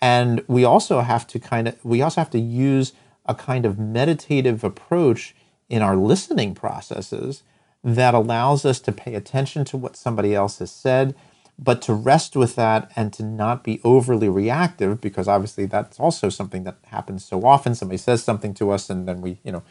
And 0.00 0.44
we 0.46 0.64
also 0.64 1.00
have 1.00 1.26
to 1.28 1.38
kind 1.38 1.68
of 1.68 1.84
we 1.84 2.02
also 2.02 2.20
have 2.20 2.30
to 2.30 2.40
use 2.40 2.92
a 3.26 3.34
kind 3.34 3.64
of 3.64 3.78
meditative 3.78 4.62
approach 4.64 5.34
in 5.68 5.82
our 5.82 5.96
listening 5.96 6.54
processes 6.54 7.42
that 7.82 8.14
allows 8.14 8.64
us 8.64 8.80
to 8.80 8.92
pay 8.92 9.14
attention 9.14 9.64
to 9.66 9.76
what 9.76 9.96
somebody 9.96 10.34
else 10.34 10.58
has 10.58 10.70
said, 10.70 11.14
but 11.58 11.82
to 11.82 11.94
rest 11.94 12.34
with 12.34 12.56
that 12.56 12.90
and 12.96 13.12
to 13.12 13.22
not 13.22 13.62
be 13.62 13.80
overly 13.84 14.28
reactive 14.28 15.00
because 15.00 15.28
obviously 15.28 15.66
that's 15.66 16.00
also 16.00 16.28
something 16.28 16.64
that 16.64 16.78
happens 16.86 17.24
so 17.24 17.44
often. 17.44 17.74
Somebody 17.74 17.98
says 17.98 18.24
something 18.24 18.54
to 18.54 18.70
us 18.70 18.90
and 18.90 19.06
then 19.06 19.20
we, 19.20 19.38
you 19.44 19.52
know, 19.52 19.62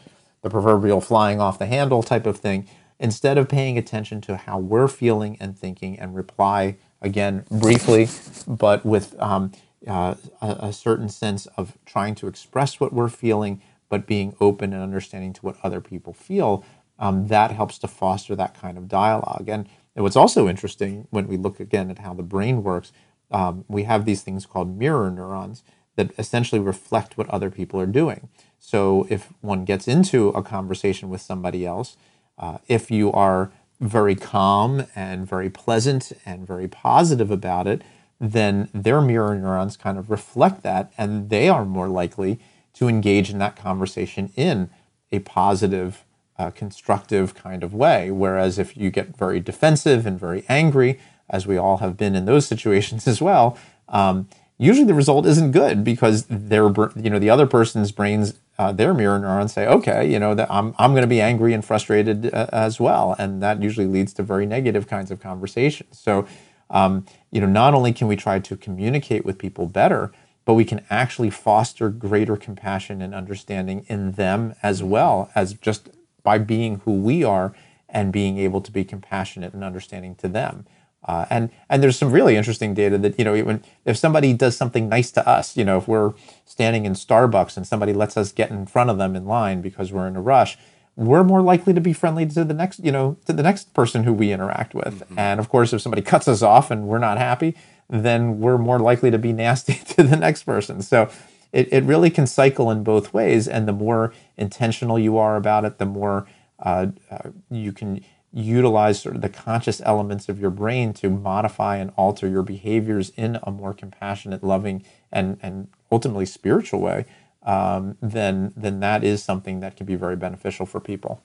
the 0.42 0.50
proverbial 0.50 1.00
flying 1.00 1.40
off 1.40 1.58
the 1.58 1.66
handle 1.66 2.02
type 2.02 2.26
of 2.26 2.38
thing. 2.38 2.68
Instead 3.00 3.36
of 3.36 3.48
paying 3.48 3.76
attention 3.76 4.20
to 4.20 4.36
how 4.36 4.58
we're 4.58 4.88
feeling 4.88 5.36
and 5.40 5.58
thinking 5.58 5.98
and 5.98 6.14
reply 6.14 6.76
again 7.02 7.44
briefly, 7.50 8.08
but 8.46 8.86
with 8.86 9.20
um, 9.20 9.50
uh, 9.86 10.14
a, 10.40 10.48
a 10.68 10.72
certain 10.72 11.08
sense 11.08 11.46
of 11.56 11.76
trying 11.84 12.14
to 12.16 12.26
express 12.26 12.80
what 12.80 12.92
we're 12.92 13.08
feeling, 13.08 13.60
but 13.88 14.06
being 14.06 14.34
open 14.40 14.72
and 14.72 14.82
understanding 14.82 15.32
to 15.34 15.40
what 15.42 15.56
other 15.62 15.80
people 15.80 16.12
feel, 16.12 16.64
um, 16.98 17.28
that 17.28 17.50
helps 17.50 17.78
to 17.78 17.88
foster 17.88 18.34
that 18.36 18.58
kind 18.58 18.78
of 18.78 18.88
dialogue. 18.88 19.48
And, 19.48 19.68
what's 19.96 20.16
also 20.16 20.48
interesting 20.48 21.06
when 21.10 21.28
we 21.28 21.36
look 21.36 21.60
again 21.60 21.88
at 21.88 22.00
how 22.00 22.14
the 22.14 22.22
brain 22.24 22.64
works, 22.64 22.92
um, 23.30 23.64
we 23.68 23.84
have 23.84 24.04
these 24.04 24.22
things 24.22 24.44
called 24.44 24.76
mirror 24.76 25.08
neurons 25.08 25.62
that 25.96 26.10
essentially 26.18 26.60
reflect 26.60 27.16
what 27.16 27.30
other 27.30 27.50
people 27.50 27.80
are 27.80 27.86
doing. 27.86 28.28
So 28.58 29.06
if 29.08 29.32
one 29.40 29.64
gets 29.64 29.86
into 29.86 30.30
a 30.30 30.42
conversation 30.42 31.10
with 31.10 31.20
somebody 31.20 31.64
else, 31.64 31.96
uh, 32.38 32.58
if 32.66 32.90
you 32.90 33.12
are 33.12 33.52
very 33.80 34.14
calm 34.14 34.86
and 34.96 35.28
very 35.28 35.50
pleasant 35.50 36.12
and 36.24 36.46
very 36.46 36.66
positive 36.66 37.30
about 37.30 37.66
it, 37.66 37.82
then 38.20 38.68
their 38.72 39.00
mirror 39.00 39.34
neurons 39.34 39.76
kind 39.76 39.98
of 39.98 40.10
reflect 40.10 40.62
that, 40.62 40.92
and 40.96 41.30
they 41.30 41.48
are 41.48 41.64
more 41.64 41.88
likely 41.88 42.40
to 42.74 42.88
engage 42.88 43.30
in 43.30 43.38
that 43.38 43.56
conversation 43.56 44.32
in 44.36 44.70
a 45.12 45.20
positive, 45.20 46.04
uh, 46.38 46.50
constructive 46.50 47.34
kind 47.34 47.62
of 47.62 47.72
way. 47.72 48.10
Whereas 48.10 48.58
if 48.58 48.76
you 48.76 48.90
get 48.90 49.16
very 49.16 49.40
defensive 49.40 50.06
and 50.06 50.18
very 50.18 50.44
angry, 50.48 50.98
as 51.30 51.46
we 51.46 51.56
all 51.56 51.78
have 51.78 51.96
been 51.96 52.14
in 52.14 52.24
those 52.24 52.46
situations 52.52 53.06
as 53.06 53.20
well, 53.20 53.58
um, 53.88 54.28
usually 54.58 54.86
the 54.86 54.94
result 54.94 55.26
isn't 55.26 55.52
good 55.52 55.84
because 55.84 56.26
their, 56.28 56.64
you 56.96 57.10
know, 57.10 57.18
the 57.18 57.30
other 57.30 57.46
person's 57.46 57.92
brains, 57.92 58.34
uh, 58.58 58.72
their 58.72 58.94
mirror 58.94 59.18
neurons 59.18 59.52
say, 59.52 59.66
okay, 59.66 60.10
you 60.10 60.18
know, 60.18 60.34
that 60.34 60.50
I'm, 60.50 60.74
I'm 60.78 60.92
going 60.92 61.02
to 61.02 61.08
be 61.08 61.20
angry 61.20 61.52
and 61.52 61.64
frustrated 61.64 62.32
uh, 62.32 62.46
as 62.52 62.78
well, 62.78 63.14
and 63.18 63.42
that 63.42 63.62
usually 63.62 63.86
leads 63.86 64.12
to 64.14 64.22
very 64.22 64.46
negative 64.46 64.86
kinds 64.86 65.10
of 65.10 65.20
conversations. 65.20 65.98
So 65.98 66.26
um, 66.70 67.06
you 67.30 67.40
know, 67.40 67.46
not 67.46 67.74
only 67.74 67.92
can 67.92 68.08
we 68.08 68.16
try 68.16 68.38
to 68.38 68.56
communicate 68.56 69.24
with 69.24 69.38
people 69.38 69.66
better, 69.66 70.12
but 70.44 70.54
we 70.54 70.64
can 70.64 70.84
actually 70.90 71.30
foster 71.30 71.88
greater 71.88 72.36
compassion 72.36 73.00
and 73.00 73.14
understanding 73.14 73.84
in 73.88 74.12
them 74.12 74.54
as 74.62 74.82
well 74.82 75.30
as 75.34 75.54
just 75.54 75.88
by 76.22 76.38
being 76.38 76.80
who 76.80 76.92
we 76.92 77.24
are 77.24 77.54
and 77.88 78.12
being 78.12 78.38
able 78.38 78.60
to 78.60 78.72
be 78.72 78.84
compassionate 78.84 79.54
and 79.54 79.64
understanding 79.64 80.14
to 80.16 80.28
them. 80.28 80.66
Uh, 81.06 81.26
and 81.28 81.50
and 81.68 81.82
there's 81.82 81.98
some 81.98 82.10
really 82.10 82.34
interesting 82.34 82.72
data 82.72 82.96
that 82.96 83.18
you 83.18 83.24
know 83.24 83.38
when 83.44 83.62
if 83.84 83.96
somebody 83.96 84.32
does 84.32 84.56
something 84.56 84.88
nice 84.88 85.10
to 85.10 85.26
us, 85.28 85.56
you 85.56 85.64
know, 85.64 85.76
if 85.76 85.86
we're 85.86 86.14
standing 86.46 86.86
in 86.86 86.94
Starbucks 86.94 87.56
and 87.56 87.66
somebody 87.66 87.92
lets 87.92 88.16
us 88.16 88.32
get 88.32 88.50
in 88.50 88.64
front 88.64 88.88
of 88.88 88.96
them 88.96 89.14
in 89.14 89.26
line 89.26 89.60
because 89.60 89.92
we're 89.92 90.08
in 90.08 90.16
a 90.16 90.20
rush, 90.22 90.56
we're 90.96 91.24
more 91.24 91.42
likely 91.42 91.74
to 91.74 91.80
be 91.80 91.92
friendly 91.92 92.26
to 92.26 92.44
the 92.44 92.54
next, 92.54 92.78
you 92.84 92.92
know, 92.92 93.16
to 93.26 93.32
the 93.32 93.42
next 93.42 93.74
person 93.74 94.04
who 94.04 94.12
we 94.12 94.32
interact 94.32 94.74
with. 94.74 95.00
Mm-hmm. 95.00 95.18
And 95.18 95.40
of 95.40 95.48
course, 95.48 95.72
if 95.72 95.80
somebody 95.80 96.02
cuts 96.12 96.28
us 96.28 96.42
off 96.42 96.70
and 96.70 96.86
we're 96.86 96.98
not 96.98 97.18
happy, 97.18 97.56
then 97.88 98.40
we're 98.40 98.58
more 98.58 98.78
likely 98.78 99.10
to 99.10 99.18
be 99.18 99.32
nasty 99.32 99.74
to 99.94 100.02
the 100.02 100.16
next 100.16 100.44
person. 100.44 100.82
So 100.82 101.10
it, 101.52 101.72
it 101.72 101.84
really 101.84 102.10
can 102.10 102.26
cycle 102.26 102.70
in 102.70 102.82
both 102.82 103.12
ways. 103.12 103.48
And 103.48 103.68
the 103.68 103.72
more 103.72 104.12
intentional 104.36 104.98
you 104.98 105.18
are 105.18 105.36
about 105.36 105.64
it, 105.64 105.78
the 105.78 105.86
more 105.86 106.26
uh, 106.60 106.86
uh, 107.10 107.30
you 107.50 107.72
can 107.72 108.04
utilize 108.32 109.00
sort 109.00 109.14
of 109.14 109.22
the 109.22 109.28
conscious 109.28 109.80
elements 109.84 110.28
of 110.28 110.40
your 110.40 110.50
brain 110.50 110.92
to 110.92 111.08
modify 111.08 111.76
and 111.76 111.92
alter 111.96 112.28
your 112.28 112.42
behaviors 112.42 113.10
in 113.10 113.38
a 113.44 113.50
more 113.50 113.72
compassionate, 113.72 114.42
loving, 114.42 114.84
and, 115.12 115.38
and 115.40 115.68
ultimately 115.92 116.26
spiritual 116.26 116.80
way, 116.80 117.06
um, 117.44 117.96
then, 118.00 118.52
then 118.56 118.80
that 118.80 119.04
is 119.04 119.22
something 119.22 119.60
that 119.60 119.76
can 119.76 119.86
be 119.86 119.94
very 119.94 120.16
beneficial 120.16 120.66
for 120.66 120.80
people. 120.80 121.22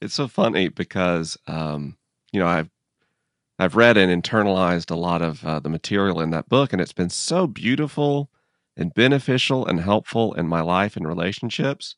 It's 0.00 0.14
so 0.14 0.28
funny 0.28 0.68
because, 0.68 1.38
um, 1.46 1.96
you 2.32 2.40
know, 2.40 2.46
I've 2.46 2.70
I've 3.58 3.76
read 3.76 3.96
and 3.96 4.22
internalized 4.22 4.90
a 4.90 4.96
lot 4.96 5.22
of 5.22 5.44
uh, 5.44 5.60
the 5.60 5.68
material 5.68 6.20
in 6.20 6.30
that 6.30 6.48
book, 6.48 6.72
and 6.72 6.82
it's 6.82 6.92
been 6.92 7.10
so 7.10 7.46
beautiful 7.46 8.30
and 8.76 8.92
beneficial 8.92 9.64
and 9.64 9.80
helpful 9.80 10.34
in 10.34 10.48
my 10.48 10.60
life 10.60 10.96
and 10.96 11.06
relationships. 11.06 11.94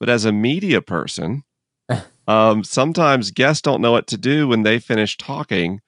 But 0.00 0.08
as 0.08 0.24
a 0.24 0.32
media 0.32 0.82
person, 0.82 1.44
um, 2.28 2.64
sometimes 2.64 3.30
guests 3.30 3.62
don't 3.62 3.80
know 3.80 3.92
what 3.92 4.08
to 4.08 4.16
do 4.16 4.48
when 4.48 4.64
they 4.64 4.80
finish 4.80 5.16
talking, 5.16 5.80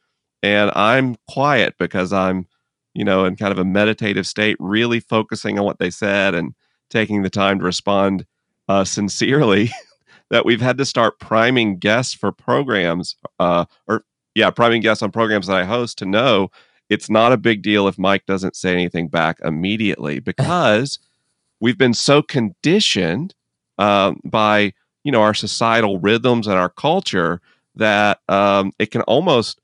and 0.42 0.70
I'm 0.76 1.16
quiet 1.28 1.74
because 1.76 2.12
I'm, 2.12 2.46
you 2.94 3.04
know, 3.04 3.24
in 3.24 3.36
kind 3.36 3.52
of 3.52 3.58
a 3.58 3.64
meditative 3.64 4.26
state, 4.26 4.56
really 4.58 5.00
focusing 5.00 5.58
on 5.58 5.64
what 5.64 5.78
they 5.78 5.90
said 5.90 6.34
and 6.34 6.54
taking 6.88 7.22
the 7.22 7.30
time 7.30 7.58
to 7.58 7.64
respond 7.64 8.26
uh, 8.68 8.84
sincerely. 8.84 9.70
that 10.30 10.44
we've 10.44 10.60
had 10.60 10.78
to 10.78 10.84
start 10.84 11.18
priming 11.18 11.76
guests 11.76 12.14
for 12.14 12.32
programs 12.32 13.16
uh, 13.38 13.64
or 13.86 14.04
yeah, 14.34 14.50
priming 14.50 14.80
guests 14.80 15.02
on 15.02 15.10
programs 15.10 15.48
that 15.48 15.56
I 15.56 15.64
host 15.64 15.98
to 15.98 16.06
know 16.06 16.50
it's 16.88 17.10
not 17.10 17.32
a 17.32 17.36
big 17.36 17.62
deal 17.62 17.86
if 17.88 17.98
Mike 17.98 18.26
doesn't 18.26 18.56
say 18.56 18.72
anything 18.72 19.08
back 19.08 19.38
immediately 19.42 20.18
because 20.20 20.98
we've 21.60 21.78
been 21.78 21.94
so 21.94 22.22
conditioned 22.22 23.34
uh, 23.78 24.12
by 24.24 24.72
you 25.04 25.12
know 25.12 25.22
our 25.22 25.34
societal 25.34 25.98
rhythms 25.98 26.46
and 26.46 26.56
our 26.56 26.68
culture 26.68 27.40
that 27.74 28.20
um, 28.28 28.72
it 28.78 28.90
can 28.90 29.02
almost 29.02 29.60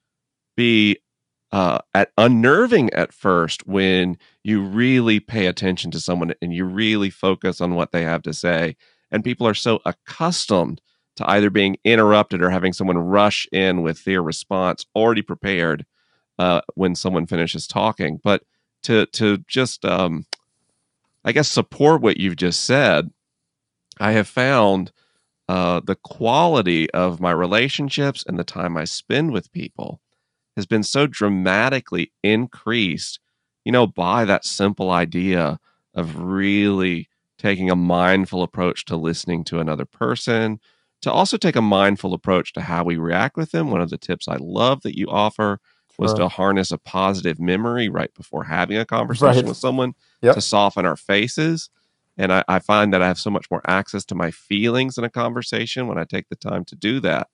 be 0.56 0.96
uh, 1.53 1.78
at 1.94 2.11
unnerving 2.18 2.92
at 2.92 3.12
first 3.12 3.66
when 3.66 4.18
you 4.42 4.62
really 4.62 5.20
pay 5.20 5.47
attention 5.47 5.90
to 5.90 6.01
someone 6.01 6.34
and 6.42 6.53
you 6.53 6.64
really 6.64 7.11
focus 7.11 7.61
on 7.61 7.74
what 7.74 7.92
they 7.92 8.03
have 8.03 8.22
to 8.22 8.34
say 8.34 8.76
and 9.11 9.24
people 9.24 9.47
are 9.47 9.55
so 9.55 9.80
accustomed 9.84 10.80
to 11.16 11.30
either 11.30 11.51
being 11.51 11.76
interrupted 11.84 12.42
or 12.42 12.51
having 12.51 12.72
someone 12.72 12.99
rush 12.99 13.47
in 13.53 13.82
with 13.82 14.05
their 14.05 14.22
response 14.22 14.86
already 14.94 15.22
prepared 15.22 15.86
uh, 16.38 16.61
when 16.74 16.94
someone 16.94 17.26
finishes 17.26 17.66
talking. 17.66 18.20
But 18.22 18.42
to 18.82 19.07
to 19.07 19.38
just 19.49 19.84
um, 19.84 20.26
I 21.24 21.32
guess 21.32 21.49
support 21.49 22.03
what 22.03 22.18
you've 22.18 22.36
just 22.36 22.64
said, 22.64 23.11
I 23.99 24.12
have 24.12 24.28
found 24.28 24.92
uh, 25.49 25.80
the 25.84 25.97
quality 25.97 26.90
of 26.90 27.20
my 27.20 27.30
relationships 27.30 28.24
and 28.26 28.38
the 28.38 28.44
time 28.44 28.76
I 28.76 28.84
spend 28.84 29.32
with 29.32 29.53
people 29.53 30.01
has 30.57 30.66
been 30.66 30.82
so 30.82 31.07
dramatically 31.07 32.12
increased, 32.22 33.20
you 33.64 33.72
know, 33.72 33.86
by 33.86 34.24
that 34.24 34.44
simple 34.44 34.90
idea 34.90 35.59
of 35.94 36.18
really 36.18 37.09
taking 37.38 37.70
a 37.70 37.76
mindful 37.76 38.42
approach 38.42 38.84
to 38.86 38.96
listening 38.96 39.44
to 39.44 39.61
another 39.61 39.84
person, 39.84 40.59
to 41.02 41.12
also 41.12 41.36
take 41.36 41.57
a 41.57 41.62
mindful 41.62 42.14
approach 42.14 42.52
to 42.54 42.62
how 42.62 42.82
we 42.82 42.96
react 42.96 43.36
with 43.36 43.52
them. 43.52 43.70
One 43.70 43.82
of 43.82 43.90
the 43.90 43.98
tips 43.98 44.26
I 44.26 44.36
love 44.40 44.82
that 44.82 44.96
you 44.96 45.09
offer 45.09 45.61
was 45.98 46.12
to 46.14 46.28
harness 46.28 46.70
a 46.70 46.78
positive 46.78 47.40
memory 47.40 47.88
right 47.88 48.12
before 48.14 48.44
having 48.44 48.76
a 48.76 48.84
conversation 48.84 49.36
right. 49.36 49.46
with 49.46 49.57
someone 49.57 49.94
yep. 50.20 50.34
to 50.34 50.40
soften 50.40 50.84
our 50.84 50.96
faces. 50.96 51.70
And 52.18 52.32
I, 52.32 52.44
I, 52.48 52.59
find 52.59 52.92
that 52.92 53.02
I 53.02 53.07
have 53.07 53.18
so 53.18 53.30
much 53.30 53.50
more 53.50 53.62
access 53.66 54.04
to 54.07 54.14
my 54.14 54.30
feelings 54.30 54.98
in 54.98 55.04
a 55.04 55.11
conversation 55.11 55.86
when 55.86 55.98
I 55.98 56.04
take 56.04 56.28
the 56.28 56.36
time 56.36 56.64
to 56.66 56.76
do 56.76 57.00
that. 57.00 57.28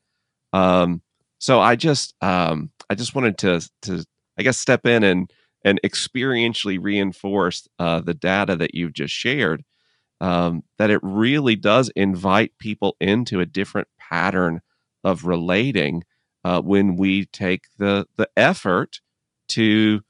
Um, 0.53 1.03
so 1.43 1.59
I 1.59 1.75
just 1.75 2.15
um, 2.23 2.71
I 2.89 2.95
just 2.95 3.17
wanted 3.17 3.37
to 3.39 3.69
to 3.83 4.05
I 4.39 4.45
guess 4.45 4.59
step 4.59 4.87
in 4.87 5.03
and 5.03 5.29
and 5.65 5.81
experientially 5.83 6.79
reinforce 6.81 7.67
uh, 7.81 8.01
the 8.01 8.15
data 8.15 8.55
that 8.57 8.77
you've 8.77 8.93
just 8.93 9.13
shared 9.13 9.65
um, 10.21 10.63
that 10.79 10.91
it 10.91 11.01
really 11.03 11.57
does 11.57 11.91
invite 11.97 12.57
people 12.59 12.97
into 13.01 13.41
a 13.41 13.47
different 13.47 13.89
pattern 13.99 14.61
of 15.03 15.25
relating 15.25 16.05
uh, 16.45 16.63
when 16.63 16.95
we 16.95 17.27
take 17.27 17.65
the 17.77 18.07
the 18.17 18.29
effort 18.37 19.01
to 19.49 20.01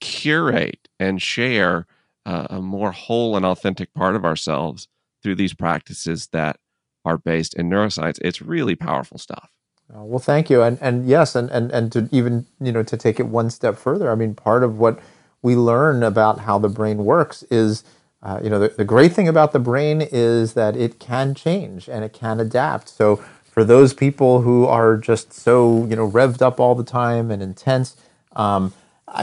curate 0.00 0.86
and 0.98 1.22
share 1.22 1.86
uh, 2.26 2.46
a 2.50 2.60
more 2.60 2.92
whole 2.92 3.38
and 3.38 3.46
authentic 3.46 3.94
part 3.94 4.14
of 4.14 4.26
ourselves 4.26 4.86
through 5.22 5.34
these 5.36 5.54
practices 5.54 6.28
that 6.32 6.58
are 7.06 7.16
based 7.16 7.54
in 7.54 7.70
neuroscience. 7.70 8.18
It's 8.20 8.42
really 8.42 8.76
powerful 8.76 9.16
stuff. 9.16 9.50
Uh, 9.92 10.04
well, 10.04 10.18
thank 10.20 10.50
you, 10.50 10.62
and 10.62 10.78
and 10.80 11.06
yes, 11.08 11.34
and 11.34 11.50
and 11.50 11.70
and 11.72 11.90
to 11.92 12.08
even 12.12 12.46
you 12.60 12.72
know 12.72 12.82
to 12.82 12.96
take 12.96 13.18
it 13.18 13.26
one 13.26 13.50
step 13.50 13.76
further. 13.76 14.10
I 14.10 14.14
mean, 14.14 14.34
part 14.34 14.62
of 14.62 14.78
what 14.78 15.00
we 15.42 15.56
learn 15.56 16.02
about 16.02 16.40
how 16.40 16.58
the 16.58 16.68
brain 16.68 17.04
works 17.04 17.42
is 17.44 17.82
uh, 18.22 18.40
you 18.42 18.50
know, 18.50 18.58
the, 18.58 18.68
the 18.68 18.84
great 18.84 19.12
thing 19.12 19.28
about 19.28 19.52
the 19.52 19.58
brain 19.58 20.02
is 20.02 20.52
that 20.54 20.76
it 20.76 20.98
can 20.98 21.34
change 21.34 21.88
and 21.88 22.04
it 22.04 22.12
can 22.12 22.38
adapt. 22.38 22.88
So 22.88 23.16
for 23.44 23.64
those 23.64 23.94
people 23.94 24.42
who 24.42 24.66
are 24.66 24.96
just 24.96 25.32
so, 25.32 25.86
you 25.86 25.96
know, 25.96 26.08
revved 26.10 26.42
up 26.42 26.60
all 26.60 26.74
the 26.74 26.84
time 26.84 27.30
and 27.30 27.42
intense, 27.42 27.96
um, 28.36 28.72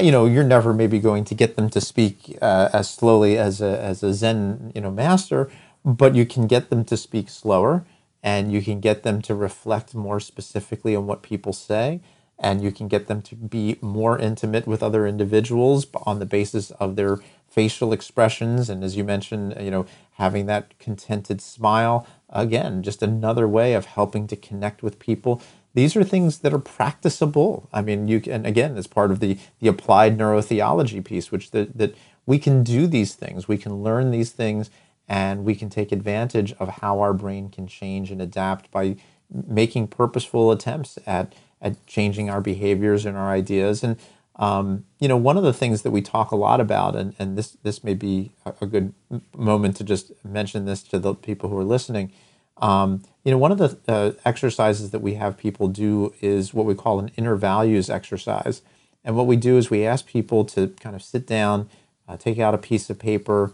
you 0.01 0.11
know, 0.11 0.26
you're 0.26 0.43
never 0.43 0.74
maybe 0.74 0.99
going 0.99 1.24
to 1.26 1.36
get 1.36 1.55
them 1.55 1.70
to 1.70 1.80
speak 1.80 2.38
uh, 2.41 2.70
as 2.74 2.89
slowly 2.89 3.38
as 3.38 3.61
a, 3.61 3.80
as 3.80 4.03
a 4.03 4.13
Zen, 4.13 4.72
you 4.76 4.82
know, 4.82 4.91
master, 4.91 5.49
but 5.86 6.15
you 6.15 6.26
can 6.26 6.47
get 6.47 6.70
them 6.70 6.84
to 6.86 6.97
speak 6.97 7.30
slower 7.30 7.86
and 8.28 8.51
you 8.51 8.61
can 8.61 8.80
get 8.80 9.03
them 9.03 9.21
to 9.21 9.34
reflect 9.34 9.95
more 9.95 10.19
specifically 10.19 10.93
on 10.95 11.07
what 11.07 11.30
people 11.32 11.53
say 11.53 12.01
and 12.39 12.61
you 12.61 12.71
can 12.71 12.88
get 12.88 13.07
them 13.07 13.21
to 13.21 13.36
be 13.36 13.78
more 13.82 14.19
intimate 14.19 14.67
with 14.67 14.84
other 14.84 15.07
individuals 15.07 15.88
on 16.05 16.19
the 16.19 16.25
basis 16.38 16.69
of 16.71 16.95
their 16.95 17.17
facial 17.47 17.93
expressions 17.93 18.69
and 18.69 18.84
as 18.84 18.97
you 18.97 19.03
mentioned 19.03 19.55
you 19.67 19.71
know 19.71 19.86
having 20.23 20.45
that 20.45 20.78
contented 20.78 21.39
smile 21.41 22.05
again 22.30 22.84
just 22.84 23.01
another 23.01 23.47
way 23.47 23.73
of 23.73 23.86
helping 23.86 24.28
to 24.28 24.36
connect 24.36 24.84
with 24.84 24.99
people. 24.99 25.41
These 25.73 25.95
are 25.95 26.03
things 26.03 26.39
that 26.39 26.53
are 26.53 26.59
practicable. 26.78 27.69
I 27.71 27.82
mean 27.82 28.07
you 28.07 28.19
can 28.19 28.45
again 28.45 28.78
as 28.78 28.88
part 28.88 29.11
of 29.11 29.19
the 29.19 29.38
the 29.59 29.69
applied 29.69 30.17
neurotheology 30.17 31.03
piece 31.03 31.32
which 31.32 31.51
that 31.51 31.78
that 31.78 31.95
we 32.25 32.38
can 32.39 32.63
do 32.63 32.88
these 32.88 33.15
things. 33.15 33.47
We 33.47 33.57
can 33.57 33.84
learn 33.88 34.11
these 34.11 34.32
things 34.32 34.69
and 35.08 35.45
we 35.45 35.55
can 35.55 35.70
take 35.70 35.91
advantage 35.91 36.53
of 36.60 36.70
how 36.82 36.99
our 36.99 37.14
brain 37.14 37.49
can 37.49 37.68
change 37.68 38.12
and 38.12 38.22
adapt 38.22 38.70
by 38.72 38.95
making 39.30 39.88
purposeful 39.88 40.51
attempts 40.51 40.97
at 41.05 41.34
at 41.62 41.86
changing 41.88 42.30
our 42.30 42.41
behaviors 42.41 43.05
and 43.05 43.18
our 43.18 43.32
ideas. 43.32 43.84
And 43.84 43.97
um, 44.38 44.86
you 44.99 45.08
know, 45.08 45.18
one 45.18 45.36
of 45.36 45.43
the 45.43 45.53
things 45.53 45.82
that 45.82 45.89
we 45.89 46.01
talk 46.01 46.32
a 46.32 46.36
lot 46.36 46.62
about, 46.62 46.95
and, 46.95 47.16
and 47.18 47.38
this 47.38 47.58
this 47.64 47.84
may 47.84 47.95
be 47.95 48.34
a, 48.45 48.66
good 48.68 48.93
moment 49.36 49.76
to 49.78 49.84
just 49.84 50.12
mention 50.24 50.66
this 50.66 50.84
to 50.84 50.99
the 50.99 51.16
people 51.16 51.49
who 51.49 51.58
are 51.58 51.64
listening. 51.64 52.12
Um, 52.58 53.03
you 53.24 53.32
know, 53.32 53.38
one 53.38 53.51
of 53.51 53.58
the 53.58 53.78
uh, 53.88 54.12
exercises 54.26 54.91
that 54.91 54.99
we 54.99 55.16
have 55.16 55.38
people 55.38 55.68
do 55.68 56.14
is 56.22 56.53
what 56.53 56.66
we 56.66 56.76
call 56.76 56.99
an 56.99 57.12
inner 57.18 57.36
values 57.36 57.89
exercise. 57.89 58.62
And 59.03 59.16
what 59.16 59.28
we 59.28 59.38
do 59.38 59.58
is 59.58 59.70
we 59.70 59.86
ask 59.86 60.05
people 60.05 60.45
to 60.45 60.68
kind 60.80 60.95
of 60.95 61.01
sit 61.01 61.26
down, 61.26 61.70
uh, 62.08 62.18
take 62.18 62.39
out 62.39 62.53
a 62.53 62.58
piece 62.58 62.89
of 62.89 62.99
paper, 62.99 63.53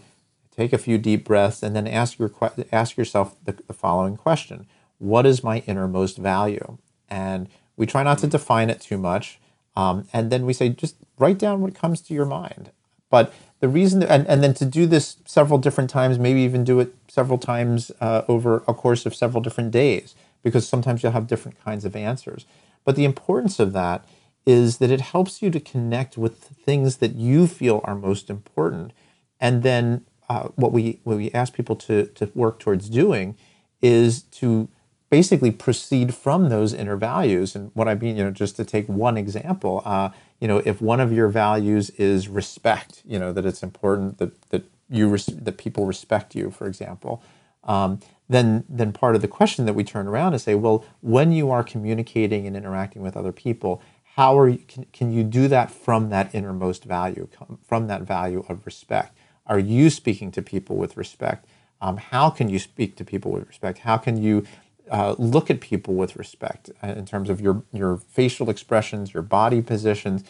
take 0.55 0.73
a 0.73 0.77
few 0.77 0.97
deep 0.97 1.25
breaths, 1.25 1.63
and 1.63 1.75
then 1.75 1.87
ask 1.87 2.19
your 2.19 2.31
ask 2.71 2.97
yourself 2.97 3.35
the, 3.43 3.53
the 3.67 3.73
following 3.73 4.17
question: 4.17 4.67
What 4.97 5.25
is 5.25 5.43
my 5.43 5.59
innermost 5.67 6.17
value? 6.17 6.77
And 7.09 7.49
we 7.75 7.85
try 7.85 8.03
not 8.03 8.19
to 8.19 8.27
define 8.27 8.69
it 8.69 8.81
too 8.81 8.97
much. 8.97 9.39
Um, 9.75 10.07
and 10.13 10.31
then 10.31 10.45
we 10.45 10.53
say, 10.53 10.69
just 10.69 10.95
write 11.17 11.39
down 11.39 11.61
what 11.61 11.75
comes 11.75 12.01
to 12.01 12.13
your 12.13 12.25
mind. 12.25 12.71
But 13.09 13.33
the 13.59 13.69
reason, 13.69 13.99
that, 13.99 14.11
and, 14.11 14.27
and 14.27 14.43
then 14.43 14.53
to 14.55 14.65
do 14.65 14.85
this 14.85 15.17
several 15.25 15.59
different 15.59 15.89
times, 15.89 16.19
maybe 16.19 16.41
even 16.41 16.63
do 16.63 16.79
it 16.79 16.93
several 17.07 17.37
times 17.37 17.91
uh, 18.01 18.23
over 18.27 18.63
a 18.67 18.73
course 18.73 19.05
of 19.05 19.15
several 19.15 19.41
different 19.41 19.71
days, 19.71 20.15
because 20.41 20.67
sometimes 20.67 21.01
you'll 21.01 21.11
have 21.11 21.27
different 21.27 21.63
kinds 21.63 21.85
of 21.85 21.95
answers. 21.95 22.45
But 22.83 22.95
the 22.95 23.05
importance 23.05 23.59
of 23.59 23.73
that 23.73 24.05
is 24.45 24.79
that 24.79 24.91
it 24.91 25.01
helps 25.01 25.41
you 25.41 25.49
to 25.51 25.59
connect 25.59 26.17
with 26.17 26.37
things 26.37 26.97
that 26.97 27.15
you 27.15 27.47
feel 27.47 27.81
are 27.83 27.95
most 27.95 28.29
important. 28.29 28.91
And 29.39 29.63
then 29.63 30.05
uh, 30.33 30.47
what 30.55 30.71
we 30.71 30.99
what 31.03 31.17
we 31.17 31.31
ask 31.31 31.53
people 31.53 31.75
to 31.87 32.07
to 32.07 32.31
work 32.33 32.59
towards 32.59 32.89
doing 32.89 33.35
is 33.81 34.23
to 34.39 34.67
basically 35.09 35.51
proceed 35.51 36.15
from 36.15 36.49
those 36.49 36.73
inner 36.73 36.95
values. 36.95 37.55
And 37.55 37.69
what 37.75 37.87
I 37.87 37.95
mean, 37.95 38.17
you 38.17 38.23
know, 38.23 38.31
just 38.31 38.55
to 38.55 38.65
take 38.65 38.87
one 38.87 39.15
example, 39.15 39.81
uh, 39.85 40.09
you 40.39 40.47
know, 40.47 40.59
if 40.65 40.81
one 40.81 40.99
of 40.99 41.11
your 41.11 41.29
values 41.29 41.91
is 41.91 42.27
respect, 42.27 43.03
you 43.05 43.19
know, 43.19 43.31
that 43.33 43.45
it's 43.45 43.61
important 43.61 44.17
that 44.17 44.31
that 44.49 44.63
you 44.89 45.07
res- 45.07 45.25
that 45.45 45.57
people 45.57 45.85
respect 45.85 46.35
you, 46.35 46.49
for 46.49 46.67
example. 46.67 47.21
Um, 47.63 47.99
then, 48.29 48.63
then 48.67 48.91
part 48.91 49.15
of 49.15 49.21
the 49.21 49.27
question 49.27 49.65
that 49.65 49.73
we 49.73 49.83
turn 49.83 50.07
around 50.07 50.33
and 50.33 50.41
say, 50.41 50.55
well, 50.55 50.85
when 51.01 51.31
you 51.31 51.51
are 51.51 51.63
communicating 51.63 52.47
and 52.47 52.55
interacting 52.55 53.01
with 53.01 53.15
other 53.15 53.31
people, 53.31 53.81
how 54.15 54.37
are 54.37 54.49
you, 54.49 54.59
can, 54.67 54.85
can 54.93 55.11
you 55.11 55.23
do 55.23 55.47
that 55.47 55.71
from 55.71 56.09
that 56.09 56.33
innermost 56.33 56.83
value, 56.83 57.27
from 57.67 57.87
that 57.87 58.01
value 58.01 58.45
of 58.49 58.65
respect? 58.65 59.17
Are 59.45 59.59
you 59.59 59.89
speaking 59.89 60.31
to 60.31 60.41
people 60.41 60.75
with 60.77 60.97
respect? 60.97 61.45
Um, 61.81 61.97
how 61.97 62.29
can 62.29 62.49
you 62.49 62.59
speak 62.59 62.95
to 62.97 63.05
people 63.05 63.31
with 63.31 63.47
respect? 63.47 63.79
How 63.79 63.97
can 63.97 64.21
you 64.21 64.45
uh, 64.89 65.15
look 65.17 65.49
at 65.49 65.59
people 65.59 65.95
with 65.95 66.15
respect 66.15 66.69
uh, 66.81 66.87
in 66.87 67.05
terms 67.05 67.29
of 67.29 67.41
your 67.41 67.63
your 67.73 67.97
facial 67.97 68.49
expressions, 68.49 69.13
your 69.13 69.23
body 69.23 69.61
positions? 69.61 70.23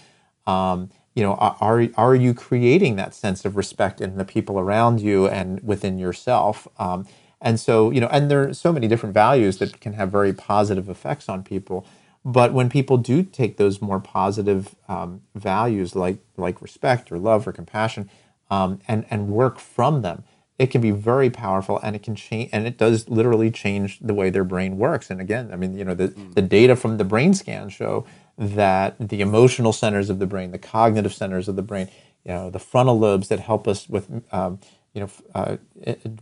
Um, 0.47 0.89
you 1.13 1.23
know, 1.23 1.35
are 1.35 1.87
are 1.95 2.15
you 2.15 2.33
creating 2.33 2.95
that 2.95 3.13
sense 3.13 3.45
of 3.45 3.55
respect 3.55 4.01
in 4.01 4.17
the 4.17 4.25
people 4.25 4.59
around 4.59 4.99
you 4.99 5.27
and 5.27 5.61
within 5.63 5.99
yourself? 5.99 6.67
Um, 6.79 7.05
and 7.39 7.59
so, 7.59 7.91
you 7.91 8.01
know, 8.01 8.07
and 8.07 8.31
there 8.31 8.49
are 8.49 8.53
so 8.53 8.71
many 8.71 8.87
different 8.87 9.13
values 9.13 9.57
that 9.57 9.79
can 9.79 9.93
have 9.93 10.09
very 10.09 10.33
positive 10.33 10.89
effects 10.89 11.29
on 11.29 11.43
people. 11.43 11.85
But 12.25 12.53
when 12.53 12.69
people 12.69 12.97
do 12.97 13.21
take 13.21 13.57
those 13.57 13.81
more 13.81 13.99
positive 13.99 14.75
um, 14.87 15.21
values, 15.35 15.95
like 15.95 16.17
like 16.37 16.61
respect 16.61 17.11
or 17.11 17.19
love 17.19 17.47
or 17.47 17.51
compassion, 17.51 18.09
um, 18.53 18.79
and 18.87 19.05
and 19.09 19.29
work 19.29 19.59
from 19.59 20.01
them, 20.01 20.23
it 20.59 20.67
can 20.71 20.81
be 20.81 20.91
very 20.91 21.29
powerful, 21.29 21.79
and 21.83 21.95
it 21.95 22.03
can 22.03 22.15
change, 22.15 22.49
and 22.53 22.67
it 22.67 22.77
does 22.77 23.09
literally 23.09 23.51
change 23.51 23.99
the 23.99 24.13
way 24.13 24.29
their 24.29 24.43
brain 24.43 24.77
works. 24.77 25.09
And 25.09 25.19
again, 25.19 25.49
I 25.53 25.55
mean, 25.55 25.77
you 25.77 25.85
know, 25.85 25.95
the 25.95 26.09
mm. 26.09 26.33
the 26.33 26.41
data 26.41 26.75
from 26.75 26.97
the 26.97 27.03
brain 27.13 27.33
scan 27.33 27.69
show 27.69 28.05
that 28.37 28.95
the 28.99 29.21
emotional 29.21 29.73
centers 29.73 30.09
of 30.09 30.19
the 30.19 30.27
brain, 30.27 30.51
the 30.51 30.65
cognitive 30.75 31.13
centers 31.13 31.47
of 31.47 31.55
the 31.55 31.61
brain, 31.61 31.87
you 32.25 32.31
know, 32.33 32.49
the 32.49 32.59
frontal 32.59 32.97
lobes 32.97 33.27
that 33.27 33.39
help 33.39 33.67
us 33.67 33.89
with 33.89 34.05
um, 34.31 34.59
you 34.93 35.01
know, 35.01 35.09
uh, 35.33 35.57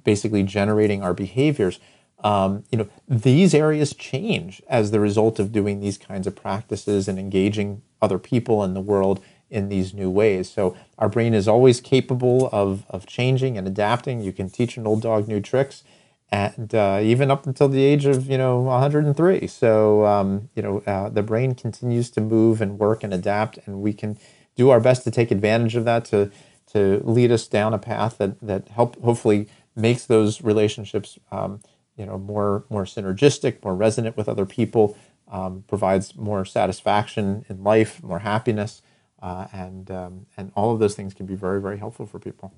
basically 0.03 0.43
generating 0.43 1.03
our 1.03 1.13
behaviors. 1.13 1.79
Um, 2.23 2.63
you 2.71 2.77
know, 2.77 2.87
these 3.07 3.53
areas 3.53 3.93
change 3.93 4.61
as 4.67 4.91
the 4.91 4.99
result 4.99 5.39
of 5.39 5.51
doing 5.51 5.79
these 5.79 5.97
kinds 5.97 6.27
of 6.27 6.35
practices 6.35 7.07
and 7.07 7.17
engaging 7.19 7.81
other 8.01 8.19
people 8.19 8.63
in 8.63 8.73
the 8.73 8.81
world 8.81 9.19
in 9.51 9.69
these 9.69 9.93
new 9.93 10.09
ways. 10.09 10.49
So 10.49 10.75
our 10.97 11.09
brain 11.09 11.33
is 11.33 11.47
always 11.47 11.81
capable 11.81 12.49
of, 12.51 12.85
of 12.89 13.05
changing 13.05 13.57
and 13.57 13.67
adapting. 13.67 14.21
You 14.21 14.31
can 14.31 14.49
teach 14.49 14.77
an 14.77 14.87
old 14.87 15.01
dog 15.01 15.27
new 15.27 15.41
tricks, 15.41 15.83
and 16.31 16.73
uh, 16.73 16.99
even 17.03 17.29
up 17.29 17.45
until 17.45 17.67
the 17.67 17.83
age 17.83 18.05
of 18.05 18.27
you 18.29 18.37
know 18.37 18.61
103. 18.61 19.45
So 19.47 20.05
um, 20.05 20.49
you 20.55 20.63
know 20.63 20.79
uh, 20.87 21.09
the 21.09 21.21
brain 21.21 21.53
continues 21.53 22.09
to 22.11 22.21
move 22.21 22.61
and 22.61 22.79
work 22.79 23.03
and 23.03 23.13
adapt, 23.13 23.59
and 23.65 23.81
we 23.81 23.93
can 23.93 24.17
do 24.55 24.69
our 24.69 24.79
best 24.79 25.03
to 25.03 25.11
take 25.11 25.29
advantage 25.29 25.75
of 25.75 25.85
that 25.85 26.05
to 26.05 26.31
to 26.73 27.01
lead 27.03 27.31
us 27.31 27.47
down 27.47 27.73
a 27.73 27.77
path 27.77 28.17
that 28.17 28.39
that 28.41 28.69
help 28.69 28.99
hopefully 29.01 29.47
makes 29.75 30.05
those 30.05 30.41
relationships 30.41 31.19
um, 31.31 31.59
you 31.97 32.05
know 32.05 32.17
more 32.17 32.63
more 32.69 32.85
synergistic, 32.85 33.61
more 33.63 33.75
resonant 33.75 34.15
with 34.15 34.29
other 34.29 34.45
people, 34.45 34.97
um, 35.29 35.65
provides 35.67 36.15
more 36.15 36.45
satisfaction 36.45 37.45
in 37.49 37.63
life, 37.63 38.01
more 38.01 38.19
happiness, 38.19 38.81
uh, 39.21 39.47
and 39.53 39.89
um, 39.91 40.25
and 40.37 40.51
all 40.55 40.73
of 40.73 40.79
those 40.79 40.95
things 40.95 41.13
can 41.13 41.25
be 41.25 41.35
very 41.35 41.61
very 41.61 41.77
helpful 41.77 42.05
for 42.05 42.19
people. 42.19 42.53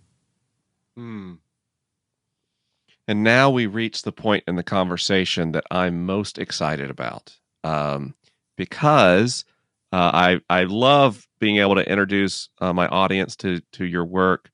Hmm. 0.96 1.34
And 3.08 3.24
now 3.24 3.50
we 3.50 3.66
reach 3.66 4.04
the 4.04 4.14
point 4.14 4.46
in 4.48 4.56
the 4.56 4.64
conversation 4.64 5.52
that 5.52 5.66
I'm 5.70 6.06
most 6.06 6.40
excited 6.40 6.90
about, 6.90 7.38
um, 7.64 8.16
because 8.56 9.44
uh, 9.92 10.12
I 10.14 10.40
I 10.50 10.64
love 10.64 11.28
being 11.40 11.58
able 11.58 11.76
to 11.76 11.90
introduce 11.90 12.50
uh, 12.62 12.74
my 12.74 12.88
audience 12.88 13.36
to 13.38 13.62
to 13.74 13.86
your 13.86 14.06
work 14.06 14.50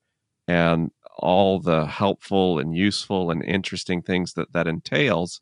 and 0.48 0.92
all 1.18 1.60
the 1.60 1.86
helpful 1.86 2.60
and 2.60 2.76
useful 2.76 3.30
and 3.30 3.44
interesting 3.44 4.02
things 4.02 4.34
that 4.34 4.52
that 4.54 4.68
entails. 4.68 5.42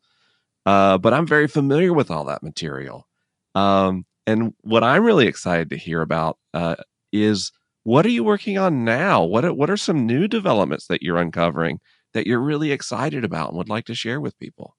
Uh, 0.66 0.98
but 0.98 1.14
I'm 1.14 1.26
very 1.26 1.48
familiar 1.48 1.94
with 1.94 2.10
all 2.10 2.24
that 2.24 2.42
material. 2.42 3.08
Um, 3.54 4.04
and 4.28 4.52
what 4.60 4.84
I'm 4.84 5.04
really 5.04 5.26
excited 5.26 5.70
to 5.70 5.78
hear 5.78 6.02
about 6.02 6.36
uh, 6.52 6.76
is 7.14 7.50
what 7.84 8.04
are 8.04 8.10
you 8.10 8.22
working 8.22 8.58
on 8.58 8.84
now? 8.84 9.24
What 9.24 9.46
are, 9.46 9.54
what 9.54 9.70
are 9.70 9.76
some 9.78 10.06
new 10.06 10.28
developments 10.28 10.86
that 10.88 11.02
you're 11.02 11.16
uncovering 11.16 11.80
that 12.12 12.26
you're 12.26 12.38
really 12.38 12.70
excited 12.70 13.24
about 13.24 13.48
and 13.48 13.56
would 13.56 13.70
like 13.70 13.86
to 13.86 13.94
share 13.94 14.20
with 14.20 14.38
people? 14.38 14.76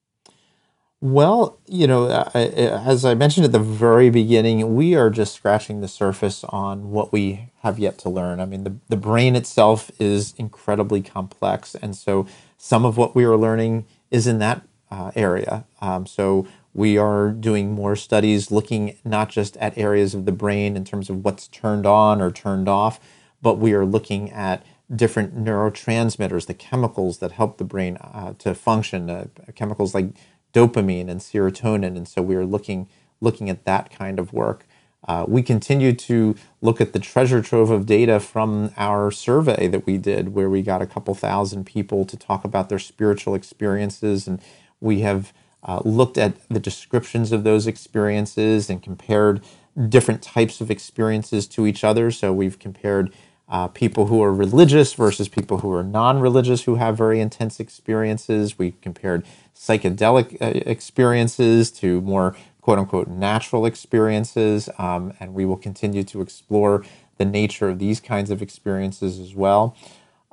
Well, 1.01 1.59
you 1.65 1.87
know, 1.87 2.11
as 2.35 3.05
I 3.05 3.15
mentioned 3.15 3.45
at 3.45 3.51
the 3.51 3.57
very 3.57 4.11
beginning, 4.11 4.75
we 4.75 4.93
are 4.93 5.09
just 5.09 5.33
scratching 5.33 5.81
the 5.81 5.87
surface 5.87 6.43
on 6.43 6.91
what 6.91 7.11
we 7.11 7.49
have 7.63 7.79
yet 7.79 7.97
to 7.99 8.09
learn. 8.09 8.39
I 8.39 8.45
mean, 8.45 8.65
the, 8.65 8.75
the 8.89 8.97
brain 8.97 9.35
itself 9.35 9.89
is 9.97 10.35
incredibly 10.37 11.01
complex. 11.01 11.73
And 11.73 11.95
so 11.95 12.27
some 12.57 12.85
of 12.85 12.97
what 12.97 13.15
we 13.15 13.23
are 13.23 13.37
learning 13.37 13.87
is 14.11 14.27
in 14.27 14.37
that 14.39 14.61
uh, 14.91 15.11
area. 15.15 15.65
Um, 15.81 16.05
so 16.05 16.47
we 16.73 16.97
are 16.97 17.31
doing 17.31 17.71
more 17.71 17.95
studies 17.95 18.51
looking 18.51 18.97
not 19.03 19.29
just 19.29 19.57
at 19.57 19.77
areas 19.77 20.13
of 20.13 20.25
the 20.25 20.31
brain 20.31 20.75
in 20.75 20.85
terms 20.85 21.09
of 21.09 21.23
what's 21.23 21.47
turned 21.47 21.85
on 21.85 22.21
or 22.21 22.31
turned 22.31 22.69
off, 22.69 22.99
but 23.41 23.57
we 23.57 23.73
are 23.73 23.85
looking 23.85 24.31
at 24.31 24.65
different 24.93 25.37
neurotransmitters, 25.37 26.47
the 26.47 26.53
chemicals 26.53 27.19
that 27.19 27.31
help 27.33 27.57
the 27.57 27.63
brain 27.63 27.97
uh, 27.97 28.33
to 28.39 28.55
function, 28.55 29.09
uh, 29.09 29.25
chemicals 29.55 29.93
like 29.93 30.07
dopamine 30.53 31.09
and 31.09 31.19
serotonin, 31.19 31.95
and 31.95 32.07
so 32.07 32.21
we 32.21 32.35
are 32.35 32.45
looking 32.45 32.87
looking 33.21 33.49
at 33.49 33.65
that 33.65 33.91
kind 33.91 34.17
of 34.17 34.31
work. 34.31 34.65
Uh, 35.07 35.25
we 35.27 35.41
continue 35.41 35.93
to 35.93 36.35
look 36.61 36.79
at 36.81 36.93
the 36.93 36.99
treasure 36.99 37.41
trove 37.41 37.69
of 37.69 37.85
data 37.85 38.19
from 38.19 38.71
our 38.77 39.11
survey 39.11 39.67
that 39.67 39.85
we 39.85 39.97
did, 39.97 40.33
where 40.33 40.49
we 40.49 40.61
got 40.61 40.81
a 40.81 40.87
couple 40.87 41.13
thousand 41.13 41.65
people 41.65 42.05
to 42.05 42.17
talk 42.17 42.43
about 42.43 42.69
their 42.69 42.79
spiritual 42.79 43.35
experiences, 43.35 44.27
and 44.27 44.41
we 44.79 45.01
have 45.01 45.33
uh, 45.63 45.81
looked 45.83 46.17
at 46.17 46.35
the 46.49 46.59
descriptions 46.59 47.31
of 47.31 47.43
those 47.43 47.67
experiences 47.67 48.69
and 48.69 48.81
compared 48.81 49.41
different 49.87 50.21
types 50.21 50.61
of 50.61 50.71
experiences 50.71 51.47
to 51.47 51.65
each 51.65 51.83
other. 51.83 52.11
So 52.11 52.33
we've 52.33 52.59
compared 52.59 53.13
uh, 53.49 53.67
people 53.67 54.07
who 54.07 54.21
are 54.21 54.33
religious 54.33 54.93
versus 54.93 55.27
people 55.27 55.59
who 55.59 55.71
are 55.73 55.83
non-religious 55.83 56.63
who 56.63 56.75
have 56.75 56.95
very 56.97 57.19
intense 57.19 57.59
experiences. 57.59 58.59
We 58.59 58.71
compared 58.81 59.25
psychedelic 59.55 60.39
uh, 60.41 60.61
experiences 60.65 61.71
to 61.71 62.01
more 62.01 62.35
quote 62.61 62.77
unquote 62.77 63.07
natural 63.07 63.65
experiences, 63.65 64.69
um, 64.77 65.13
and 65.19 65.33
we 65.33 65.45
will 65.45 65.57
continue 65.57 66.03
to 66.03 66.21
explore 66.21 66.83
the 67.17 67.25
nature 67.25 67.67
of 67.69 67.79
these 67.79 67.99
kinds 67.99 68.29
of 68.29 68.41
experiences 68.41 69.19
as 69.19 69.33
well. 69.33 69.75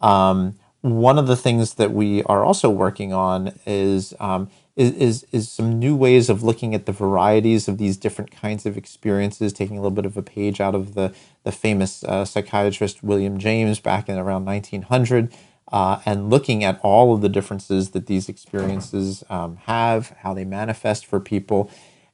Um, 0.01 0.59
one 0.83 1.19
of 1.19 1.27
the 1.27 1.37
things 1.37 1.75
that 1.75 1.93
we 1.93 2.23
are 2.25 2.45
also 2.45 2.69
working 2.69 3.13
on 3.13 3.59
is 3.67 4.15
um, 4.21 4.51
is, 4.77 4.93
is, 4.93 5.27
is 5.33 5.51
some 5.51 5.79
new 5.79 5.97
ways 5.97 6.29
of 6.29 6.43
looking 6.43 6.75
at 6.75 6.85
the 6.85 6.93
varieties 6.93 7.67
of 7.67 7.79
these 7.79 7.97
different 7.97 8.31
kinds 8.31 8.67
of 8.67 8.77
experiences, 8.77 9.53
taking 9.53 9.79
a 9.79 9.81
little 9.81 9.91
bit 9.91 10.05
of 10.05 10.17
a 10.17 10.23
page 10.23 10.61
out 10.61 10.75
of 10.75 10.95
the, 10.95 11.15
the 11.45 11.53
famous 11.53 12.05
uh, 12.05 12.25
psychiatrist 12.25 13.03
William 13.03 13.39
James 13.39 13.81
back 13.81 14.09
in 14.09 14.19
around 14.19 14.45
1900, 14.45 15.33
uh, 15.73 16.01
and 16.05 16.29
looking 16.29 16.63
at 16.63 16.79
all 16.83 17.15
of 17.15 17.23
the 17.23 17.29
differences 17.29 17.91
that 17.91 18.07
these 18.07 18.29
experiences 18.29 19.25
um, 19.31 19.57
have, 19.65 20.11
how 20.19 20.35
they 20.35 20.45
manifest 20.45 21.07
for 21.07 21.21
people. 21.21 21.71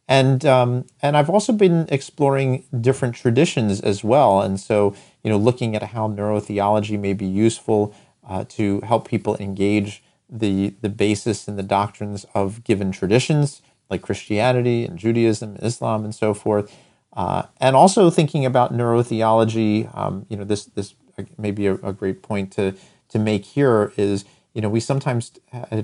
And, 0.07 0.45
um, 0.47 0.87
and 1.01 1.17
I've 1.17 1.31
also 1.31 1.53
been 1.53 1.87
exploring 1.91 2.65
different 2.81 3.17
traditions 3.17 3.81
as 3.81 4.05
well. 4.05 4.41
And 4.41 4.59
so, 4.59 4.95
you 5.23 5.31
know, 5.31 5.37
looking 5.37 5.75
at 5.75 5.83
how 5.83 6.09
neurotheology 6.09 6.99
may 6.99 7.13
be 7.13 7.27
useful 7.27 7.95
uh, 8.29 8.45
to 8.51 8.81
help 8.83 9.09
people 9.09 9.37
engage 9.39 10.03
the 10.33 10.75
the 10.81 10.89
basis 10.89 11.47
and 11.47 11.59
the 11.59 11.63
doctrines 11.63 12.25
of 12.35 12.65
given 12.65 12.91
traditions 12.91 13.63
like 13.91 14.01
Christianity 14.01 14.87
and 14.87 14.99
Judaism, 14.99 15.57
Islam, 15.63 16.05
and 16.05 16.15
so 16.15 16.33
forth, 16.33 16.75
uh, 17.13 17.43
and 17.61 17.77
also 17.77 18.09
thinking 18.09 18.47
about 18.47 18.73
neurotheology. 18.73 19.95
Um, 19.97 20.25
you 20.31 20.37
know, 20.37 20.45
this 20.45 20.65
this 20.65 20.95
may 21.37 21.51
be 21.51 21.67
a, 21.67 21.75
a, 21.75 21.93
great 21.93 22.23
point 22.23 22.51
to 22.53 22.75
to 23.11 23.19
make 23.19 23.45
here 23.45 23.93
is 23.99 24.25
you 24.55 24.63
know 24.63 24.71
we 24.71 24.81
sometimes 24.81 25.33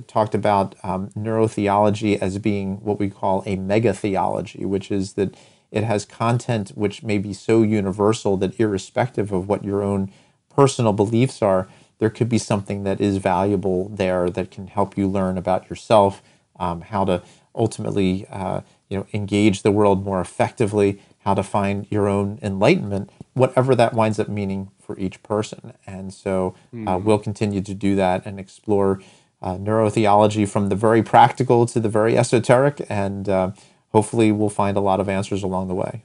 talked 0.06 0.34
about 0.34 0.74
um, 0.82 1.10
neurotheology 1.10 2.18
as 2.18 2.38
being 2.38 2.76
what 2.76 2.98
we 2.98 3.10
call 3.10 3.42
a 3.44 3.56
mega 3.56 3.92
theology, 3.92 4.64
which 4.64 4.90
is 4.90 5.12
that 5.12 5.36
it 5.70 5.84
has 5.84 6.06
content 6.06 6.70
which 6.70 7.02
may 7.02 7.18
be 7.18 7.34
so 7.34 7.62
universal 7.62 8.38
that 8.38 8.58
irrespective 8.58 9.32
of 9.32 9.46
what 9.46 9.64
your 9.64 9.82
own 9.82 10.10
personal 10.48 10.94
beliefs 10.94 11.42
are, 11.42 11.68
there 11.98 12.10
could 12.10 12.28
be 12.28 12.38
something 12.38 12.84
that 12.84 13.00
is 13.00 13.18
valuable 13.18 13.88
there 13.88 14.30
that 14.30 14.50
can 14.50 14.68
help 14.68 14.96
you 14.96 15.06
learn 15.06 15.36
about 15.36 15.68
yourself, 15.68 16.22
um, 16.58 16.80
how 16.82 17.04
to 17.04 17.22
ultimately 17.54 18.26
uh, 18.30 18.60
you 18.88 18.98
know 18.98 19.06
engage 19.12 19.62
the 19.62 19.70
world 19.70 20.04
more 20.04 20.20
effectively, 20.20 21.00
how 21.20 21.34
to 21.34 21.42
find 21.42 21.86
your 21.90 22.08
own 22.08 22.38
enlightenment, 22.42 23.10
whatever 23.34 23.74
that 23.74 23.94
winds 23.94 24.18
up 24.18 24.28
meaning 24.28 24.70
for 24.80 24.98
each 24.98 25.22
person. 25.22 25.74
And 25.86 26.14
so 26.14 26.54
uh, 26.72 26.76
mm. 26.76 27.02
we'll 27.02 27.18
continue 27.18 27.60
to 27.60 27.74
do 27.74 27.94
that 27.96 28.24
and 28.24 28.40
explore 28.40 29.00
uh, 29.42 29.56
neurotheology 29.56 30.48
from 30.48 30.68
the 30.68 30.74
very 30.74 31.02
practical 31.02 31.66
to 31.66 31.80
the 31.80 31.88
very 31.88 32.16
esoteric, 32.16 32.84
and 32.88 33.28
uh, 33.28 33.50
hopefully 33.90 34.32
we'll 34.32 34.48
find 34.48 34.76
a 34.76 34.80
lot 34.80 35.00
of 35.00 35.08
answers 35.08 35.42
along 35.42 35.68
the 35.68 35.74
way. 35.74 36.02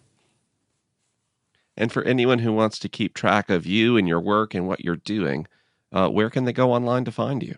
And 1.76 1.92
for 1.92 2.04
anyone 2.04 2.40
who 2.40 2.54
wants 2.54 2.78
to 2.80 2.90
keep 2.90 3.16
track 3.16 3.50
of 3.50 3.66
you 3.66 3.98
and 3.98 4.08
your 4.08 4.20
work 4.20 4.54
and 4.54 4.68
what 4.68 4.82
you're 4.82 4.96
doing, 4.96 5.48
uh, 5.94 6.10
where 6.10 6.30
can 6.30 6.44
they 6.44 6.54
go 6.54 6.74
online 6.74 7.06
to 7.06 7.12
find 7.12 7.44
you? 7.44 7.56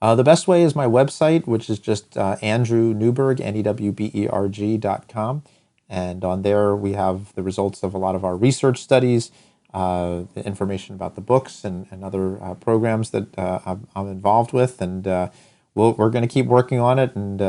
Uh, 0.00 0.16
the 0.16 0.24
best 0.24 0.48
way 0.48 0.62
is 0.62 0.74
my 0.74 0.86
website, 0.86 1.46
which 1.46 1.70
is 1.70 1.78
just 1.78 2.16
uh, 2.16 2.36
Andrew 2.42 2.92
Newberg, 2.92 3.40
N 3.40 3.54
E 3.54 3.62
W 3.62 3.92
B 3.92 4.10
E 4.12 4.26
R 4.26 4.48
G 4.48 4.76
dot 4.76 5.06
com. 5.08 5.44
And 5.88 6.24
on 6.24 6.42
there, 6.42 6.74
we 6.74 6.94
have 6.94 7.32
the 7.34 7.42
results 7.42 7.82
of 7.82 7.94
a 7.94 7.98
lot 7.98 8.16
of 8.16 8.24
our 8.24 8.34
research 8.34 8.82
studies, 8.82 9.30
uh, 9.72 10.24
the 10.34 10.44
information 10.44 10.94
about 10.94 11.14
the 11.14 11.20
books 11.20 11.64
and, 11.64 11.86
and 11.90 12.02
other 12.02 12.42
uh, 12.42 12.54
programs 12.54 13.10
that 13.10 13.38
uh, 13.38 13.60
I'm, 13.64 13.86
I'm, 13.94 14.08
involved 14.08 14.52
with. 14.52 14.80
And 14.80 15.06
uh, 15.06 15.28
we 15.74 15.90
we 15.90 16.04
are 16.04 16.10
going 16.10 16.26
to 16.26 16.34
keep 16.34 16.46
working 16.46 16.80
on 16.80 16.98
it 16.98 17.14
and 17.14 17.40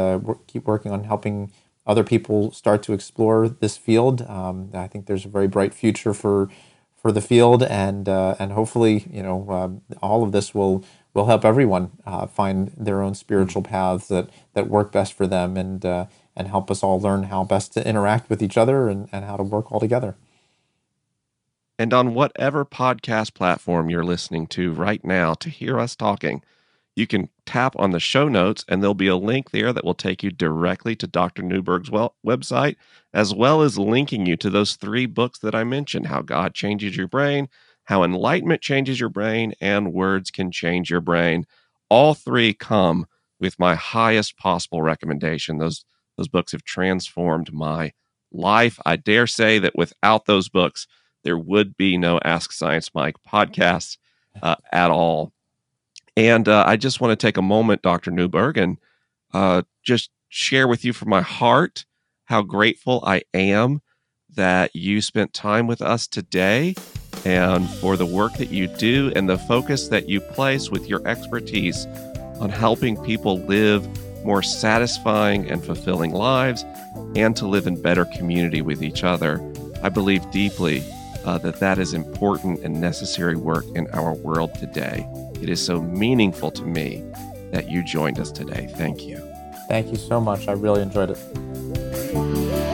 keep 0.46 0.66
working 0.66 0.92
on 0.92 1.06
helping 1.06 1.52
other 1.86 2.04
people 2.04 2.52
start 2.52 2.84
to 2.84 2.94
explore 2.94 3.50
this 3.50 3.78
field. 3.78 4.22
Um, 4.24 4.70
I 4.74 4.88
think 4.88 5.08
there's 5.08 5.26
a 5.26 5.30
very 5.30 5.48
bright 5.48 5.74
future 5.74 6.14
for 6.14 6.50
for 7.04 7.12
the 7.12 7.22
field, 7.22 7.62
and 7.62 8.08
and 8.08 8.54
hopefully, 8.54 9.06
you 9.12 9.22
know, 9.22 9.48
um, 9.52 9.82
all 10.02 10.24
of 10.24 10.32
this 10.32 10.56
will 10.56 10.84
will 11.14 11.26
help 11.28 11.46
everyone 11.46 11.92
uh, 12.06 12.26
find 12.26 12.72
their 12.76 13.02
own 13.02 13.14
spiritual 13.14 13.62
paths 13.62 14.08
that, 14.08 14.30
that 14.54 14.68
work 14.68 14.92
best 14.92 15.14
for 15.14 15.28
them 15.28 15.56
and, 15.58 15.86
uh, 15.86 16.06
and 16.36 16.48
help 16.48 16.72
us 16.72 16.82
all 16.82 17.00
learn 17.00 17.24
how 17.24 17.44
best 17.44 17.74
to 17.74 17.88
interact 17.88 18.30
with 18.30 18.42
each 18.42 18.58
other 18.58 18.90
and, 18.90 19.08
and 19.12 19.26
how 19.26 19.38
to 19.38 19.44
work 19.44 19.72
all 19.72 19.80
together. 19.80 20.16
And 21.78 21.94
on 21.94 22.14
whatever 22.14 22.66
podcast 22.66 23.34
platform 23.34 23.90
you're 23.90 24.04
listening 24.04 24.48
to 24.48 24.72
right 24.74 25.04
now 25.04 25.34
to 25.36 25.50
hear 25.50 25.80
us 25.80 25.96
talking, 25.96 26.42
you 26.96 27.08
can 27.08 27.30
tap 27.46 27.76
on 27.78 27.92
the 27.92 28.00
show 28.00 28.28
notes 28.28 28.64
and 28.68 28.82
there'll 28.82 28.94
be 28.94 29.08
a 29.08 29.16
link 29.16 29.52
there 29.52 29.74
that 29.74 29.84
will 29.84 29.96
take 29.96 30.22
you 30.22 30.30
directly 30.30 30.96
to 30.98 31.08
Dr. 31.08 31.42
Newberg's 31.42 31.90
website, 31.90 32.76
as 33.14 33.34
well 33.34 33.62
as 33.62 33.78
linking 33.78 34.26
you 34.26 34.38
to 34.38 34.50
those 34.50 34.76
three 34.76 35.06
books 35.06 35.40
that 35.40 35.56
I 35.56 35.64
mentioned 35.64 36.08
How 36.08 36.22
God 36.22 36.54
Changes 36.54 36.96
Your 36.96 37.08
Brain, 37.08 37.50
how 37.86 38.04
enlightenment 38.04 38.62
changes 38.62 39.00
your 39.00 39.10
brain, 39.10 39.54
and 39.60 39.94
words 39.94 40.32
can 40.32 40.52
change 40.52 40.90
your 40.90 41.02
brain. 41.02 41.46
All 41.90 42.14
three 42.14 42.54
come 42.54 43.08
with 43.40 43.60
my 43.60 43.76
highest 43.76 44.38
possible 44.38 44.82
recommendation. 44.82 45.58
Those 45.58 45.84
those 46.18 46.28
books 46.28 46.52
have 46.52 46.64
transformed 46.64 47.52
my 47.52 47.92
life. 48.32 48.80
I 48.86 48.96
dare 48.98 49.28
say 49.28 49.60
that 49.60 49.76
without 49.76 50.26
those 50.26 50.48
books, 50.48 50.88
there 51.24 51.38
would 51.38 51.76
be 51.76 51.98
no 51.98 52.20
Ask 52.24 52.52
Science 52.52 52.92
Mike 52.94 53.16
podcast 53.28 53.98
uh, 54.42 54.56
at 54.72 54.92
all. 54.92 55.33
And 56.16 56.48
uh, 56.48 56.64
I 56.68 56.78
just 56.78 57.02
want 57.02 57.18
to 57.18 57.26
take 57.26 57.38
a 57.38 57.42
moment, 57.42 57.82
Dr. 57.82 58.12
Newberg, 58.12 58.58
and 58.58 58.78
uh, 59.34 59.64
just 59.84 60.12
share 60.30 60.68
with 60.68 60.86
you 60.86 60.94
from 60.94 61.10
my 61.10 61.22
heart 61.22 61.86
how 62.26 62.42
grateful 62.42 63.04
I 63.06 63.24
am 63.34 63.82
that 64.36 64.76
you 64.76 65.02
spent 65.02 65.34
time 65.34 65.68
with 65.68 65.82
us 65.82 66.08
today 66.08 66.76
and 67.26 67.70
for 67.70 67.96
the 67.96 68.06
work 68.06 68.34
that 68.34 68.50
you 68.50 68.68
do 68.68 69.12
and 69.16 69.30
the 69.30 69.38
focus 69.38 69.88
that 69.88 70.10
you 70.10 70.20
place 70.20 70.70
with 70.70 70.88
your 70.88 71.06
expertise 71.08 71.86
on 72.40 72.50
helping 72.50 73.02
people 73.04 73.40
live 73.40 73.88
more 74.26 74.42
satisfying 74.42 75.50
and 75.50 75.64
fulfilling 75.64 76.12
lives 76.12 76.66
and 77.16 77.36
to 77.36 77.48
live 77.48 77.68
in 77.68 77.82
better 77.82 78.06
community 78.06 78.62
with 78.62 78.82
each 78.82 79.04
other. 79.04 79.42
I 79.84 79.90
believe 79.90 80.30
deeply 80.32 80.84
uh, 81.26 81.38
that 81.40 81.60
that 81.60 81.78
is 81.78 81.94
important 81.94 82.60
and 82.64 82.80
necessary 82.80 83.36
work 83.36 83.66
in 83.76 83.88
our 83.92 84.14
world 84.14 84.56
today. 84.56 85.08
It 85.44 85.50
is 85.50 85.62
so 85.62 85.82
meaningful 85.82 86.52
to 86.52 86.64
me 86.64 87.04
that 87.52 87.70
you 87.70 87.84
joined 87.84 88.18
us 88.18 88.32
today. 88.32 88.70
Thank 88.78 89.02
you. 89.02 89.18
Thank 89.68 89.88
you 89.88 89.98
so 89.98 90.22
much. 90.22 90.48
I 90.48 90.54
really 90.54 90.82
enjoyed 90.82 91.10
it. 91.10 92.73